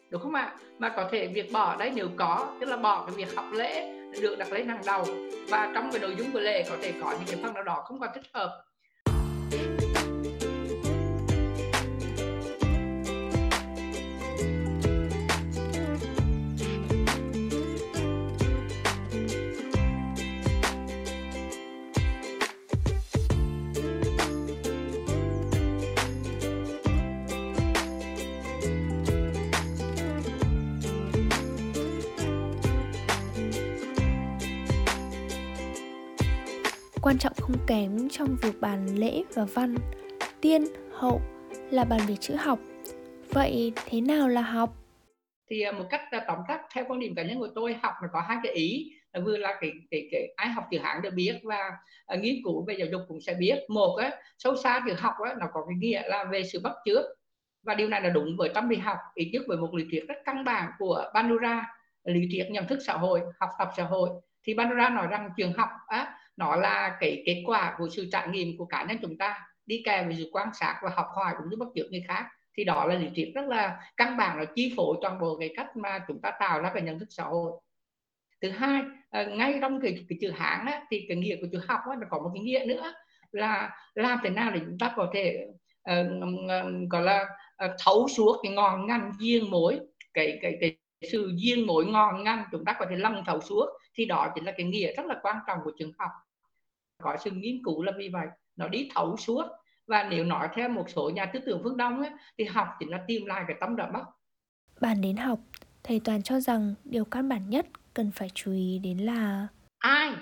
Đúng 0.10 0.22
không 0.22 0.34
ạ? 0.34 0.56
Mà 0.78 0.90
có 0.90 1.10
thể 1.12 1.28
việc 1.28 1.52
bỏ 1.52 1.76
đấy 1.76 1.92
nếu 1.96 2.10
có, 2.18 2.58
tức 2.60 2.70
là 2.70 2.78
bỏ 2.78 3.06
cái 3.06 3.16
việc 3.16 3.36
học 3.36 3.46
lễ 3.52 3.94
được 4.22 4.36
đặt 4.40 4.52
lên 4.52 4.68
hàng 4.68 4.82
đầu. 4.86 5.06
Và 5.50 5.72
trong 5.76 5.90
cái 5.92 6.02
nội 6.02 6.16
dung 6.18 6.32
của 6.32 6.40
lễ 6.40 6.66
có 6.70 6.78
thể 6.82 6.94
có 7.02 7.12
những 7.12 7.28
cái 7.28 7.40
phần 7.44 7.54
nào 7.54 7.64
đó 7.64 7.82
không 7.86 8.00
còn 8.00 8.10
thích 8.14 8.24
hợp. 8.34 8.64
Quan 37.10 37.18
trọng 37.18 37.34
không 37.34 37.56
kém 37.68 38.10
trong 38.10 38.36
việc 38.42 38.62
bàn 38.62 38.88
lễ 38.96 39.24
và 39.36 39.46
văn. 39.54 39.76
Tiên 40.42 40.64
hậu 40.94 41.22
là 41.72 41.84
bàn 41.84 42.00
về 42.08 42.16
chữ 42.16 42.36
học. 42.36 42.60
Vậy 43.30 43.74
thế 43.86 44.02
nào 44.02 44.28
là 44.28 44.42
học? 44.42 44.74
Thì 45.50 45.62
à, 45.62 45.72
một 45.72 45.86
cách 45.90 46.02
tổng 46.12 46.24
tóm 46.28 46.38
tắt 46.48 46.62
theo 46.74 46.86
quan 46.88 47.00
điểm 47.00 47.16
cá 47.16 47.24
nhân 47.24 47.40
của 47.40 47.48
tôi 47.56 47.74
học 47.74 47.94
là 48.02 48.08
có 48.14 48.22
hai 48.22 48.38
cái 48.44 48.54
ý 48.54 48.94
là 49.14 49.20
vừa 49.20 49.38
là 49.38 49.58
cái 49.62 49.72
cái, 49.92 50.08
cái 50.12 50.34
ai 50.36 50.50
học 50.50 50.64
chữ 50.72 50.78
hán 50.84 51.02
đều 51.02 51.12
biết 51.12 51.40
và 51.44 51.72
uh, 52.14 52.20
nghiên 52.20 52.36
cứu 52.44 52.66
về 52.68 52.76
giáo 52.80 52.88
dục 52.92 53.02
cũng 53.08 53.22
sẽ 53.22 53.34
biết. 53.34 53.60
Một 53.70 53.96
á 53.96 54.12
sâu 54.38 54.56
xa 54.56 54.82
chữ 54.88 54.94
học 54.98 55.14
á 55.26 55.36
nó 55.40 55.46
có 55.54 55.66
cái 55.68 55.76
nghĩa 55.78 56.02
là 56.08 56.24
về 56.24 56.44
sự 56.44 56.60
bắt 56.64 56.74
chước 56.86 57.06
và 57.64 57.76
điều 57.76 57.88
này 57.88 58.02
là 58.02 58.10
đúng 58.10 58.38
với 58.38 58.50
tâm 58.50 58.70
lý 58.70 58.78
học. 58.78 58.98
Ít 59.16 59.30
nhất 59.34 59.42
với 59.48 59.58
một 59.58 59.76
lý 59.76 59.86
thuyết 59.92 60.06
rất 60.08 60.18
căn 60.26 60.44
bản 60.44 60.72
của 60.80 61.12
Bandura 61.14 61.66
lý 62.04 62.28
thuyết 62.32 62.48
nhận 62.52 62.68
thức 62.68 62.80
xã 62.86 62.94
hội 62.94 63.22
học 63.40 63.50
tập 63.60 63.70
xã 63.78 63.84
hội. 63.84 64.10
Thì 64.44 64.54
Bandura 64.54 64.90
nói 64.90 65.08
rằng 65.08 65.30
trường 65.38 65.54
học 65.54 65.70
á 65.88 66.16
nó 66.40 66.56
là 66.56 66.98
cái 67.00 67.24
kết 67.26 67.44
quả 67.46 67.76
của 67.78 67.90
sự 67.90 68.10
trải 68.12 68.28
nghiệm 68.28 68.58
của 68.58 68.66
cá 68.66 68.84
nhân 68.84 68.98
chúng 69.02 69.18
ta. 69.18 69.40
Đi 69.66 69.82
kèm 69.86 70.08
với 70.08 70.16
sự 70.18 70.30
quan 70.32 70.50
sát 70.54 70.80
và 70.84 70.90
học 70.96 71.08
hỏi 71.16 71.34
cũng 71.38 71.50
như 71.50 71.58
bắt 71.58 71.66
chước 71.76 71.92
người 71.92 72.04
khác. 72.08 72.26
Thì 72.58 72.64
đó 72.64 72.86
là 72.86 72.96
lý 72.96 73.08
thuyết 73.16 73.32
rất 73.36 73.48
là 73.48 73.80
căn 73.98 74.18
bản 74.18 74.40
là 74.40 74.46
chi 74.56 74.74
phối 74.78 74.98
toàn 75.02 75.20
bộ 75.20 75.38
cái 75.40 75.54
cách 75.56 75.78
mà 75.78 76.00
chúng 76.08 76.22
ta 76.22 76.32
tạo 76.40 76.62
ra 76.62 76.72
cái 76.74 76.84
nhận 76.84 77.00
thức 77.00 77.08
xã 77.10 77.24
hội. 77.24 77.52
Thứ 78.42 78.50
hai 78.50 78.82
ờ, 79.10 79.26
ngay 79.26 79.58
trong 79.62 79.82
cái, 79.82 80.06
cái 80.10 80.18
chữ 80.22 80.32
hán 80.32 80.66
á, 80.66 80.82
thì 80.92 81.06
cái 81.08 81.18
nghĩa 81.18 81.36
của 81.42 81.48
chữ 81.52 81.60
học 81.68 81.80
á, 81.90 81.96
nó 82.02 82.08
có 82.10 82.20
một 82.20 82.32
cái 82.34 82.44
nghĩa 82.44 82.64
nữa 82.68 82.94
là 83.32 83.78
làm 83.94 84.20
thế 84.24 84.30
nào 84.30 84.52
để 84.52 84.60
chúng 84.66 84.78
ta 84.80 84.94
có 84.96 85.12
thể 85.14 85.46
uh, 85.92 86.08
gọi 86.90 87.02
là 87.02 87.26
uh, 87.66 87.72
thấu 87.86 88.08
suốt 88.08 88.40
cái 88.44 88.52
ngọn 88.52 88.88
ngăn 88.88 89.12
duyên 89.20 89.52
mối 89.52 89.80
cái 90.14 90.40
cái 90.42 90.58
cái 90.62 90.76
sự 91.12 91.34
duyên 91.36 91.68
mối 91.68 91.86
ngọn 91.86 92.24
ngăn 92.24 92.44
chúng 92.52 92.66
ta 92.66 92.76
có 92.80 92.86
thể 92.90 92.96
lăng 92.96 93.24
thấu 93.26 93.42
suốt 93.42 93.66
thì 93.96 94.06
đó 94.06 94.32
chính 94.36 94.46
là 94.46 94.54
cái 94.58 94.66
nghĩa 94.66 94.96
rất 94.96 95.06
là 95.06 95.20
quan 95.22 95.38
trọng 95.48 95.60
của 95.64 95.72
trường 95.80 95.92
học 95.98 96.12
có 97.04 97.18
sự 97.24 97.32
nghiên 97.32 97.64
cứu 97.64 97.84
là 97.84 97.92
vì 97.98 98.10
vậy 98.10 98.28
nó 98.56 98.68
đi 98.68 98.90
thấu 98.96 99.18
suốt. 99.18 99.44
Và 99.88 100.08
nếu 100.10 100.26
nói 100.26 100.48
theo 100.54 100.70
một 100.70 100.90
số 100.90 101.10
nhà 101.10 101.26
tư 101.26 101.40
tưởng 101.46 101.60
phương 101.64 101.78
đông 101.78 102.02
ấy, 102.02 102.10
thì 102.38 102.44
học 102.44 102.68
chính 102.80 102.90
là 102.90 103.04
tìm 103.08 103.26
lại 103.26 103.44
cái 103.48 103.58
tâm 103.60 103.76
đậm 103.76 103.94
bắc 103.94 104.04
bàn 104.82 105.02
đến 105.02 105.18
học 105.18 105.40
thầy 105.84 106.02
toàn 106.06 106.24
cho 106.24 106.40
rằng 106.40 106.76
điều 106.84 107.06
căn 107.06 107.30
bản 107.30 107.50
nhất 107.50 107.66
cần 107.94 108.12
phải 108.12 108.30
chú 108.34 108.52
ý 108.52 108.80
đến 108.84 108.98
là 108.98 109.48
ai? 109.78 110.14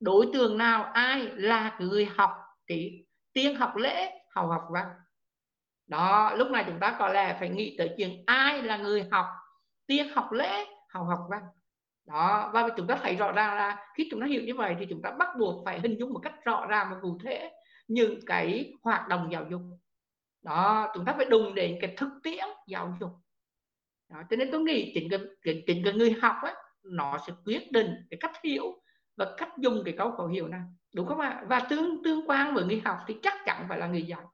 Đối 0.00 0.26
tượng 0.32 0.58
nào? 0.58 0.84
Ai 0.84 1.26
là 1.34 1.76
người 1.80 2.04
học 2.04 2.30
cái 2.66 3.04
tiên 3.32 3.56
học 3.56 3.76
lễ 3.76 4.12
học 4.34 4.48
học 4.50 4.62
văn? 4.70 4.86
Đó 5.86 6.34
lúc 6.34 6.50
này 6.50 6.64
chúng 6.66 6.80
ta 6.80 6.96
có 6.98 7.08
lẽ 7.08 7.36
phải 7.40 7.48
nghĩ 7.48 7.74
tới 7.78 7.94
chuyện 7.96 8.22
ai 8.26 8.62
là 8.62 8.76
người 8.76 9.08
học 9.10 9.26
tiên 9.86 10.06
học 10.14 10.32
lễ 10.32 10.64
học 10.88 11.06
học 11.08 11.20
văn 11.30 11.42
đó 12.08 12.50
và 12.54 12.68
chúng 12.76 12.86
ta 12.86 12.98
thấy 13.02 13.16
rõ 13.16 13.32
ràng 13.32 13.56
là 13.56 13.86
khi 13.94 14.08
chúng 14.10 14.20
ta 14.20 14.26
hiểu 14.26 14.42
như 14.42 14.54
vậy 14.54 14.76
thì 14.78 14.86
chúng 14.90 15.02
ta 15.02 15.10
bắt 15.10 15.28
buộc 15.38 15.64
phải 15.64 15.80
hình 15.80 15.96
dung 15.98 16.12
một 16.12 16.20
cách 16.22 16.44
rõ 16.44 16.66
ràng 16.68 16.86
và 16.90 16.96
cụ 17.02 17.18
thể 17.24 17.50
những 17.88 18.20
cái 18.26 18.72
hoạt 18.82 19.08
động 19.08 19.28
giáo 19.32 19.44
dục. 19.50 19.60
Đó 20.42 20.90
chúng 20.94 21.04
ta 21.04 21.14
phải 21.16 21.24
đùng 21.24 21.54
đến 21.54 21.78
cái 21.80 21.94
thực 21.96 22.08
tiễn 22.22 22.44
giáo 22.66 22.96
dục. 23.00 23.10
Đó, 24.08 24.22
cho 24.30 24.36
nên 24.36 24.48
tôi 24.52 24.60
nghĩ 24.60 24.92
chính 24.94 25.10
cái, 25.10 25.20
cái, 25.42 25.64
chính 25.66 25.84
cái 25.84 25.92
người 25.92 26.14
học 26.22 26.36
á 26.42 26.54
nó 26.82 27.18
sẽ 27.26 27.32
quyết 27.44 27.72
định 27.72 27.94
cái 28.10 28.18
cách 28.20 28.32
hiểu 28.44 28.82
và 29.16 29.34
cách 29.36 29.58
dùng 29.58 29.82
cái 29.84 29.94
câu 29.98 30.10
khẩu 30.10 30.26
hiệu 30.26 30.48
này 30.48 30.60
đúng 30.94 31.06
không 31.06 31.20
ạ? 31.20 31.44
Và 31.48 31.60
tương 31.60 32.02
tương 32.04 32.30
quan 32.30 32.54
với 32.54 32.64
người 32.64 32.82
học 32.84 32.98
thì 33.06 33.16
chắc 33.22 33.34
chắn 33.46 33.66
phải 33.68 33.78
là 33.78 33.86
người 33.86 34.02
dạy. 34.02 34.24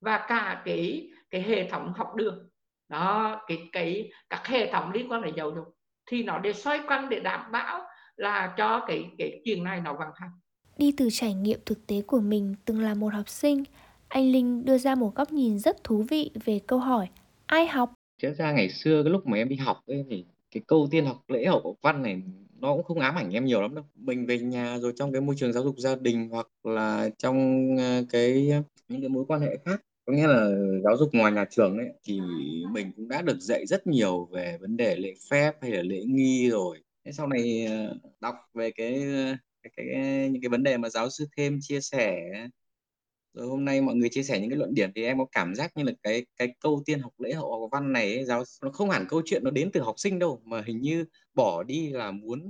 Và 0.00 0.26
cả 0.28 0.62
cái 0.64 1.10
cái 1.30 1.42
hệ 1.42 1.70
thống 1.70 1.92
học 1.96 2.14
đường 2.14 2.48
đó 2.88 3.40
cái 3.46 3.68
cái 3.72 4.10
các 4.28 4.46
hệ 4.46 4.72
thống 4.72 4.92
liên 4.92 5.12
quan 5.12 5.22
đến 5.22 5.34
giáo 5.36 5.50
dục 5.50 5.76
thì 6.06 6.22
nó 6.22 6.38
đều 6.38 6.52
xoay 6.52 6.80
quanh 6.88 7.08
để 7.08 7.20
đảm 7.20 7.52
bảo 7.52 7.82
là 8.16 8.54
cho 8.56 8.84
cái 8.86 9.04
cái 9.18 9.40
chuyện 9.44 9.64
này 9.64 9.80
nó 9.80 9.92
vận 9.92 10.08
hành 10.14 10.30
đi 10.78 10.94
từ 10.96 11.08
trải 11.12 11.34
nghiệm 11.34 11.60
thực 11.66 11.86
tế 11.86 12.02
của 12.06 12.20
mình 12.20 12.54
từng 12.64 12.80
là 12.80 12.94
một 12.94 13.12
học 13.12 13.28
sinh 13.28 13.64
anh 14.08 14.32
Linh 14.32 14.64
đưa 14.64 14.78
ra 14.78 14.94
một 14.94 15.14
góc 15.14 15.32
nhìn 15.32 15.58
rất 15.58 15.84
thú 15.84 16.04
vị 16.10 16.30
về 16.44 16.60
câu 16.66 16.78
hỏi 16.78 17.08
ai 17.46 17.66
học 17.66 17.92
Thực 18.22 18.36
ra 18.36 18.52
ngày 18.52 18.70
xưa 18.70 19.02
cái 19.02 19.12
lúc 19.12 19.26
mà 19.26 19.36
em 19.36 19.48
đi 19.48 19.56
học 19.56 19.80
ấy 19.86 20.04
thì 20.10 20.24
cái 20.50 20.62
câu 20.66 20.88
tiên 20.90 21.06
học 21.06 21.24
lễ 21.28 21.46
học 21.46 21.62
học 21.64 21.74
văn 21.82 22.02
này 22.02 22.22
nó 22.60 22.74
cũng 22.74 22.84
không 22.84 23.00
ám 23.00 23.14
ảnh 23.14 23.30
em 23.30 23.44
nhiều 23.44 23.62
lắm 23.62 23.74
đâu. 23.74 23.84
Mình 23.94 24.26
về 24.26 24.38
nhà 24.38 24.78
rồi 24.78 24.92
trong 24.96 25.12
cái 25.12 25.20
môi 25.20 25.36
trường 25.38 25.52
giáo 25.52 25.64
dục 25.64 25.74
gia 25.78 25.96
đình 25.96 26.28
hoặc 26.30 26.48
là 26.64 27.08
trong 27.18 27.66
ờ, 27.78 28.04
cái 28.10 28.52
những 28.88 29.00
cái 29.00 29.08
mối 29.08 29.24
quan 29.28 29.40
hệ 29.40 29.58
khác 29.64 29.80
có 30.06 30.12
nghĩa 30.12 30.26
là 30.26 30.50
giáo 30.84 30.96
dục 30.96 31.08
ngoài 31.12 31.32
nhà 31.32 31.44
trường 31.50 31.78
ấy 31.78 31.88
thì 32.04 32.20
mình 32.72 32.92
cũng 32.96 33.08
đã 33.08 33.22
được 33.22 33.36
dạy 33.40 33.66
rất 33.66 33.86
nhiều 33.86 34.28
về 34.32 34.58
vấn 34.60 34.76
đề 34.76 34.96
lễ 34.96 35.14
phép 35.30 35.52
hay 35.62 35.70
là 35.70 35.82
lễ 35.82 36.04
nghi 36.06 36.50
rồi. 36.50 36.78
Thế 37.04 37.12
sau 37.12 37.26
này 37.26 37.66
ờ, 37.66 37.94
đọc 38.20 38.34
về 38.54 38.70
cái 38.70 39.02
cái, 39.62 39.72
cái 39.76 40.28
những 40.30 40.42
cái 40.42 40.48
vấn 40.48 40.62
đề 40.62 40.78
mà 40.78 40.88
giáo 40.88 41.10
sư 41.10 41.26
thêm 41.36 41.58
chia 41.60 41.80
sẻ 41.80 42.30
rồi 43.36 43.46
hôm 43.46 43.64
nay 43.64 43.80
mọi 43.80 43.94
người 43.94 44.08
chia 44.08 44.22
sẻ 44.22 44.40
những 44.40 44.50
cái 44.50 44.56
luận 44.58 44.74
điểm 44.74 44.90
thì 44.94 45.04
em 45.04 45.18
có 45.18 45.26
cảm 45.32 45.54
giác 45.54 45.76
như 45.76 45.84
là 45.84 45.92
cái 46.02 46.26
cái 46.36 46.48
câu 46.60 46.82
tiên 46.86 47.00
học 47.00 47.12
lễ 47.20 47.32
hậu 47.32 47.60
học 47.60 47.68
văn 47.72 47.92
này 47.92 48.14
ấy, 48.14 48.24
giáo 48.24 48.42
nó 48.62 48.70
không 48.70 48.90
hẳn 48.90 49.06
câu 49.08 49.22
chuyện 49.24 49.44
nó 49.44 49.50
đến 49.50 49.70
từ 49.72 49.80
học 49.80 49.94
sinh 49.98 50.18
đâu 50.18 50.42
mà 50.44 50.62
hình 50.66 50.80
như 50.80 51.04
bỏ 51.34 51.62
đi 51.62 51.90
là 51.90 52.10
muốn 52.10 52.48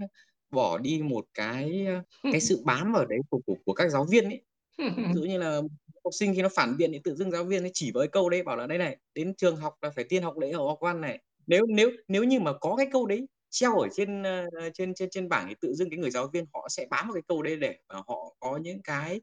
bỏ 0.50 0.78
đi 0.78 1.02
một 1.02 1.26
cái 1.34 1.86
cái 2.22 2.40
sự 2.40 2.62
bám 2.64 2.92
vào 2.92 3.06
đấy 3.06 3.18
của 3.30 3.40
của, 3.46 3.56
của 3.64 3.72
các 3.72 3.88
giáo 3.90 4.06
viên 4.10 4.24
ấy. 4.24 4.42
Ví 4.78 5.12
dụ 5.14 5.22
như 5.22 5.38
là 5.38 5.60
học 6.06 6.14
sinh 6.14 6.34
khi 6.34 6.42
nó 6.42 6.48
phản 6.56 6.76
biện 6.76 6.92
thì 6.92 7.00
tự 7.04 7.14
dưng 7.16 7.30
giáo 7.30 7.44
viên 7.44 7.64
ấy 7.64 7.70
chỉ 7.74 7.90
với 7.94 8.08
câu 8.08 8.30
đấy, 8.30 8.42
bảo 8.42 8.56
là 8.56 8.66
đây 8.66 8.78
này, 8.78 8.96
đến 9.14 9.34
trường 9.36 9.56
học 9.56 9.74
là 9.82 9.90
phải 9.96 10.04
tiên 10.04 10.22
học 10.22 10.38
lễ 10.38 10.52
hậu 10.52 10.68
học 10.68 10.78
văn 10.80 11.00
này. 11.00 11.18
Nếu 11.46 11.66
nếu 11.68 11.90
nếu 12.08 12.24
như 12.24 12.40
mà 12.40 12.52
có 12.60 12.76
cái 12.76 12.86
câu 12.92 13.06
đấy 13.06 13.28
treo 13.50 13.78
ở 13.78 13.88
trên 13.94 14.22
ờ, 14.22 14.46
trên 14.74 14.94
trên 14.94 15.10
trên 15.10 15.28
bảng 15.28 15.46
thì 15.48 15.54
tự 15.60 15.74
dưng 15.74 15.90
cái 15.90 15.98
người 15.98 16.10
giáo 16.10 16.28
viên 16.32 16.44
họ 16.54 16.68
sẽ 16.70 16.86
bám 16.90 17.06
vào 17.08 17.14
cái 17.14 17.22
câu 17.28 17.42
đấy 17.42 17.56
để 17.56 17.78
mà 17.88 17.94
họ 17.96 18.34
có 18.40 18.56
những 18.62 18.82
cái 18.84 19.20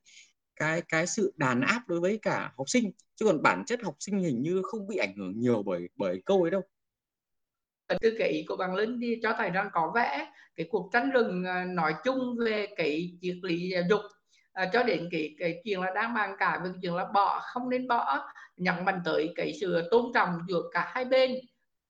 cái 0.55 0.81
cái 0.89 1.07
sự 1.07 1.33
đàn 1.37 1.61
áp 1.61 1.81
đối 1.87 1.99
với 1.99 2.19
cả 2.21 2.51
học 2.57 2.69
sinh. 2.69 2.91
Chứ 3.15 3.25
còn 3.25 3.41
bản 3.41 3.63
chất 3.67 3.83
học 3.83 3.95
sinh 3.99 4.19
hình 4.19 4.41
như 4.43 4.61
không 4.63 4.87
bị 4.87 4.97
ảnh 4.97 5.15
hưởng 5.17 5.39
nhiều 5.39 5.63
bởi 5.63 5.89
bởi 5.95 6.21
câu 6.25 6.41
ấy 6.41 6.51
đâu. 6.51 6.61
Từ 8.01 8.15
cái 8.19 8.29
ý 8.29 8.45
của 8.47 8.55
bạn 8.55 8.75
Linh 8.75 8.99
đi 8.99 9.19
cho 9.23 9.33
thấy 9.37 9.49
rằng 9.49 9.69
có 9.73 9.91
vẽ 9.95 10.27
cái 10.55 10.67
cuộc 10.71 10.89
tranh 10.93 11.09
luận 11.13 11.43
ờ, 11.43 11.65
nói 11.65 11.93
chung 12.03 12.35
về 12.45 12.67
cái 12.77 13.17
triết 13.21 13.35
lý 13.43 13.69
giáo 13.73 13.83
dục 13.89 14.01
à, 14.53 14.69
cho 14.73 14.83
đến 14.83 15.09
cái 15.11 15.35
cái 15.39 15.61
chuyện 15.63 15.81
là 15.81 15.91
đang 15.95 16.13
bàn 16.13 16.35
cả 16.39 16.61
về 16.63 16.69
chuyện 16.81 16.95
là 16.95 17.05
bỏ 17.13 17.39
không 17.43 17.69
nên 17.69 17.87
bỏ 17.87 18.29
nhấn 18.57 18.85
mạnh 18.85 19.01
tới 19.05 19.33
cái 19.35 19.53
sự 19.61 19.87
tôn 19.91 20.05
trọng 20.13 20.39
giữa 20.47 20.61
cả 20.71 20.91
hai 20.93 21.05
bên. 21.05 21.35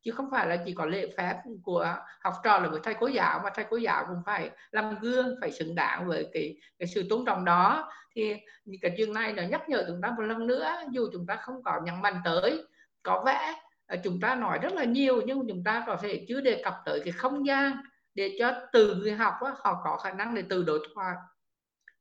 Chứ 0.02 0.12
không 0.12 0.32
phải 0.32 0.48
là 0.48 0.58
chỉ 0.66 0.74
có 0.74 0.86
lễ 0.86 1.08
phép 1.18 1.36
của 1.64 1.96
học 2.22 2.34
trò 2.44 2.60
là 2.60 2.70
với 2.70 2.80
thầy 2.84 2.94
cô 3.00 3.08
giáo 3.08 3.40
mà 3.44 3.50
thầy 3.56 3.66
cô 3.70 3.78
giáo 3.78 4.06
cũng 4.08 4.22
phải 4.26 4.50
làm 4.72 5.00
gương 5.00 5.36
phải 5.42 5.52
xứng 5.52 5.76
đáng 5.76 6.08
với 6.08 6.30
cái 6.34 6.56
cái 6.80 6.88
sự 6.88 7.04
tôn 7.10 7.26
trọng 7.26 7.46
đó. 7.46 7.92
Thì 8.16 8.36
cái 8.82 8.94
chuyện 8.98 9.14
này 9.14 9.34
nó 9.34 9.44
nhắc 9.44 9.70
nhở 9.70 9.84
chúng 9.88 10.02
ta 10.02 10.14
một 10.18 10.24
lần 10.24 10.48
nữa 10.48 10.72
dù 10.92 11.10
chúng 11.14 11.26
ta 11.28 11.36
không 11.36 11.64
có 11.64 11.82
nhấn 11.86 12.02
mạnh 12.02 12.22
tới 12.26 12.64
có 13.04 13.24
vẻ 13.26 13.54
ờ, 13.88 13.98
chúng 14.04 14.20
ta 14.22 14.36
nói 14.36 14.60
rất 14.62 14.74
là 14.74 14.84
nhiều 14.84 15.22
nhưng 15.26 15.48
chúng 15.48 15.64
ta 15.64 15.84
có 15.88 15.98
thể 16.02 16.26
chưa 16.28 16.42
đề 16.42 16.62
cập 16.64 16.74
tới 16.86 17.02
cái 17.06 17.12
không 17.12 17.46
gian 17.48 17.78
để 18.16 18.36
cho 18.40 18.54
từ 18.74 18.96
người 18.96 19.12
học 19.12 19.34
đó, 19.42 19.56
họ 19.60 19.82
có 19.84 19.98
khả 19.98 20.12
năng 20.12 20.36
để 20.36 20.44
từ 20.50 20.64
đối 20.64 20.80
thoại 20.96 21.16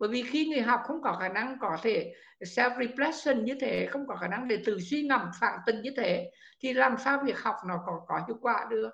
bởi 0.03 0.11
vì 0.11 0.23
khi 0.23 0.47
người 0.47 0.61
học 0.61 0.81
không 0.85 1.03
có 1.03 1.17
khả 1.21 1.29
năng 1.29 1.59
có 1.61 1.79
thể 1.83 2.13
self 2.41 2.79
reflection 2.79 3.43
như 3.43 3.57
thế, 3.61 3.89
không 3.91 4.07
có 4.07 4.17
khả 4.17 4.29
năng 4.29 4.49
để 4.49 4.63
tự 4.67 4.79
suy 4.91 5.03
ngẫm, 5.03 5.31
phản 5.41 5.59
tình 5.67 5.83
như 5.83 5.91
thế, 5.97 6.31
thì 6.61 6.73
làm 6.73 6.97
sao 7.05 7.23
việc 7.25 7.39
học 7.39 7.57
nó 7.67 7.75
có 7.87 8.01
có 8.09 8.21
hiệu 8.27 8.37
quả 8.41 8.67
được? 8.71 8.91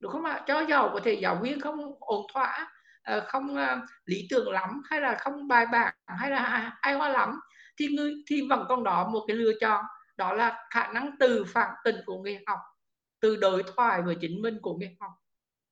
Đúng 0.00 0.12
không 0.12 0.24
ạ? 0.24 0.42
Cho 0.46 0.60
giàu 0.60 0.90
có 0.94 1.00
thể 1.04 1.12
giáo 1.12 1.38
viên 1.42 1.60
không 1.60 1.94
ổn 2.00 2.26
thỏa 2.32 2.68
ờ, 3.02 3.24
không 3.28 3.56
ờ, 3.56 3.80
lý 4.04 4.26
tưởng 4.30 4.52
lắm, 4.52 4.82
hay 4.90 5.00
là 5.00 5.16
không 5.20 5.48
bài 5.48 5.66
bản, 5.72 5.94
hay 6.06 6.30
là 6.30 6.72
ai 6.80 6.94
hoa 6.94 7.08
lắm, 7.08 7.40
thì 7.78 7.88
người, 7.88 8.12
thì 8.30 8.42
vẫn 8.50 8.66
còn 8.68 8.84
đó 8.84 9.08
một 9.08 9.24
cái 9.28 9.36
lựa 9.36 9.52
chọn. 9.60 9.84
Đó 10.16 10.32
là 10.32 10.66
khả 10.70 10.92
năng 10.92 11.10
từ 11.20 11.44
phản 11.44 11.74
tình 11.84 11.96
của 12.06 12.18
người 12.22 12.38
học 12.46 12.58
từ 13.20 13.36
đối 13.36 13.62
thoại 13.76 14.02
với 14.02 14.16
chính 14.20 14.42
mình 14.42 14.58
của 14.62 14.76
người 14.76 14.96
học. 15.00 15.10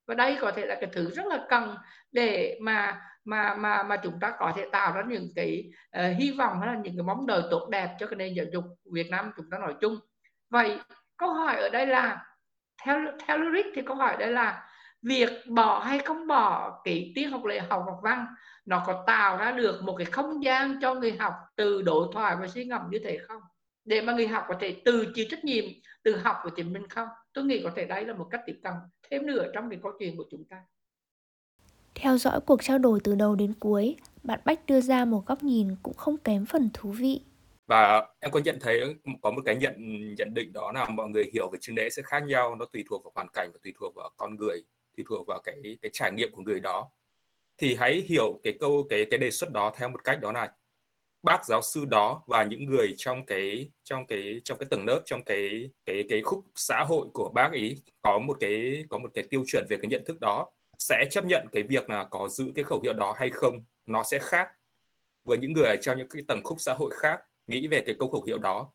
Và 0.06 0.14
đây 0.14 0.38
có 0.40 0.52
thể 0.56 0.66
là 0.66 0.74
cái 0.80 0.90
thứ 0.92 1.10
rất 1.10 1.26
là 1.26 1.46
cần 1.48 1.76
để 2.12 2.58
mà 2.62 3.00
mà 3.30 3.54
mà 3.54 3.82
mà 3.82 3.96
chúng 3.96 4.20
ta 4.20 4.32
có 4.38 4.52
thể 4.56 4.68
tạo 4.72 4.92
ra 4.92 5.02
những 5.08 5.28
cái 5.36 5.70
uh, 5.98 6.16
hy 6.18 6.30
vọng 6.30 6.60
hay 6.60 6.74
là 6.74 6.80
những 6.84 6.96
cái 6.96 7.02
mong 7.02 7.26
đợi 7.26 7.42
tốt 7.50 7.68
đẹp 7.70 7.96
cho 7.98 8.06
cái 8.06 8.16
nền 8.16 8.34
giáo 8.34 8.46
dục 8.52 8.64
Việt 8.92 9.10
Nam 9.10 9.32
chúng 9.36 9.50
ta 9.50 9.58
nói 9.58 9.74
chung. 9.80 9.98
Vậy 10.50 10.78
câu 11.16 11.32
hỏi 11.32 11.56
ở 11.56 11.68
đây 11.68 11.86
là 11.86 12.24
theo 12.82 12.98
theo 13.26 13.38
lyric 13.38 13.66
thì 13.74 13.82
câu 13.86 13.96
hỏi 13.96 14.16
đây 14.18 14.32
là 14.32 14.68
việc 15.02 15.30
bỏ 15.48 15.78
hay 15.78 15.98
không 15.98 16.26
bỏ 16.26 16.80
cái 16.84 17.12
tiết 17.14 17.26
học 17.26 17.44
lệ 17.44 17.60
học 17.60 17.82
học 17.86 17.98
văn 18.02 18.26
nó 18.66 18.82
có 18.86 19.04
tạo 19.06 19.36
ra 19.36 19.52
được 19.52 19.82
một 19.82 19.94
cái 19.98 20.04
không 20.04 20.44
gian 20.44 20.80
cho 20.80 20.94
người 20.94 21.12
học 21.12 21.34
từ 21.56 21.82
đối 21.82 22.08
thoại 22.12 22.36
và 22.40 22.48
suy 22.48 22.64
ngẫm 22.64 22.82
như 22.90 22.98
thế 23.04 23.18
không? 23.28 23.42
Để 23.84 24.00
mà 24.00 24.12
người 24.12 24.26
học 24.26 24.44
có 24.48 24.54
thể 24.60 24.82
từ 24.84 25.06
chịu 25.14 25.26
trách 25.30 25.44
nhiệm 25.44 25.64
từ 26.02 26.16
học 26.16 26.36
của 26.42 26.50
chính 26.50 26.72
mình 26.72 26.88
không? 26.88 27.08
Tôi 27.32 27.44
nghĩ 27.44 27.60
có 27.64 27.70
thể 27.76 27.84
đây 27.84 28.04
là 28.04 28.14
một 28.14 28.28
cách 28.30 28.40
tiếp 28.46 28.60
cận 28.62 28.72
thêm 29.10 29.26
nữa 29.26 29.50
trong 29.54 29.70
cái 29.70 29.78
câu 29.82 29.92
chuyện 29.98 30.16
của 30.16 30.24
chúng 30.30 30.44
ta 30.50 30.56
theo 31.94 32.18
dõi 32.18 32.40
cuộc 32.46 32.62
trao 32.62 32.78
đổi 32.78 33.00
từ 33.04 33.14
đầu 33.14 33.34
đến 33.34 33.52
cuối, 33.60 33.96
bạn 34.22 34.40
Bách 34.44 34.66
đưa 34.66 34.80
ra 34.80 35.04
một 35.04 35.26
góc 35.26 35.42
nhìn 35.42 35.76
cũng 35.82 35.94
không 35.94 36.16
kém 36.16 36.46
phần 36.46 36.70
thú 36.74 36.90
vị. 36.90 37.20
Và 37.66 38.06
em 38.20 38.30
có 38.30 38.40
nhận 38.44 38.58
thấy 38.60 38.94
có 39.22 39.30
một 39.30 39.42
cái 39.44 39.56
nhận 39.56 39.74
nhận 40.18 40.34
định 40.34 40.52
đó 40.52 40.72
là 40.74 40.88
mọi 40.88 41.08
người 41.08 41.24
hiểu 41.34 41.50
về 41.52 41.58
chứng 41.60 41.76
lễ 41.76 41.90
sẽ 41.90 42.02
khác 42.02 42.22
nhau, 42.26 42.56
nó 42.56 42.64
tùy 42.72 42.84
thuộc 42.90 43.04
vào 43.04 43.12
hoàn 43.14 43.26
cảnh 43.32 43.50
và 43.52 43.58
tùy 43.62 43.72
thuộc 43.80 43.94
vào 43.96 44.10
con 44.16 44.36
người, 44.36 44.62
tùy 44.96 45.04
thuộc 45.08 45.26
vào 45.26 45.40
cái 45.44 45.56
cái 45.82 45.90
trải 45.94 46.12
nghiệm 46.12 46.32
của 46.32 46.42
người 46.42 46.60
đó. 46.60 46.90
Thì 47.58 47.74
hãy 47.74 48.02
hiểu 48.08 48.40
cái 48.42 48.54
câu 48.60 48.86
cái 48.90 49.06
cái 49.10 49.18
đề 49.18 49.30
xuất 49.30 49.52
đó 49.52 49.72
theo 49.76 49.88
một 49.88 50.04
cách 50.04 50.20
đó 50.20 50.32
là 50.32 50.52
bác 51.22 51.44
giáo 51.46 51.62
sư 51.62 51.84
đó 51.90 52.22
và 52.26 52.44
những 52.44 52.64
người 52.66 52.94
trong 52.98 53.26
cái 53.26 53.70
trong 53.84 54.06
cái 54.06 54.40
trong 54.44 54.58
cái 54.58 54.66
tầng 54.70 54.86
lớp 54.86 55.02
trong 55.06 55.24
cái 55.26 55.70
cái 55.86 56.04
cái 56.08 56.22
khúc 56.22 56.44
xã 56.56 56.84
hội 56.88 57.06
của 57.14 57.30
bác 57.34 57.50
ấy 57.52 57.76
có 58.02 58.18
một 58.18 58.36
cái 58.40 58.84
có 58.90 58.98
một 58.98 59.10
cái 59.14 59.24
tiêu 59.30 59.44
chuẩn 59.46 59.66
về 59.70 59.76
cái 59.82 59.88
nhận 59.90 60.04
thức 60.06 60.20
đó 60.20 60.50
sẽ 60.80 61.04
chấp 61.10 61.24
nhận 61.24 61.46
cái 61.52 61.62
việc 61.62 61.90
là 61.90 62.04
có 62.10 62.28
giữ 62.28 62.52
cái 62.54 62.64
khẩu 62.64 62.80
hiệu 62.80 62.92
đó 62.92 63.14
hay 63.16 63.30
không? 63.30 63.54
Nó 63.86 64.02
sẽ 64.02 64.18
khác 64.18 64.48
với 65.24 65.38
những 65.38 65.52
người 65.52 65.76
trong 65.82 65.98
những 65.98 66.08
cái 66.08 66.22
tầng 66.28 66.40
khúc 66.44 66.60
xã 66.60 66.74
hội 66.74 66.90
khác, 66.94 67.20
nghĩ 67.46 67.66
về 67.66 67.82
cái 67.86 67.94
câu 67.98 68.10
khẩu 68.10 68.22
hiệu 68.22 68.38
đó. 68.38 68.72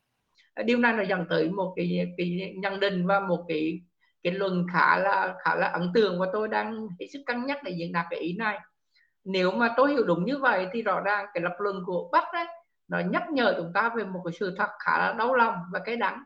Ờ, 0.54 0.62
điều 0.62 0.78
này 0.78 0.92
là 0.92 1.02
dẫn 1.02 1.26
tới 1.30 1.50
một 1.50 1.72
cái 1.76 2.14
cái 2.16 2.54
nhận 2.56 2.80
định 2.80 3.06
và 3.06 3.20
một 3.20 3.44
cái 3.48 3.80
cái 4.22 4.32
luận 4.32 4.66
khá 4.72 4.98
là 4.98 5.34
khá 5.44 5.54
là 5.54 5.66
ấn 5.66 5.90
tượng 5.94 6.20
và 6.20 6.26
tôi 6.32 6.48
đang 6.48 6.88
hết 7.00 7.06
sức 7.12 7.22
cân 7.26 7.46
nhắc 7.46 7.58
để 7.64 7.72
diễn 7.78 7.92
đạt 7.92 8.06
cái 8.10 8.20
ý 8.20 8.36
này. 8.36 8.58
Nếu 9.24 9.50
mà 9.50 9.74
tôi 9.76 9.90
hiểu 9.90 10.04
đúng 10.04 10.24
như 10.24 10.38
vậy 10.38 10.66
thì 10.72 10.82
rõ 10.82 11.00
ràng 11.00 11.26
cái 11.34 11.42
lập 11.42 11.56
luận 11.58 11.82
của 11.86 12.08
Bắc 12.12 12.24
đấy 12.32 12.46
nó 12.88 13.00
nhắc 13.10 13.22
nhở 13.30 13.54
chúng 13.56 13.72
ta 13.74 13.88
về 13.96 14.04
một 14.04 14.20
cái 14.24 14.32
sự 14.40 14.54
thật 14.58 14.68
khá 14.78 14.98
là 14.98 15.12
đau 15.12 15.34
lòng 15.34 15.54
và 15.72 15.80
cái 15.84 15.96
đắng. 15.96 16.22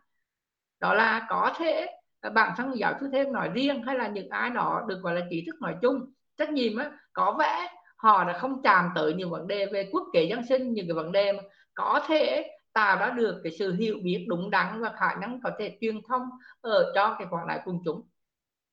Đó 0.80 0.94
là 0.94 1.26
có 1.28 1.54
thể 1.58 1.86
bản 2.28 2.52
thân 2.56 2.78
giáo 2.78 2.94
sư 3.00 3.08
thêm 3.12 3.32
nói 3.32 3.50
riêng 3.54 3.82
hay 3.82 3.96
là 3.96 4.08
những 4.08 4.28
ai 4.28 4.50
đó 4.50 4.84
được 4.88 5.00
gọi 5.02 5.14
là 5.14 5.26
trí 5.30 5.44
thức 5.46 5.60
nói 5.60 5.74
chung. 5.82 6.12
Trách 6.38 6.50
nhiệm 6.50 6.76
á, 6.76 6.90
có 7.12 7.36
vẻ 7.38 7.68
họ 7.96 8.24
đã 8.24 8.38
không 8.38 8.62
chạm 8.62 8.90
tới 8.94 9.14
những 9.14 9.30
vấn 9.30 9.46
đề 9.46 9.66
về 9.66 9.88
quốc 9.92 10.02
kế 10.12 10.22
dân 10.22 10.46
sinh 10.48 10.72
những 10.72 10.86
cái 10.86 10.94
vấn 10.94 11.12
đề 11.12 11.32
mà 11.32 11.42
có 11.74 12.00
thể 12.06 12.50
tạo 12.72 12.98
ra 12.98 13.10
được 13.10 13.40
cái 13.44 13.52
sự 13.58 13.72
hiểu 13.72 13.96
biết 14.02 14.26
đúng 14.28 14.50
đắn 14.50 14.80
và 14.80 14.92
khả 14.96 15.14
năng 15.14 15.40
có 15.44 15.50
thể 15.58 15.78
truyền 15.80 16.00
thông 16.08 16.22
ở 16.60 16.92
cho 16.94 17.16
cái 17.18 17.26
quảng 17.30 17.46
đại 17.46 17.60
quần 17.64 17.78
chúng. 17.84 18.02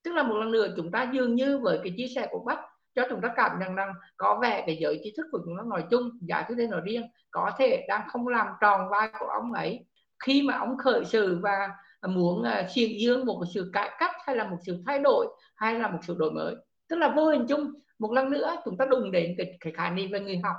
Tức 0.04 0.14
là 0.14 0.24
một 0.24 0.36
lần 0.36 0.52
nữa 0.52 0.68
chúng 0.76 0.92
ta 0.92 1.10
dường 1.14 1.36
như 1.36 1.58
với 1.58 1.80
cái 1.84 1.94
chia 1.98 2.08
sẻ 2.16 2.28
của 2.32 2.40
bác 2.40 2.58
cho 2.96 3.04
chúng 3.10 3.22
ta 3.22 3.34
cảm 3.36 3.60
nhận 3.60 3.76
rằng 3.76 3.94
có 4.18 4.40
vẻ 4.42 4.64
cái 4.66 4.78
giới 4.82 5.02
trí 5.04 5.14
thức 5.18 5.26
của 5.32 5.40
chúng 5.46 5.58
ta 5.58 5.64
nói 5.68 5.84
chung 5.92 6.10
giáo 6.22 6.44
sư 6.48 6.56
thêm 6.58 6.70
nói 6.70 6.82
riêng 6.86 7.04
có 7.32 7.52
thể 7.58 7.86
đang 7.88 8.08
không 8.10 8.28
làm 8.28 8.48
tròn 8.62 8.90
vai 8.90 9.10
của 9.20 9.26
ông 9.26 9.54
ấy. 9.54 9.86
Khi 10.26 10.42
mà 10.42 10.58
ông 10.58 10.78
khởi 10.78 11.06
sự 11.06 11.40
và 11.42 11.70
muốn 12.02 12.42
uh, 12.42 12.76
dương 12.76 13.26
một 13.26 13.44
sự 13.54 13.70
cải 13.74 13.90
cách 14.00 14.12
hay 14.26 14.36
là 14.36 14.44
một 14.44 14.58
sự 14.66 14.84
thay 14.86 15.00
đổi 15.00 15.28
hay 15.56 15.80
là 15.80 15.88
một 15.88 16.00
sự 16.02 16.16
đổi 16.20 16.32
mới. 16.32 16.56
Tức 16.90 16.96
là 16.96 17.14
vô 17.16 17.26
hình 17.26 17.46
chung 17.48 17.72
một 18.00 18.12
lần 18.12 18.30
nữa 18.30 18.56
chúng 18.66 18.78
ta 18.78 18.86
đụng 18.86 19.12
đến 19.12 19.36
cái, 19.38 19.58
cái 19.60 19.74
khái 19.74 19.92
niệm 19.92 20.12
về 20.12 20.20
người 20.20 20.38
học. 20.38 20.56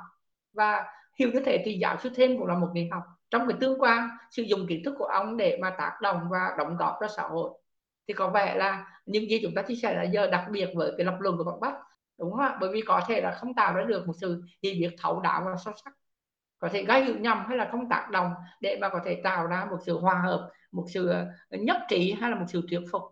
Và 0.52 0.84
hiểu 1.18 1.30
như 1.32 1.40
thế 1.46 1.62
thì 1.64 1.78
giáo 1.78 1.96
sư 2.02 2.10
thêm 2.14 2.38
cũng 2.38 2.46
là 2.46 2.54
một 2.54 2.68
người 2.74 2.88
học. 2.92 3.02
Trong 3.30 3.48
cái 3.48 3.56
tương 3.60 3.80
quan 3.82 4.08
sử 4.30 4.42
dụng 4.42 4.66
kiến 4.68 4.82
thức 4.84 4.94
của 4.98 5.04
ông 5.04 5.36
để 5.36 5.58
mà 5.62 5.70
tác 5.70 5.98
động 6.02 6.20
và 6.30 6.54
đóng 6.58 6.76
góp 6.76 6.94
cho 7.00 7.08
xã 7.16 7.22
hội. 7.22 7.50
Thì 8.08 8.14
có 8.14 8.28
vẻ 8.28 8.54
là 8.54 8.86
những 9.06 9.30
gì 9.30 9.40
chúng 9.42 9.54
ta 9.54 9.62
chia 9.62 9.74
sẻ 9.74 9.94
là 9.94 10.02
giờ 10.02 10.26
đặc 10.26 10.44
biệt 10.50 10.68
với 10.74 10.92
cái 10.96 11.06
lập 11.06 11.16
luận 11.20 11.36
của 11.36 11.44
bạn 11.44 11.60
Bắc 11.60 11.74
đúng 12.18 12.30
không 12.30 12.40
ạ? 12.40 12.56
Bởi 12.60 12.70
vì 12.72 12.82
có 12.86 13.00
thể 13.08 13.20
là 13.20 13.30
không 13.40 13.54
tạo 13.54 13.74
ra 13.74 13.84
được 13.84 14.06
một 14.06 14.12
sự 14.20 14.42
hiểu 14.62 14.74
biết 14.80 14.96
thấu 14.98 15.20
đáo 15.20 15.42
và 15.44 15.56
sâu 15.64 15.74
sắc. 15.84 15.94
Có 16.58 16.68
thể 16.68 16.82
gây 16.82 17.04
hiểu 17.04 17.18
nhầm 17.18 17.44
hay 17.48 17.56
là 17.56 17.68
không 17.70 17.88
tác 17.88 18.08
động 18.10 18.32
để 18.60 18.78
mà 18.80 18.88
có 18.88 19.00
thể 19.04 19.20
tạo 19.24 19.46
ra 19.46 19.66
một 19.70 19.78
sự 19.86 19.98
hòa 19.98 20.20
hợp 20.24 20.50
một 20.72 20.84
sự 20.94 21.08
ờ, 21.08 21.26
nhất 21.50 21.76
trí 21.88 22.12
hay 22.12 22.30
là 22.30 22.36
một 22.36 22.46
sự 22.48 22.62
thuyết 22.70 22.80
phục 22.92 23.02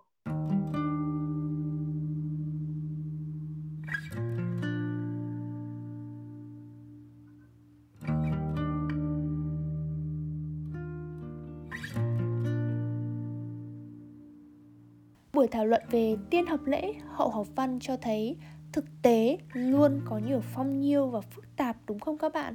Buổi 15.33 15.49
thảo 15.49 15.67
luận 15.67 15.83
về 15.91 16.17
tiên 16.31 16.47
học 16.47 16.61
lễ, 16.65 16.93
hậu 17.09 17.31
học 17.31 17.47
văn 17.55 17.79
cho 17.81 17.97
thấy 17.97 18.37
thực 18.73 18.85
tế 19.03 19.39
luôn 19.53 20.01
có 20.05 20.19
nhiều 20.19 20.41
phong 20.55 20.81
nhiêu 20.81 21.07
và 21.07 21.21
phức 21.21 21.57
tạp 21.57 21.77
đúng 21.87 22.01
không 22.01 22.19
các 22.19 22.33
bạn? 22.33 22.55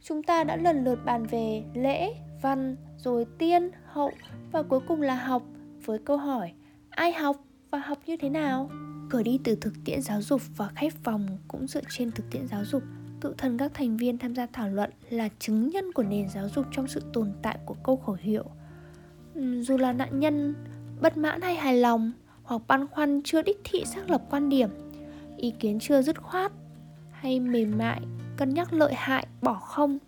Chúng 0.00 0.22
ta 0.22 0.44
đã 0.44 0.56
lần 0.56 0.84
lượt 0.84 0.98
bàn 1.04 1.26
về 1.26 1.62
lễ, 1.74 2.14
văn, 2.42 2.76
rồi 2.98 3.26
tiên, 3.38 3.70
hậu 3.86 4.12
và 4.52 4.62
cuối 4.62 4.80
cùng 4.88 5.02
là 5.02 5.14
học 5.14 5.42
với 5.84 5.98
câu 5.98 6.16
hỏi 6.16 6.52
ai 6.90 7.12
học 7.12 7.36
và 7.70 7.78
học 7.78 7.98
như 8.06 8.16
thế 8.16 8.28
nào? 8.28 8.70
Khởi 9.10 9.24
đi 9.24 9.40
từ 9.44 9.54
thực 9.54 9.74
tiễn 9.84 10.02
giáo 10.02 10.22
dục 10.22 10.40
và 10.56 10.68
khách 10.68 10.92
phòng 11.02 11.38
cũng 11.48 11.66
dựa 11.66 11.80
trên 11.90 12.10
thực 12.10 12.30
tiễn 12.30 12.48
giáo 12.48 12.64
dục 12.64 12.82
tự 13.20 13.34
thân 13.38 13.58
các 13.58 13.74
thành 13.74 13.96
viên 13.96 14.18
tham 14.18 14.34
gia 14.34 14.46
thảo 14.46 14.68
luận 14.68 14.90
là 15.10 15.28
chứng 15.38 15.70
nhân 15.70 15.92
của 15.92 16.02
nền 16.02 16.28
giáo 16.28 16.48
dục 16.48 16.66
trong 16.72 16.88
sự 16.88 17.02
tồn 17.12 17.32
tại 17.42 17.58
của 17.64 17.76
câu 17.82 17.96
khẩu 17.96 18.16
hiệu. 18.20 18.44
Dù 19.60 19.76
là 19.76 19.92
nạn 19.92 20.20
nhân 20.20 20.54
bất 21.00 21.16
mãn 21.16 21.40
hay 21.40 21.54
hài 21.54 21.76
lòng 21.76 22.12
hoặc 22.42 22.62
băn 22.68 22.86
khoăn 22.86 23.20
chưa 23.24 23.42
đích 23.42 23.60
thị 23.64 23.84
xác 23.84 24.10
lập 24.10 24.22
quan 24.30 24.48
điểm 24.48 24.70
ý 25.36 25.50
kiến 25.50 25.78
chưa 25.80 26.02
dứt 26.02 26.22
khoát 26.22 26.52
hay 27.10 27.40
mềm 27.40 27.78
mại 27.78 28.00
cân 28.36 28.54
nhắc 28.54 28.72
lợi 28.72 28.94
hại 28.96 29.26
bỏ 29.42 29.54
không 29.54 29.98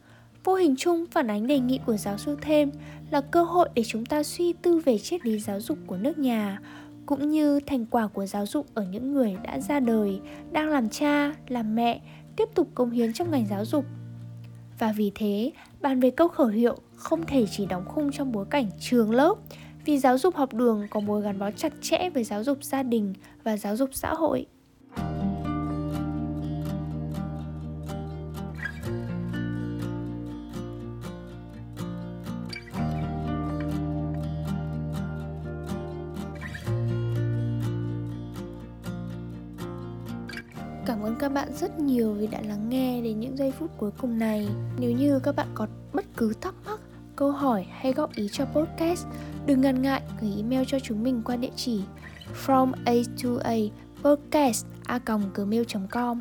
vô 0.45 0.55
hình 0.55 0.75
chung 0.79 1.05
phản 1.11 1.31
ánh 1.31 1.47
đề 1.47 1.59
nghị 1.59 1.81
của 1.87 1.97
giáo 1.97 2.19
sư 2.19 2.37
thêm 2.41 2.71
là 3.11 3.21
cơ 3.21 3.43
hội 3.43 3.69
để 3.75 3.83
chúng 3.87 4.07
ta 4.07 4.23
suy 4.23 4.53
tư 4.53 4.79
về 4.85 4.99
triết 4.99 5.27
lý 5.27 5.39
giáo 5.39 5.61
dục 5.61 5.79
của 5.87 5.97
nước 5.97 6.19
nhà, 6.19 6.61
cũng 7.07 7.31
như 7.31 7.61
thành 7.61 7.87
quả 7.87 8.07
của 8.07 8.27
giáo 8.27 8.47
dục 8.47 8.67
ở 8.75 8.85
những 8.91 9.13
người 9.13 9.37
đã 9.45 9.61
ra 9.61 9.81
đời, 9.81 10.21
đang 10.53 10.69
làm 10.69 10.89
cha, 10.89 11.35
làm 11.49 11.75
mẹ, 11.75 12.01
tiếp 12.37 12.49
tục 12.55 12.69
công 12.75 12.91
hiến 12.91 13.13
trong 13.13 13.31
ngành 13.31 13.47
giáo 13.47 13.65
dục 13.65 13.85
và 14.79 14.93
vì 14.97 15.13
thế, 15.15 15.53
bàn 15.81 16.01
về 16.01 16.11
câu 16.11 16.29
khẩu 16.29 16.47
hiệu 16.47 16.77
không 16.95 17.27
thể 17.27 17.47
chỉ 17.51 17.67
đóng 17.67 17.85
khung 17.89 18.13
trong 18.13 18.33
bối 18.33 18.47
cảnh 18.51 18.71
trường 18.81 19.11
lớp, 19.11 19.35
vì 19.85 19.99
giáo 19.99 20.19
dục 20.19 20.37
học 20.37 20.55
đường 20.55 20.87
có 20.91 21.01
mối 21.01 21.23
gắn 21.23 21.39
bó 21.39 21.51
chặt 21.51 21.73
chẽ 21.81 22.11
với 22.11 22.25
giáo 22.25 22.45
dục 22.45 22.65
gia 22.65 22.83
đình 22.83 23.15
và 23.45 23.57
giáo 23.57 23.77
dục 23.77 23.91
xã 23.93 24.15
hội. 24.15 24.47
Các 41.23 41.33
bạn 41.33 41.49
rất 41.61 41.79
nhiều 41.81 42.13
vì 42.13 42.27
đã 42.27 42.41
lắng 42.49 42.69
nghe 42.69 43.01
đến 43.03 43.21
những 43.21 43.37
giây 43.37 43.51
phút 43.51 43.71
cuối 43.79 43.91
cùng 43.99 44.19
này. 44.19 44.49
Nếu 44.79 44.91
như 44.91 45.21
các 45.23 45.37
bạn 45.37 45.47
có 45.55 45.67
bất 45.93 46.05
cứ 46.17 46.33
thắc 46.41 46.55
mắc, 46.65 46.81
câu 47.17 47.33
hỏi 47.33 47.67
hay 47.71 47.93
góp 47.93 48.15
ý 48.15 48.29
cho 48.33 48.45
podcast, 48.45 49.07
đừng 49.47 49.61
ngần 49.61 49.83
ngại 49.83 50.03
gửi 50.21 50.31
email 50.37 50.63
cho 50.67 50.79
chúng 50.79 51.03
mình 51.03 51.23
qua 51.25 51.37
địa 51.37 51.51
chỉ 51.57 51.81
from 52.47 52.73
a 52.85 52.93
to 53.23 53.31
a 53.45 53.57
podcast 54.03 54.67
a 54.87 55.01
gmail.com 55.35 56.21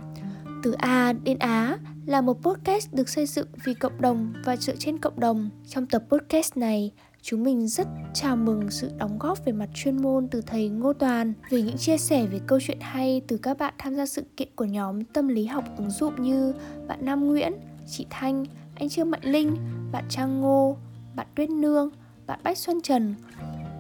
từ 0.64 0.72
A 0.72 1.14
đến 1.14 1.40
Á 1.40 1.78
là 2.06 2.22
một 2.22 2.42
podcast 2.42 2.94
được 2.94 3.10
xây 3.10 3.26
dựng 3.26 3.48
vì 3.64 3.74
cộng 3.74 4.02
đồng 4.02 4.34
và 4.46 4.58
dựa 4.58 4.76
trên 4.76 4.98
cộng 4.98 5.20
đồng. 5.20 5.50
Trong 5.68 5.86
tập 5.86 6.04
podcast 6.10 6.58
này, 6.58 6.92
chúng 7.22 7.44
mình 7.44 7.68
rất 7.68 7.88
chào 8.14 8.36
mừng 8.36 8.72
sự 8.72 8.92
đóng 8.98 9.20
góp 9.20 9.46
về 9.46 9.54
mặt 9.54 9.70
chuyên 9.74 10.02
môn 10.02 10.28
từ 10.28 10.42
thầy 10.42 10.70
Ngô 10.70 10.94
Toàn 10.94 11.34
về 11.50 11.62
những 11.62 11.78
chia 11.78 11.98
sẻ 11.98 12.26
về 12.26 12.40
câu 12.48 12.60
chuyện 12.62 12.78
hay 12.82 13.22
từ 13.28 13.38
các 13.38 13.58
bạn 13.58 13.74
tham 13.78 13.96
gia 13.96 14.06
sự 14.06 14.24
kiện 14.38 14.48
của 14.56 14.66
nhóm 14.66 15.04
tâm 15.04 15.28
lý 15.28 15.46
học 15.46 15.64
ứng 15.78 15.92
dụng 15.92 16.22
như 16.22 16.54
bạn 16.88 17.00
Nam 17.06 17.28
Nguyễn, 17.28 17.54
chị 17.88 18.06
Thanh, 18.10 18.46
anh 18.76 18.90
Trương 18.90 19.12
Mạnh 19.12 19.24
Linh, 19.24 19.56
bạn 19.92 20.04
Trang 20.10 20.42
Ngô, 20.42 20.78
bạn 21.16 21.28
Tuyết 21.36 21.50
Nương, 21.50 21.90
bạn 22.28 22.40
Bách 22.44 22.58
Xuân 22.58 22.82
Trần 22.82 23.16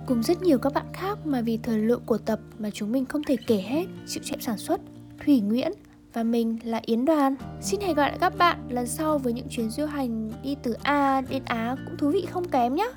cùng 0.07 0.23
rất 0.23 0.41
nhiều 0.41 0.57
các 0.57 0.73
bạn 0.73 0.85
khác 0.93 1.25
mà 1.25 1.41
vì 1.41 1.57
thời 1.57 1.79
lượng 1.79 2.01
của 2.05 2.17
tập 2.17 2.39
mà 2.59 2.69
chúng 2.69 2.91
mình 2.91 3.05
không 3.05 3.23
thể 3.23 3.37
kể 3.47 3.63
hết 3.67 3.85
chịu 4.07 4.23
trách 4.23 4.41
sản 4.41 4.57
xuất 4.57 4.81
Thủy 5.25 5.41
Nguyễn 5.41 5.71
và 6.13 6.23
mình 6.23 6.59
là 6.63 6.81
Yến 6.85 7.05
Đoàn. 7.05 7.35
Xin 7.61 7.81
hẹn 7.81 7.95
gặp 7.95 8.01
lại 8.01 8.17
các 8.19 8.37
bạn 8.37 8.59
lần 8.69 8.87
sau 8.87 9.17
với 9.17 9.33
những 9.33 9.47
chuyến 9.49 9.69
du 9.69 9.85
hành 9.85 10.31
đi 10.43 10.55
từ 10.63 10.75
A 10.83 11.21
đến 11.21 11.43
Á 11.45 11.75
cũng 11.85 11.97
thú 11.97 12.09
vị 12.09 12.25
không 12.31 12.49
kém 12.49 12.75
nhé. 12.75 12.91